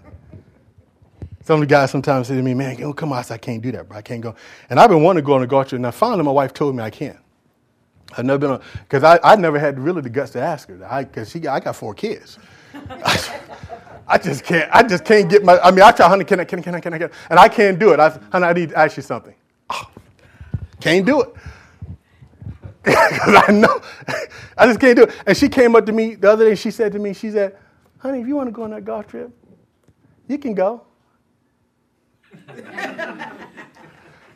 Some 1.42 1.56
of 1.56 1.62
the 1.62 1.66
guys 1.66 1.90
sometimes 1.90 2.28
say 2.28 2.36
to 2.36 2.42
me, 2.44 2.54
man, 2.54 2.80
oh, 2.84 2.94
come 2.94 3.12
on, 3.12 3.18
I, 3.18 3.22
said, 3.24 3.34
I 3.34 3.38
can't 3.40 3.64
do 3.64 3.72
that, 3.72 3.90
bro. 3.90 3.98
I 3.98 4.04
can't 4.04 4.22
go. 4.22 4.36
And 4.70 4.80
I've 4.80 4.92
been 4.92 5.02
wanting 5.02 5.24
to 5.24 5.26
go 5.26 5.34
on 5.34 5.42
a 5.42 5.48
golf 5.48 5.70
trip, 5.70 5.78
and 5.78 5.82
now 5.82 5.90
finally 5.90 6.22
my 6.22 6.30
wife 6.30 6.54
told 6.54 6.76
me 6.76 6.84
I 6.84 6.92
can't. 6.92 7.18
I've 8.16 8.26
never 8.26 8.38
been 8.38 8.52
on, 8.52 8.62
because 8.84 9.04
I, 9.04 9.20
I 9.24 9.36
never 9.38 9.58
had 9.58 9.80
really 9.80 10.02
the 10.02 10.10
guts 10.12 10.34
to 10.34 10.40
ask 10.40 10.68
her, 10.68 10.76
because 11.04 11.32
she 11.32 11.48
I 11.48 11.60
got 11.62 11.76
four 11.76 11.96
kids. 11.96 12.38
I 14.08 14.20
just 14.20 14.44
can't, 14.44 14.70
I 14.72 14.84
just 14.84 15.04
can't 15.04 15.28
get 15.28 15.44
my, 15.44 15.58
I 15.62 15.72
mean, 15.72 15.82
I 15.82 15.92
try, 15.94 16.08
honey, 16.08 16.26
can 16.26 16.40
I, 16.40 16.44
can 16.44 16.60
I, 16.60 16.62
can 16.62 16.76
I, 16.76 16.80
can 16.80 16.94
I, 16.94 16.98
can 17.00 17.10
I? 17.10 17.16
And 17.32 17.40
I 17.40 17.48
can't 17.48 17.80
do 17.80 17.92
it. 17.92 18.00
I, 18.00 18.10
honey, 18.32 18.46
I 18.46 18.54
need 18.54 18.70
to 18.70 18.78
ask 18.78 18.98
you 18.98 19.04
something. 19.04 19.34
Oh, 19.72 19.90
can't 20.80 21.08
do 21.08 21.22
it. 21.22 21.34
Because 22.88 23.44
I 23.48 23.52
know, 23.52 23.82
I 24.58 24.66
just 24.66 24.80
can't 24.80 24.96
do 24.96 25.04
it. 25.04 25.16
And 25.26 25.36
she 25.36 25.50
came 25.50 25.76
up 25.76 25.86
to 25.88 25.92
me 25.92 26.16
the 26.16 26.32
other 26.32 26.46
day, 26.46 26.56
she 26.56 26.72
said 26.72 26.94
to 26.94 27.00
me, 27.00 27.14
she 27.14 27.32
said, 27.32 27.58
honey, 27.98 28.22
if 28.22 28.28
you 28.28 28.36
want 28.36 28.48
to 28.48 28.52
go 28.52 28.64
on 28.64 28.72
that 28.72 28.86
golf 28.86 29.08
trip, 29.08 29.30
you 30.28 30.38
can 30.38 30.54
go. 30.54 30.86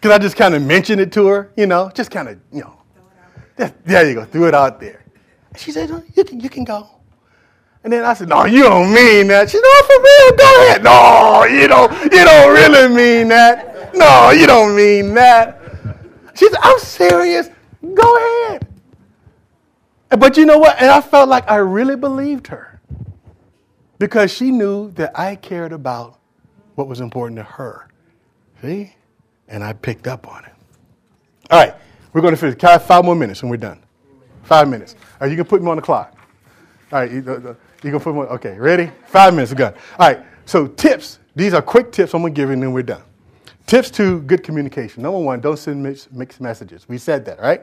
Because 0.02 0.16
I 0.16 0.18
just 0.18 0.36
kind 0.36 0.56
of 0.56 0.64
mentioned 0.64 1.00
it 1.00 1.12
to 1.12 1.28
her, 1.28 1.52
you 1.56 1.68
know, 1.68 1.92
just 1.94 2.10
kind 2.10 2.28
of, 2.28 2.40
you 2.52 2.62
know, 2.62 2.74
just, 3.56 3.76
there 3.86 4.10
you 4.10 4.16
go, 4.16 4.26
threw 4.26 4.48
it 4.48 4.56
out 4.56 4.80
there. 4.80 5.06
And 5.52 5.60
She 5.60 5.72
said, 5.72 5.92
oh, 5.92 6.02
you, 6.16 6.24
can, 6.24 6.40
you 6.40 6.50
can 6.50 6.64
go. 6.64 6.90
And 7.84 7.94
then 7.94 8.04
I 8.04 8.16
said, 8.16 8.28
no, 8.28 8.46
you 8.46 8.64
don't 8.64 8.92
mean 8.92 9.28
that. 9.28 9.52
She 9.52 9.58
said, 9.58 9.64
no, 9.64 9.86
for 9.86 10.02
real, 10.02 10.38
go 10.38 10.66
ahead. 10.66 10.84
No, 10.84 11.44
you 11.46 11.68
don't, 11.68 11.92
you 12.12 12.26
don't 12.26 12.52
really 12.52 12.96
mean 12.96 13.28
that. 13.28 13.94
No, 13.94 14.32
you 14.32 14.48
don't 14.48 14.76
mean 14.76 15.14
that. 15.14 15.62
She 16.34 16.50
said, 16.50 16.58
I'm 16.64 16.80
serious. 16.80 17.52
Go 17.82 18.18
ahead. 18.18 18.68
But 20.10 20.38
you 20.38 20.46
know 20.46 20.58
what? 20.58 20.80
And 20.82 20.92
I 20.92 21.02
felt 21.02 21.30
like 21.30 21.50
I 21.50 21.58
really 21.58 21.96
believed 21.96 22.48
her 22.48 22.80
because 23.98 24.32
she 24.32 24.52
knew 24.52 24.92
that 24.92 25.18
I 25.18 25.36
cared 25.36 25.72
about 25.72 26.20
what 26.76 26.88
was 26.88 27.00
important 27.00 27.38
to 27.38 27.44
her. 27.44 27.88
See? 28.62 28.96
And 29.48 29.64
I 29.64 29.74
picked 29.74 30.08
up 30.08 30.28
on 30.28 30.46
it. 30.46 30.54
All 31.50 31.60
right, 31.60 31.76
we're 32.14 32.22
going 32.22 32.34
to 32.34 32.40
finish. 32.40 32.60
Five 32.60 33.06
more 33.06 33.16
minutes 33.16 33.42
and 33.42 33.50
we're 33.50 33.58
done. 33.58 33.82
Five 34.44 34.70
minutes. 34.70 34.96
All 35.00 35.18
right, 35.22 35.32
you 35.32 35.38
can 35.38 35.46
put 35.46 35.62
me 35.62 35.70
on 35.70 35.76
the 35.76 35.82
clock. 35.82 36.18
All 36.92 37.00
right, 37.00 37.12
you, 37.12 37.20
uh, 37.20 37.54
you 37.84 37.92
can 37.92 38.00
put 38.00 38.14
me 38.14 38.22
on. 38.22 38.28
Okay, 38.28 38.58
ready? 38.58 38.92
Five 39.06 39.34
minutes, 39.34 39.52
we're 39.52 39.58
good. 39.58 39.74
All 39.98 40.08
right, 40.08 40.26
so 40.46 40.68
tips. 40.68 41.20
These 41.36 41.54
are 41.54 41.62
quick 41.62 41.92
tips 41.92 42.14
I'm 42.14 42.22
going 42.22 42.34
to 42.34 42.42
give 42.42 42.50
you 42.50 42.54
and 42.54 42.64
then 42.64 42.74
we're 42.74 42.84
done. 42.84 43.04
Tips 43.66 43.90
to 43.92 44.22
good 44.22 44.44
communication. 44.44 45.04
Number 45.04 45.20
one, 45.20 45.40
don't 45.40 45.58
send 45.58 45.82
mixed, 45.82 46.42
messages. 46.42 46.88
We 46.90 46.98
said 46.98 47.26
that, 47.26 47.40
right? 47.40 47.62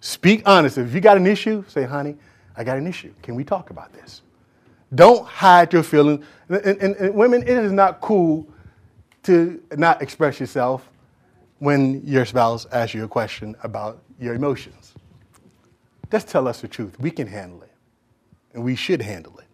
Speak 0.00 0.42
honest. 0.46 0.78
If 0.78 0.94
you 0.94 1.00
got 1.00 1.16
an 1.16 1.26
issue, 1.26 1.64
say, 1.68 1.84
honey, 1.84 2.16
I 2.56 2.64
got 2.64 2.76
an 2.76 2.86
issue. 2.86 3.12
Can 3.22 3.34
we 3.34 3.44
talk 3.44 3.70
about 3.70 3.92
this? 3.92 4.22
Don't 4.94 5.26
hide 5.26 5.72
your 5.72 5.82
feelings. 5.82 6.24
And, 6.48 6.64
and, 6.64 6.96
and, 6.96 7.14
women, 7.14 7.42
it 7.42 7.48
is 7.48 7.72
not 7.72 8.00
cool 8.00 8.46
to 9.24 9.60
not 9.76 10.02
express 10.02 10.38
yourself 10.38 10.88
when 11.58 12.02
your 12.06 12.24
spouse 12.24 12.66
asks 12.66 12.94
you 12.94 13.04
a 13.04 13.08
question 13.08 13.56
about 13.62 14.02
your 14.20 14.34
emotions. 14.34 14.94
Just 16.10 16.28
tell 16.28 16.46
us 16.46 16.60
the 16.60 16.68
truth. 16.68 16.98
We 17.00 17.10
can 17.10 17.26
handle 17.26 17.62
it. 17.62 17.72
And 18.54 18.62
we 18.62 18.76
should 18.76 19.02
handle 19.02 19.36
it. 19.38 19.46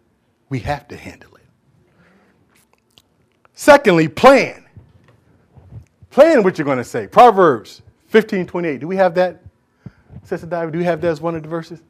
We 0.49 0.59
have 0.59 0.87
to 0.89 0.97
handle 0.97 1.33
it. 1.35 1.43
Secondly, 3.53 4.07
plan. 4.07 4.62
Plan 6.13 6.43
what 6.43 6.59
you're 6.59 6.65
going 6.65 6.77
to 6.77 6.83
say. 6.83 7.07
Proverbs 7.07 7.81
15 8.09 8.45
28. 8.45 8.79
Do 8.79 8.87
we 8.87 8.95
have 8.97 9.15
that? 9.15 9.41
Sister 10.21 10.45
Diver, 10.45 10.69
do 10.69 10.77
we 10.77 10.83
have 10.83 11.01
that 11.01 11.07
as 11.07 11.19
one 11.19 11.33
of 11.33 11.41
the 11.41 11.49
verses? 11.49 11.81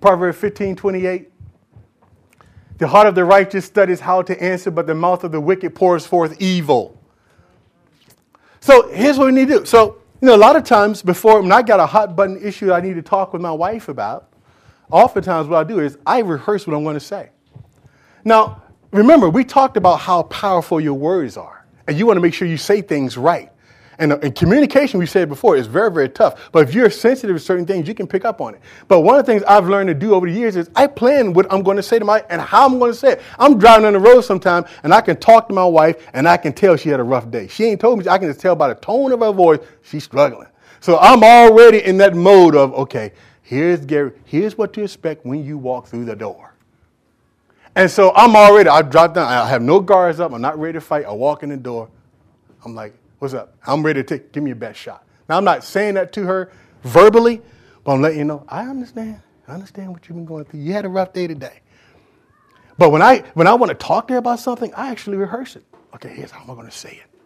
Proverbs 0.00 0.38
15 0.38 0.76
28. 0.76 1.32
The 2.78 2.86
heart 2.86 3.08
of 3.08 3.16
the 3.16 3.24
righteous 3.24 3.64
studies 3.64 3.98
how 3.98 4.22
to 4.22 4.40
answer, 4.40 4.70
but 4.70 4.86
the 4.86 4.94
mouth 4.94 5.24
of 5.24 5.32
the 5.32 5.40
wicked 5.40 5.74
pours 5.74 6.06
forth 6.06 6.40
evil. 6.40 6.96
So 8.60 8.88
here's 8.90 9.18
what 9.18 9.26
we 9.26 9.32
need 9.32 9.48
to 9.48 9.58
do. 9.58 9.64
So, 9.64 10.00
you 10.20 10.28
know, 10.28 10.36
a 10.36 10.38
lot 10.38 10.54
of 10.54 10.62
times 10.62 11.02
before, 11.02 11.42
when 11.42 11.50
I 11.50 11.62
got 11.62 11.80
a 11.80 11.86
hot 11.86 12.14
button 12.14 12.40
issue 12.40 12.72
I 12.72 12.80
need 12.80 12.94
to 12.94 13.02
talk 13.02 13.32
with 13.32 13.42
my 13.42 13.50
wife 13.50 13.88
about, 13.88 14.28
oftentimes 14.92 15.48
what 15.48 15.58
I 15.58 15.64
do 15.64 15.80
is 15.80 15.98
I 16.06 16.20
rehearse 16.20 16.68
what 16.68 16.76
I'm 16.76 16.84
going 16.84 16.94
to 16.94 17.00
say. 17.00 17.30
Now, 18.24 18.62
remember, 18.92 19.28
we 19.28 19.42
talked 19.42 19.76
about 19.76 19.96
how 19.96 20.22
powerful 20.22 20.80
your 20.80 20.94
words 20.94 21.36
are, 21.36 21.66
and 21.88 21.98
you 21.98 22.06
want 22.06 22.16
to 22.16 22.20
make 22.20 22.32
sure 22.32 22.46
you 22.46 22.56
say 22.56 22.80
things 22.80 23.16
right. 23.16 23.51
And, 23.98 24.12
uh, 24.12 24.18
and, 24.22 24.34
communication, 24.34 24.98
we 24.98 25.06
said 25.06 25.28
before, 25.28 25.56
is 25.56 25.66
very, 25.66 25.90
very 25.90 26.08
tough. 26.08 26.50
But 26.50 26.68
if 26.68 26.74
you're 26.74 26.90
sensitive 26.90 27.36
to 27.36 27.40
certain 27.40 27.66
things, 27.66 27.86
you 27.86 27.94
can 27.94 28.06
pick 28.06 28.24
up 28.24 28.40
on 28.40 28.54
it. 28.54 28.60
But 28.88 29.00
one 29.00 29.18
of 29.18 29.26
the 29.26 29.32
things 29.32 29.42
I've 29.44 29.68
learned 29.68 29.88
to 29.88 29.94
do 29.94 30.14
over 30.14 30.26
the 30.26 30.32
years 30.32 30.56
is 30.56 30.70
I 30.74 30.86
plan 30.86 31.32
what 31.32 31.52
I'm 31.52 31.62
going 31.62 31.76
to 31.76 31.82
say 31.82 31.98
to 31.98 32.04
my, 32.04 32.24
and 32.30 32.40
how 32.40 32.66
I'm 32.66 32.78
going 32.78 32.92
to 32.92 32.98
say 32.98 33.12
it. 33.12 33.22
I'm 33.38 33.58
driving 33.58 33.84
on 33.84 33.92
the 33.92 33.98
road 33.98 34.22
sometime, 34.22 34.64
and 34.82 34.94
I 34.94 35.00
can 35.00 35.16
talk 35.18 35.48
to 35.48 35.54
my 35.54 35.66
wife, 35.66 36.08
and 36.14 36.26
I 36.26 36.36
can 36.36 36.52
tell 36.52 36.76
she 36.76 36.88
had 36.88 37.00
a 37.00 37.04
rough 37.04 37.30
day. 37.30 37.48
She 37.48 37.64
ain't 37.64 37.80
told 37.80 37.98
me, 37.98 38.08
I 38.08 38.18
can 38.18 38.28
just 38.28 38.40
tell 38.40 38.56
by 38.56 38.68
the 38.68 38.74
tone 38.76 39.12
of 39.12 39.20
her 39.20 39.32
voice, 39.32 39.60
she's 39.82 40.04
struggling. 40.04 40.48
So 40.80 40.98
I'm 40.98 41.22
already 41.22 41.84
in 41.84 41.98
that 41.98 42.14
mode 42.14 42.56
of, 42.56 42.72
okay, 42.74 43.12
here's 43.42 43.84
Gary, 43.84 44.12
here's 44.24 44.58
what 44.58 44.72
to 44.72 44.82
expect 44.82 45.24
when 45.24 45.44
you 45.44 45.58
walk 45.58 45.86
through 45.86 46.06
the 46.06 46.16
door. 46.16 46.52
And 47.74 47.90
so 47.90 48.12
I'm 48.14 48.36
already, 48.36 48.68
I 48.68 48.82
drop 48.82 49.14
down, 49.14 49.30
I 49.30 49.48
have 49.48 49.62
no 49.62 49.80
guards 49.80 50.20
up, 50.20 50.32
I'm 50.32 50.42
not 50.42 50.58
ready 50.58 50.74
to 50.74 50.80
fight. 50.80 51.06
I 51.06 51.12
walk 51.12 51.42
in 51.42 51.48
the 51.48 51.56
door. 51.56 51.88
I'm 52.64 52.74
like, 52.74 52.94
What's 53.22 53.34
up? 53.34 53.54
I'm 53.64 53.84
ready 53.84 54.02
to 54.02 54.04
take, 54.04 54.32
give 54.32 54.42
me 54.42 54.48
your 54.50 54.56
best 54.56 54.80
shot. 54.80 55.06
Now, 55.28 55.36
I'm 55.36 55.44
not 55.44 55.62
saying 55.62 55.94
that 55.94 56.12
to 56.14 56.24
her 56.24 56.50
verbally, 56.82 57.40
but 57.84 57.92
I'm 57.92 58.02
letting 58.02 58.18
you 58.18 58.24
know, 58.24 58.44
I 58.48 58.64
understand. 58.68 59.22
I 59.46 59.54
understand 59.54 59.92
what 59.92 60.08
you've 60.08 60.16
been 60.16 60.24
going 60.24 60.44
through. 60.44 60.58
You 60.58 60.72
had 60.72 60.84
a 60.84 60.88
rough 60.88 61.12
day 61.12 61.28
today. 61.28 61.60
But 62.78 62.90
when 62.90 63.00
I, 63.00 63.20
when 63.34 63.46
I 63.46 63.54
want 63.54 63.70
to 63.70 63.76
talk 63.76 64.08
to 64.08 64.14
her 64.14 64.18
about 64.18 64.40
something, 64.40 64.74
I 64.74 64.90
actually 64.90 65.18
rehearse 65.18 65.54
it. 65.54 65.62
Okay, 65.94 66.08
here's 66.08 66.32
how 66.32 66.40
I'm 66.40 66.46
going 66.56 66.66
to 66.66 66.76
say 66.76 67.00
it. 67.00 67.20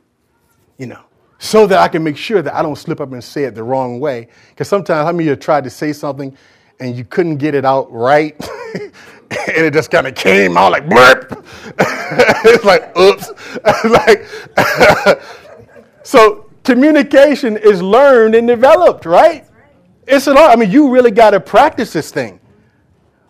You 0.76 0.88
know, 0.88 1.00
so 1.38 1.66
that 1.66 1.78
I 1.78 1.88
can 1.88 2.04
make 2.04 2.18
sure 2.18 2.42
that 2.42 2.54
I 2.54 2.60
don't 2.60 2.76
slip 2.76 3.00
up 3.00 3.10
and 3.10 3.24
say 3.24 3.44
it 3.44 3.54
the 3.54 3.62
wrong 3.62 3.98
way. 3.98 4.28
Because 4.50 4.68
sometimes, 4.68 5.06
how 5.06 5.12
many 5.12 5.30
of 5.30 5.30
you 5.30 5.36
tried 5.36 5.64
to 5.64 5.70
say 5.70 5.94
something 5.94 6.36
and 6.78 6.94
you 6.94 7.06
couldn't 7.06 7.38
get 7.38 7.54
it 7.54 7.64
out 7.64 7.90
right? 7.90 8.38
and 8.74 9.64
it 9.64 9.72
just 9.72 9.90
kind 9.90 10.06
of 10.06 10.14
came 10.14 10.58
out 10.58 10.72
like 10.72 10.84
blurp. 10.84 11.42
it's 12.44 12.64
like, 12.66 12.94
oops. 12.98 13.32
like, 15.06 15.22
so 16.06 16.48
communication 16.62 17.56
is 17.56 17.82
learned 17.82 18.36
and 18.36 18.46
developed, 18.46 19.06
right? 19.06 19.44
It's 20.06 20.28
an 20.28 20.36
art. 20.36 20.52
I 20.52 20.56
mean, 20.56 20.70
you 20.70 20.88
really 20.88 21.10
got 21.10 21.30
to 21.30 21.40
practice 21.40 21.92
this 21.92 22.12
thing. 22.12 22.38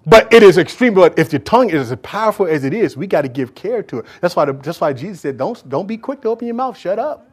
But 0.05 0.31
it 0.31 0.43
is 0.43 0.59
extreme. 0.59 0.93
But 0.93 1.19
if 1.19 1.33
your 1.33 1.41
tongue 1.41 1.71
is 1.71 1.91
as 1.91 1.99
powerful 2.03 2.47
as 2.47 2.65
it 2.65 2.75
is, 2.75 2.95
we 2.95 3.07
got 3.07 3.23
to 3.23 3.29
give 3.29 3.55
care 3.55 3.83
to 3.85 4.01
it. 4.01 4.07
That's 4.21 4.37
why, 4.37 4.45
the, 4.45 4.53
that's 4.53 4.79
why 4.79 4.93
Jesus 4.93 5.23
said, 5.23 5.39
don't, 5.39 5.67
don't 5.71 5.87
be 5.87 5.97
quick 5.97 6.21
to 6.21 6.29
open 6.29 6.47
your 6.47 6.55
mouth. 6.55 6.77
Shut 6.77 6.99
up. 6.99 7.31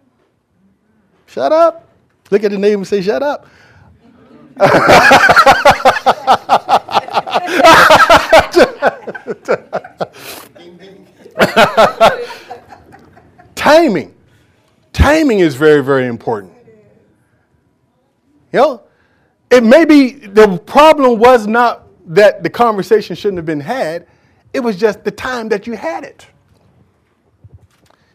Shut 1.25 1.51
up. 1.51 1.89
Look 2.31 2.45
at 2.45 2.51
the 2.51 2.57
neighbor 2.57 2.77
and 2.77 2.87
say, 2.87 3.01
shut 3.01 3.21
up. 3.21 3.47
Timing. 14.93 15.39
Is 15.39 15.55
very, 15.55 15.83
very 15.83 16.07
important. 16.07 16.53
You 18.51 18.59
know, 18.59 18.83
it 19.49 19.63
may 19.63 19.83
be 19.85 20.11
the 20.11 20.57
problem 20.59 21.19
was 21.19 21.47
not 21.47 21.87
that 22.05 22.43
the 22.43 22.49
conversation 22.49 23.15
shouldn't 23.15 23.37
have 23.37 23.45
been 23.45 23.59
had, 23.59 24.07
it 24.53 24.59
was 24.59 24.77
just 24.77 25.03
the 25.03 25.11
time 25.11 25.49
that 25.49 25.65
you 25.67 25.73
had 25.73 26.03
it. 26.03 26.27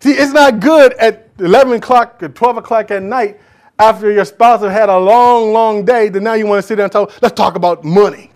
See, 0.01 0.13
it's 0.13 0.33
not 0.33 0.61
good 0.61 0.95
at 0.95 1.29
11 1.39 1.75
o'clock 1.75 2.23
or 2.23 2.29
12 2.29 2.57
o'clock 2.59 2.91
at 2.91 3.03
night 3.03 3.41
after 3.79 4.11
your 4.11 4.25
spouse 4.25 4.61
has 4.61 4.73
had 4.73 4.89
a 4.89 4.99
long, 4.99 5.53
long 5.53 5.85
day 5.85 6.09
that 6.09 6.21
now 6.21 6.35
you 6.35 6.47
want 6.47 6.63
to 6.63 6.67
sit 6.67 6.77
down 6.77 6.85
and 6.85 6.93
talk, 6.93 7.13
let's 7.23 7.35
talk 7.35 7.57
about 7.57 7.85
money. 7.85 8.31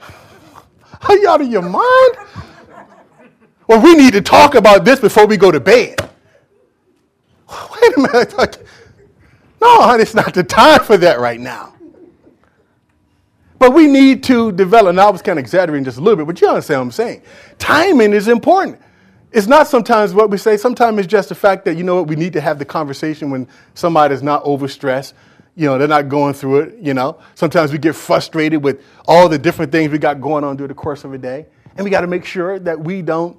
Are 1.08 1.16
you 1.16 1.28
out 1.28 1.40
of 1.40 1.48
your 1.48 1.62
mind? 1.62 2.16
Well, 3.66 3.82
we 3.82 3.94
need 3.94 4.14
to 4.14 4.22
talk 4.22 4.54
about 4.54 4.84
this 4.84 4.98
before 5.00 5.26
we 5.26 5.36
go 5.36 5.50
to 5.50 5.60
bed. 5.60 6.08
Wait 7.72 7.96
a 7.96 8.00
minute. 8.00 8.68
No, 9.60 9.82
honey, 9.82 10.02
it's 10.02 10.14
not 10.14 10.34
the 10.34 10.44
time 10.44 10.84
for 10.84 10.96
that 10.98 11.18
right 11.18 11.40
now. 11.40 11.74
But 13.58 13.74
we 13.74 13.88
need 13.88 14.22
to 14.24 14.52
develop, 14.52 14.94
Now, 14.94 15.08
I 15.08 15.10
was 15.10 15.20
kind 15.20 15.36
of 15.36 15.42
exaggerating 15.42 15.84
just 15.84 15.98
a 15.98 16.00
little 16.00 16.16
bit, 16.16 16.26
but 16.26 16.40
you 16.40 16.48
understand 16.48 16.78
what 16.78 16.84
I'm 16.84 16.92
saying. 16.92 17.22
Timing 17.58 18.12
is 18.12 18.28
important. 18.28 18.80
It's 19.32 19.48
not 19.48 19.66
sometimes 19.66 20.14
what 20.14 20.30
we 20.30 20.38
say, 20.38 20.56
sometimes 20.56 20.98
it's 20.98 21.08
just 21.08 21.28
the 21.28 21.34
fact 21.34 21.64
that, 21.64 21.76
you 21.76 21.82
know 21.82 21.96
what, 21.96 22.06
we 22.06 22.14
need 22.14 22.32
to 22.34 22.40
have 22.40 22.58
the 22.58 22.64
conversation 22.64 23.30
when 23.30 23.48
somebody's 23.74 24.22
not 24.22 24.44
overstressed. 24.44 25.12
You 25.56 25.66
know, 25.66 25.76
they're 25.76 25.88
not 25.88 26.08
going 26.08 26.34
through 26.34 26.60
it, 26.60 26.78
you 26.78 26.94
know. 26.94 27.18
Sometimes 27.34 27.72
we 27.72 27.78
get 27.78 27.96
frustrated 27.96 28.62
with 28.62 28.80
all 29.06 29.28
the 29.28 29.38
different 29.38 29.72
things 29.72 29.90
we 29.90 29.98
got 29.98 30.20
going 30.20 30.44
on 30.44 30.56
during 30.56 30.68
the 30.68 30.74
course 30.74 31.02
of 31.02 31.12
a 31.12 31.18
day. 31.18 31.46
And 31.76 31.84
we 31.84 31.90
got 31.90 32.02
to 32.02 32.06
make 32.06 32.24
sure 32.24 32.60
that 32.60 32.78
we 32.78 33.02
don't 33.02 33.36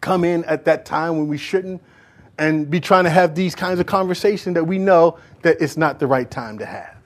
come 0.00 0.24
in 0.24 0.44
at 0.46 0.64
that 0.64 0.84
time 0.84 1.16
when 1.16 1.28
we 1.28 1.38
shouldn't 1.38 1.80
and 2.38 2.70
be 2.70 2.80
trying 2.80 3.04
to 3.04 3.10
have 3.10 3.34
these 3.34 3.54
kinds 3.54 3.80
of 3.80 3.86
conversations 3.86 4.54
that 4.54 4.64
we 4.64 4.78
know 4.78 5.18
that 5.42 5.60
it's 5.60 5.76
not 5.76 5.98
the 5.98 6.06
right 6.06 6.30
time 6.30 6.58
to 6.58 6.66
have. 6.66 6.96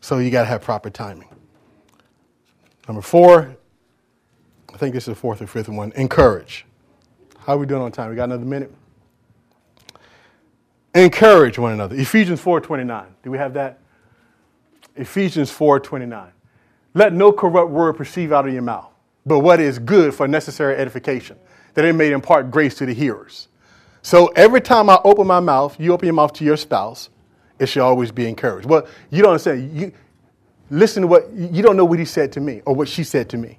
So 0.00 0.18
you 0.18 0.30
got 0.30 0.42
to 0.42 0.48
have 0.48 0.62
proper 0.62 0.90
timing. 0.90 1.28
Number 2.86 3.02
four, 3.02 3.56
I 4.72 4.76
think 4.76 4.94
this 4.94 5.04
is 5.04 5.14
the 5.14 5.20
fourth 5.20 5.42
or 5.42 5.46
fifth 5.46 5.68
one, 5.68 5.92
encourage. 5.96 6.66
How 7.38 7.54
are 7.54 7.58
we 7.58 7.66
doing 7.66 7.82
on 7.82 7.92
time? 7.92 8.10
We 8.10 8.16
got 8.16 8.24
another 8.24 8.44
minute? 8.44 8.72
Encourage 10.94 11.58
one 11.58 11.72
another. 11.72 11.96
Ephesians 11.96 12.40
4:29. 12.40 13.06
Do 13.22 13.30
we 13.30 13.38
have 13.38 13.54
that? 13.54 13.78
Ephesians 14.96 15.50
4:29. 15.50 16.32
Let 16.94 17.12
no 17.12 17.32
corrupt 17.32 17.70
word 17.70 17.94
proceed 17.94 18.32
out 18.32 18.46
of 18.46 18.52
your 18.52 18.62
mouth, 18.62 18.90
but 19.24 19.38
what 19.40 19.60
is 19.60 19.78
good 19.78 20.12
for 20.14 20.26
necessary 20.26 20.76
edification, 20.76 21.38
that 21.74 21.84
it 21.84 21.92
may 21.92 22.10
impart 22.10 22.50
grace 22.50 22.74
to 22.76 22.86
the 22.86 22.94
hearers. 22.94 23.48
So 24.02 24.28
every 24.28 24.60
time 24.60 24.88
I 24.88 24.98
open 25.04 25.26
my 25.26 25.40
mouth, 25.40 25.78
you 25.78 25.92
open 25.92 26.06
your 26.06 26.14
mouth 26.14 26.32
to 26.34 26.44
your 26.44 26.56
spouse, 26.56 27.10
it 27.58 27.66
should 27.66 27.82
always 27.82 28.10
be 28.10 28.26
encouraged. 28.26 28.66
Well, 28.66 28.86
you 29.10 29.22
don't 29.22 29.32
understand. 29.32 29.76
You 29.76 29.92
listen 30.70 31.02
to 31.02 31.06
what 31.06 31.30
you 31.32 31.62
don't 31.62 31.76
know 31.76 31.84
what 31.84 31.98
he 31.98 32.04
said 32.04 32.32
to 32.32 32.40
me 32.40 32.62
or 32.64 32.74
what 32.74 32.88
she 32.88 33.04
said 33.04 33.28
to 33.30 33.36
me. 33.36 33.58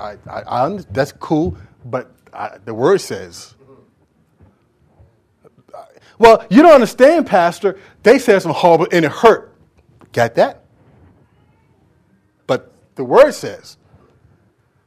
I, 0.00 0.16
I, 0.28 0.64
I 0.64 0.78
that's 0.90 1.12
cool, 1.12 1.56
but 1.84 2.10
I, 2.32 2.58
the 2.64 2.74
word 2.74 3.00
says. 3.00 3.54
Well, 6.18 6.44
you 6.48 6.62
don't 6.62 6.72
understand, 6.72 7.26
Pastor. 7.26 7.78
They 8.02 8.18
said 8.18 8.40
some 8.40 8.52
horrible 8.52 8.88
and 8.90 9.04
it 9.04 9.12
hurt. 9.12 9.54
Got 10.12 10.34
that? 10.36 10.64
But 12.46 12.72
the 12.94 13.04
word 13.04 13.32
says. 13.32 13.76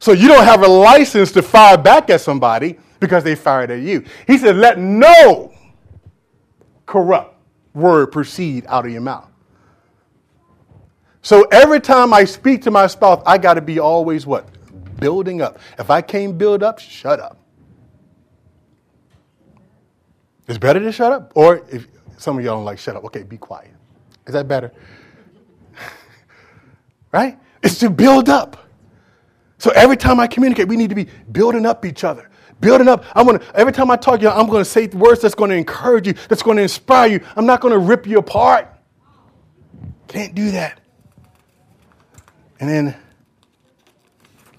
So 0.00 0.12
you 0.12 0.28
don't 0.28 0.44
have 0.44 0.62
a 0.62 0.68
license 0.68 1.30
to 1.32 1.42
fire 1.42 1.78
back 1.78 2.10
at 2.10 2.20
somebody 2.20 2.78
because 3.00 3.24
they 3.24 3.34
fired 3.34 3.70
at 3.70 3.80
you. 3.80 4.04
He 4.26 4.38
said, 4.38 4.56
let 4.56 4.78
no 4.78 5.52
corrupt 6.86 7.36
word 7.74 8.12
proceed 8.12 8.64
out 8.68 8.84
of 8.84 8.92
your 8.92 9.00
mouth. 9.00 9.30
So 11.22 11.42
every 11.44 11.80
time 11.80 12.14
I 12.14 12.24
speak 12.24 12.62
to 12.62 12.70
my 12.70 12.86
spouse, 12.86 13.22
I 13.26 13.38
got 13.38 13.54
to 13.54 13.60
be 13.60 13.78
always 13.78 14.26
what? 14.26 14.48
Building 14.98 15.42
up. 15.42 15.58
If 15.78 15.90
I 15.90 16.00
can't 16.00 16.36
build 16.36 16.62
up, 16.62 16.78
shut 16.78 17.20
up. 17.20 17.38
It's 20.48 20.58
better 20.58 20.80
to 20.80 20.92
shut 20.92 21.12
up. 21.12 21.32
Or 21.34 21.62
if 21.70 21.86
some 22.16 22.38
of 22.38 22.44
y'all 22.44 22.56
don't 22.56 22.64
like 22.64 22.78
shut 22.78 22.96
up, 22.96 23.04
okay, 23.04 23.22
be 23.22 23.36
quiet. 23.36 23.70
Is 24.26 24.32
that 24.32 24.48
better? 24.48 24.72
right? 27.12 27.38
It's 27.62 27.78
to 27.80 27.90
build 27.90 28.28
up. 28.28 28.68
So 29.58 29.70
every 29.72 29.96
time 29.96 30.18
I 30.18 30.26
communicate, 30.26 30.68
we 30.68 30.76
need 30.76 30.88
to 30.88 30.94
be 30.94 31.06
building 31.30 31.66
up 31.66 31.84
each 31.84 32.02
other. 32.02 32.29
Building 32.60 32.88
up. 32.88 33.04
I'm 33.14 33.26
gonna 33.26 33.42
every 33.54 33.72
time 33.72 33.90
I 33.90 33.96
talk 33.96 34.20
to 34.20 34.26
you, 34.26 34.30
I'm 34.30 34.46
gonna 34.48 34.64
say 34.64 34.86
words 34.88 35.22
that's 35.22 35.34
gonna 35.34 35.54
encourage 35.54 36.06
you, 36.06 36.14
that's 36.28 36.42
gonna 36.42 36.62
inspire 36.62 37.10
you. 37.10 37.20
I'm 37.36 37.46
not 37.46 37.60
gonna 37.60 37.78
rip 37.78 38.06
you 38.06 38.18
apart. 38.18 38.68
Can't 40.08 40.34
do 40.34 40.50
that. 40.50 40.80
And 42.58 42.68
then 42.68 42.96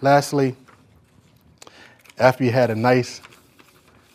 lastly, 0.01 0.55
after 2.17 2.43
you 2.43 2.51
had 2.51 2.69
a 2.71 2.75
nice 2.75 3.21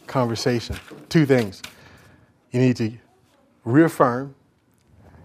conversation, 0.06 0.76
two 1.08 1.26
things. 1.26 1.62
You 2.52 2.60
need 2.60 2.76
to 2.76 2.92
reaffirm. 3.64 4.34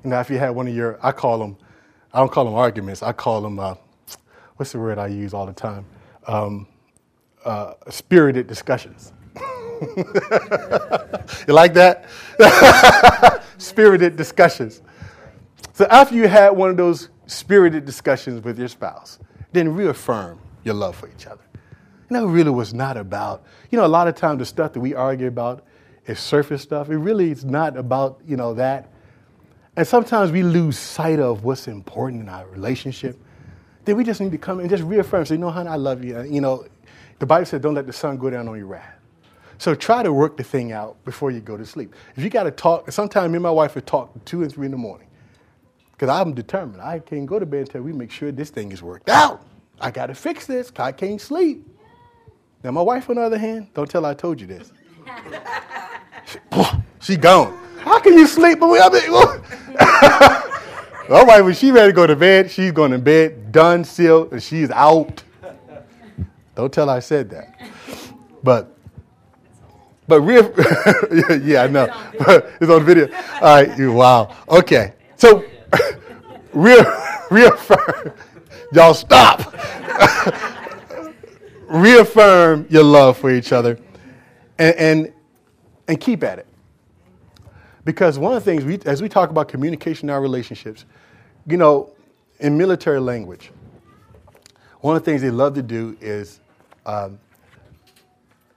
You 0.04 0.10
know, 0.10 0.20
if 0.20 0.30
you 0.30 0.38
had 0.38 0.50
one 0.50 0.68
of 0.68 0.76
your, 0.76 1.00
I 1.02 1.12
call 1.12 1.38
them, 1.40 1.58
I 2.14 2.20
don't 2.20 2.32
call 2.32 2.46
them 2.46 2.56
arguments, 2.56 3.04
I 3.04 3.14
call 3.14 3.42
them, 3.42 3.60
uh, 3.60 3.76
what's 4.58 4.72
the 4.72 4.80
word 4.80 4.98
I 4.98 5.08
use 5.08 5.34
all 5.34 5.46
the 5.46 5.54
time? 5.54 5.86
Um, 6.28 6.68
uh, 7.46 7.74
spirited 7.90 8.48
discussions. 8.48 9.14
you 9.98 11.54
like 11.54 11.74
that? 11.74 12.06
spirited 13.58 14.16
discussions. 14.16 14.82
So 15.74 15.86
after 15.90 16.16
you 16.16 16.28
had 16.28 16.50
one 16.50 16.70
of 16.70 16.78
those 16.78 17.10
spirited 17.28 17.86
discussions 17.86 18.44
with 18.44 18.60
your 18.60 18.68
spouse, 18.68 19.20
then 19.52 19.74
reaffirm 19.74 20.40
your 20.64 20.76
love 20.76 20.96
for 20.96 21.10
each 21.10 21.28
other. 21.28 21.42
Know, 22.10 22.28
it 22.28 22.32
really 22.32 22.52
was 22.52 22.74
not 22.74 22.98
about, 22.98 23.44
you 23.70 23.78
know, 23.78 23.86
a 23.86 23.88
lot 23.88 24.10
of 24.10 24.16
times 24.16 24.40
the 24.40 24.46
stuff 24.46 24.74
that 24.74 24.82
we 24.82 24.94
argue 24.94 25.28
about 25.28 25.64
is 26.08 26.20
surface 26.20 26.62
stuff. 26.62 26.90
It 26.90 26.98
really 26.98 27.32
is 27.32 27.46
not 27.46 27.78
about, 27.78 28.20
you 28.28 28.36
know, 28.36 28.54
that. 28.56 28.90
And 29.78 29.88
sometimes 29.88 30.30
we 30.30 30.44
lose 30.44 30.78
sight 30.78 31.20
of 31.20 31.46
what's 31.46 31.70
important 31.70 32.22
in 32.22 32.28
our 32.28 32.46
relationship. 32.48 33.18
Then 33.86 33.96
we 33.96 34.04
just 34.04 34.20
need 34.20 34.34
to 34.34 34.38
come 34.38 34.60
and 34.60 34.70
just 34.70 34.84
reaffirm, 34.84 35.26
say, 35.26 35.36
you 35.36 35.40
know, 35.40 35.50
honey, 35.50 35.70
I 35.70 35.78
love 35.78 36.04
you. 36.04 36.22
You 36.24 36.42
know, 36.42 36.66
the 37.22 37.28
Bible 37.28 37.46
said, 37.46 37.62
don't 37.62 37.76
let 37.76 37.86
the 37.86 37.94
sun 37.94 38.18
go 38.18 38.32
down 38.32 38.48
on 38.48 38.58
your 38.58 38.66
wrath. 38.66 38.96
So 39.60 39.76
try 39.76 40.02
to 40.02 40.12
work 40.12 40.38
the 40.38 40.44
thing 40.44 40.72
out 40.72 41.06
before 41.06 41.30
you 41.30 41.40
go 41.40 41.56
to 41.56 41.64
sleep. 41.64 41.94
If 42.16 42.24
you 42.24 42.32
got 42.32 42.44
to 42.44 42.52
talk, 42.52 42.92
sometimes 42.92 43.30
me 43.30 43.36
and 43.36 43.44
my 43.44 43.52
wife 43.52 43.76
would 43.76 43.86
talk 43.86 44.12
two 44.26 44.42
and 44.42 44.52
three 44.52 44.66
in 44.66 44.72
the 44.72 44.78
morning. 44.78 45.08
Because 45.92 46.10
I'm 46.10 46.34
determined. 46.34 46.82
I 46.82 46.98
can't 46.98 47.28
go 47.28 47.38
to 47.38 47.46
bed 47.46 47.68
until 47.68 47.84
we 47.84 47.94
make 47.94 48.10
sure 48.10 48.32
this 48.32 48.50
thing 48.50 48.72
is 48.72 48.82
worked 48.82 49.08
out. 49.08 49.46
I 49.80 49.92
got 49.92 50.08
to 50.08 50.16
fix 50.16 50.48
this. 50.48 50.72
I 50.78 50.92
can't 50.92 51.22
sleep. 51.22 51.64
Now, 52.64 52.72
my 52.72 52.82
wife, 52.82 53.08
on 53.08 53.18
the 53.18 53.22
other 53.22 53.38
hand, 53.38 53.68
don't 53.76 53.88
tell 53.88 54.04
I 54.04 54.16
told 54.16 54.42
you 54.42 54.48
this. 54.48 54.72
she, 56.26 56.40
she 57.02 57.18
gone. 57.18 57.56
How 57.82 58.00
can 58.00 58.14
you 58.14 58.26
sleep? 58.26 58.60
But 58.60 58.70
we, 58.70 58.80
I 58.80 58.90
mean, 58.90 59.12
all 61.12 61.26
right, 61.28 61.42
when 61.42 61.54
she 61.54 61.70
ready 61.70 61.90
to 61.90 61.96
go 61.96 62.08
to 62.08 62.16
bed, 62.16 62.50
she's 62.50 62.72
going 62.72 62.94
to 62.94 62.98
bed, 62.98 63.52
done, 63.52 63.84
sealed, 63.84 64.32
and 64.32 64.42
she's 64.42 64.72
out. 64.72 65.24
Don't 66.62 66.72
tell 66.72 66.92
I 66.92 67.00
said 67.00 67.28
that. 67.32 67.60
But, 68.44 68.78
but 70.08 70.22
real, 70.22 70.44
yeah, 71.42 71.64
I 71.64 71.68
know. 71.68 71.90
it's 72.62 72.70
on 72.70 72.86
video. 72.86 73.12
All 73.42 73.42
right, 73.42 73.76
you 73.80 73.92
wow. 73.92 74.38
Okay, 74.48 74.94
so 75.16 75.44
real, 76.54 76.86
reaffirm. 77.32 78.14
Y'all 78.74 78.94
stop. 78.94 79.56
reaffirm 81.68 82.68
your 82.70 82.84
love 82.84 83.18
for 83.18 83.32
each 83.32 83.52
other 83.52 83.80
and, 84.60 84.76
and, 84.76 85.14
and 85.88 86.00
keep 86.00 86.24
at 86.24 86.38
it. 86.38 86.48
Because 87.86 88.20
one 88.20 88.34
of 88.38 88.46
the 88.46 88.52
things, 88.52 88.64
we, 88.64 88.78
as 88.86 89.02
we 89.02 89.10
talk 89.10 89.32
about 89.32 89.48
communication 89.48 90.10
in 90.10 90.14
our 90.14 90.22
relationships, 90.22 90.86
you 91.48 91.58
know, 91.58 91.90
in 92.40 92.56
military 92.56 93.00
language, 93.00 93.50
one 94.82 94.96
of 94.96 95.04
the 95.04 95.06
things 95.10 95.24
they 95.24 95.32
love 95.32 95.56
to 95.56 95.64
do 95.64 95.98
is 96.02 96.41
um, 96.86 97.20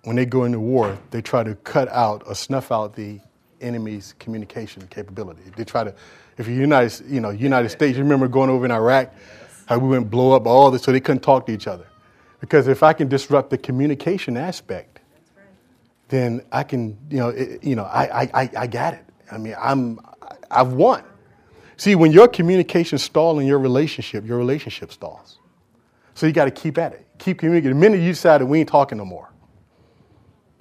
when 0.05 0.17
they 0.17 0.27
go 0.27 0.45
into 0.45 0.61
war, 0.61 0.99
they 1.11 1.23
try 1.23 1.43
to 1.43 1.55
cut 1.57 1.89
out 1.89 2.23
or 2.27 2.35
snuff 2.35 2.71
out 2.71 2.95
the 2.95 3.21
enemy's 3.61 4.15
communication 4.19 4.87
capability. 4.89 5.43
They 5.57 5.65
try 5.65 5.85
to, 5.85 5.95
if 6.37 6.47
you 6.47 6.55
United, 6.55 7.05
you 7.09 7.21
know, 7.21 7.31
United 7.31 7.71
States, 7.71 7.97
you 7.97 8.05
remember 8.05 8.29
going 8.29 8.51
over 8.51 8.65
in 8.65 8.71
Iraq, 8.71 9.15
how 9.67 9.79
we 9.79 9.89
went 9.89 10.11
blow 10.11 10.33
up 10.33 10.47
all 10.47 10.71
this, 10.71 10.83
so 10.83 10.93
they 10.93 11.01
couldn't 11.01 11.23
talk 11.23 11.47
to 11.47 11.53
each 11.53 11.67
other. 11.67 11.87
Because 12.41 12.69
if 12.69 12.83
I 12.83 12.93
can 12.93 13.09
disrupt 13.09 13.49
the 13.49 13.57
communication 13.57 14.37
aspect, 14.37 15.01
then 16.09 16.43
I 16.53 16.63
can, 16.63 16.99
you 17.11 17.17
know, 17.19 17.29
it, 17.31 17.65
you 17.65 17.75
know, 17.75 17.85
I, 17.85 18.29
I, 18.35 18.51
I 18.57 18.67
got 18.67 18.95
it. 18.95 19.05
I 19.33 19.39
mean, 19.39 19.57
I'm, 19.59 19.99
I've 20.51 20.75
won. 20.75 21.03
See, 21.77 21.95
when 21.95 22.13
your 22.13 22.29
communication 22.29 22.99
stalls 22.99 23.41
in 23.41 23.47
your 23.47 23.59
relationship, 23.59 24.27
your 24.27 24.37
relationship 24.37 24.93
stalls. 24.93 25.39
So 26.15 26.27
you 26.27 26.33
got 26.33 26.45
to 26.45 26.51
keep 26.51 26.77
at 26.79 26.93
it. 26.93 27.07
Keep 27.25 27.39
communicating. 27.39 27.79
The 27.79 27.81
minute 27.81 28.01
you 28.01 28.13
decide 28.13 28.43
that 28.43 28.47
we 28.47 28.61
ain't 28.61 28.69
talking 28.69 28.99
no 28.99 29.07
more, 29.07 29.33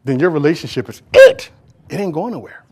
then 0.06 0.18
your 0.18 0.30
relationship 0.30 0.88
is 0.88 1.02
it. 1.12 1.50
It 1.90 2.00
ain't 2.00 2.14
going 2.14 2.32
nowhere. 2.32 2.64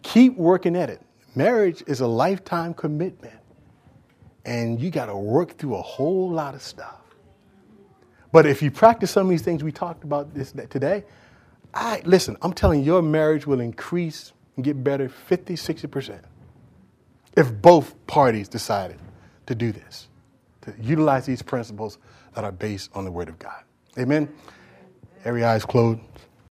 Keep 0.00 0.38
working 0.38 0.74
at 0.76 0.88
it. 0.88 1.02
Marriage 1.34 1.82
is 1.86 2.00
a 2.00 2.06
lifetime 2.06 2.72
commitment. 2.72 3.38
And 4.46 4.80
you 4.80 4.90
got 4.90 5.06
to 5.06 5.14
work 5.14 5.58
through 5.58 5.74
a 5.74 5.82
whole 5.82 6.30
lot 6.30 6.54
of 6.54 6.62
stuff. 6.62 7.02
But 8.32 8.46
if 8.46 8.62
you 8.62 8.70
practice 8.70 9.10
some 9.10 9.26
of 9.26 9.30
these 9.30 9.42
things 9.42 9.62
we 9.62 9.72
talked 9.72 10.04
about 10.04 10.32
this, 10.32 10.52
today, 10.70 11.04
I, 11.74 12.00
listen, 12.06 12.38
I'm 12.40 12.54
telling 12.54 12.80
you, 12.80 12.86
your 12.86 13.02
marriage 13.02 13.46
will 13.46 13.60
increase 13.60 14.32
and 14.56 14.64
get 14.64 14.82
better 14.82 15.10
50, 15.10 15.52
60% 15.52 16.20
if 17.36 17.52
both 17.60 17.94
parties 18.06 18.48
decided 18.48 18.98
to 19.44 19.54
do 19.54 19.70
this, 19.70 20.08
to 20.62 20.72
utilize 20.80 21.26
these 21.26 21.42
principles 21.42 21.98
that 22.34 22.44
are 22.44 22.52
based 22.52 22.90
on 22.94 23.04
the 23.04 23.10
Word 23.10 23.28
of 23.28 23.38
God. 23.38 23.62
Amen? 23.98 24.32
Every 25.24 25.44
eye 25.44 25.56
is 25.56 25.64
closed. 25.64 26.00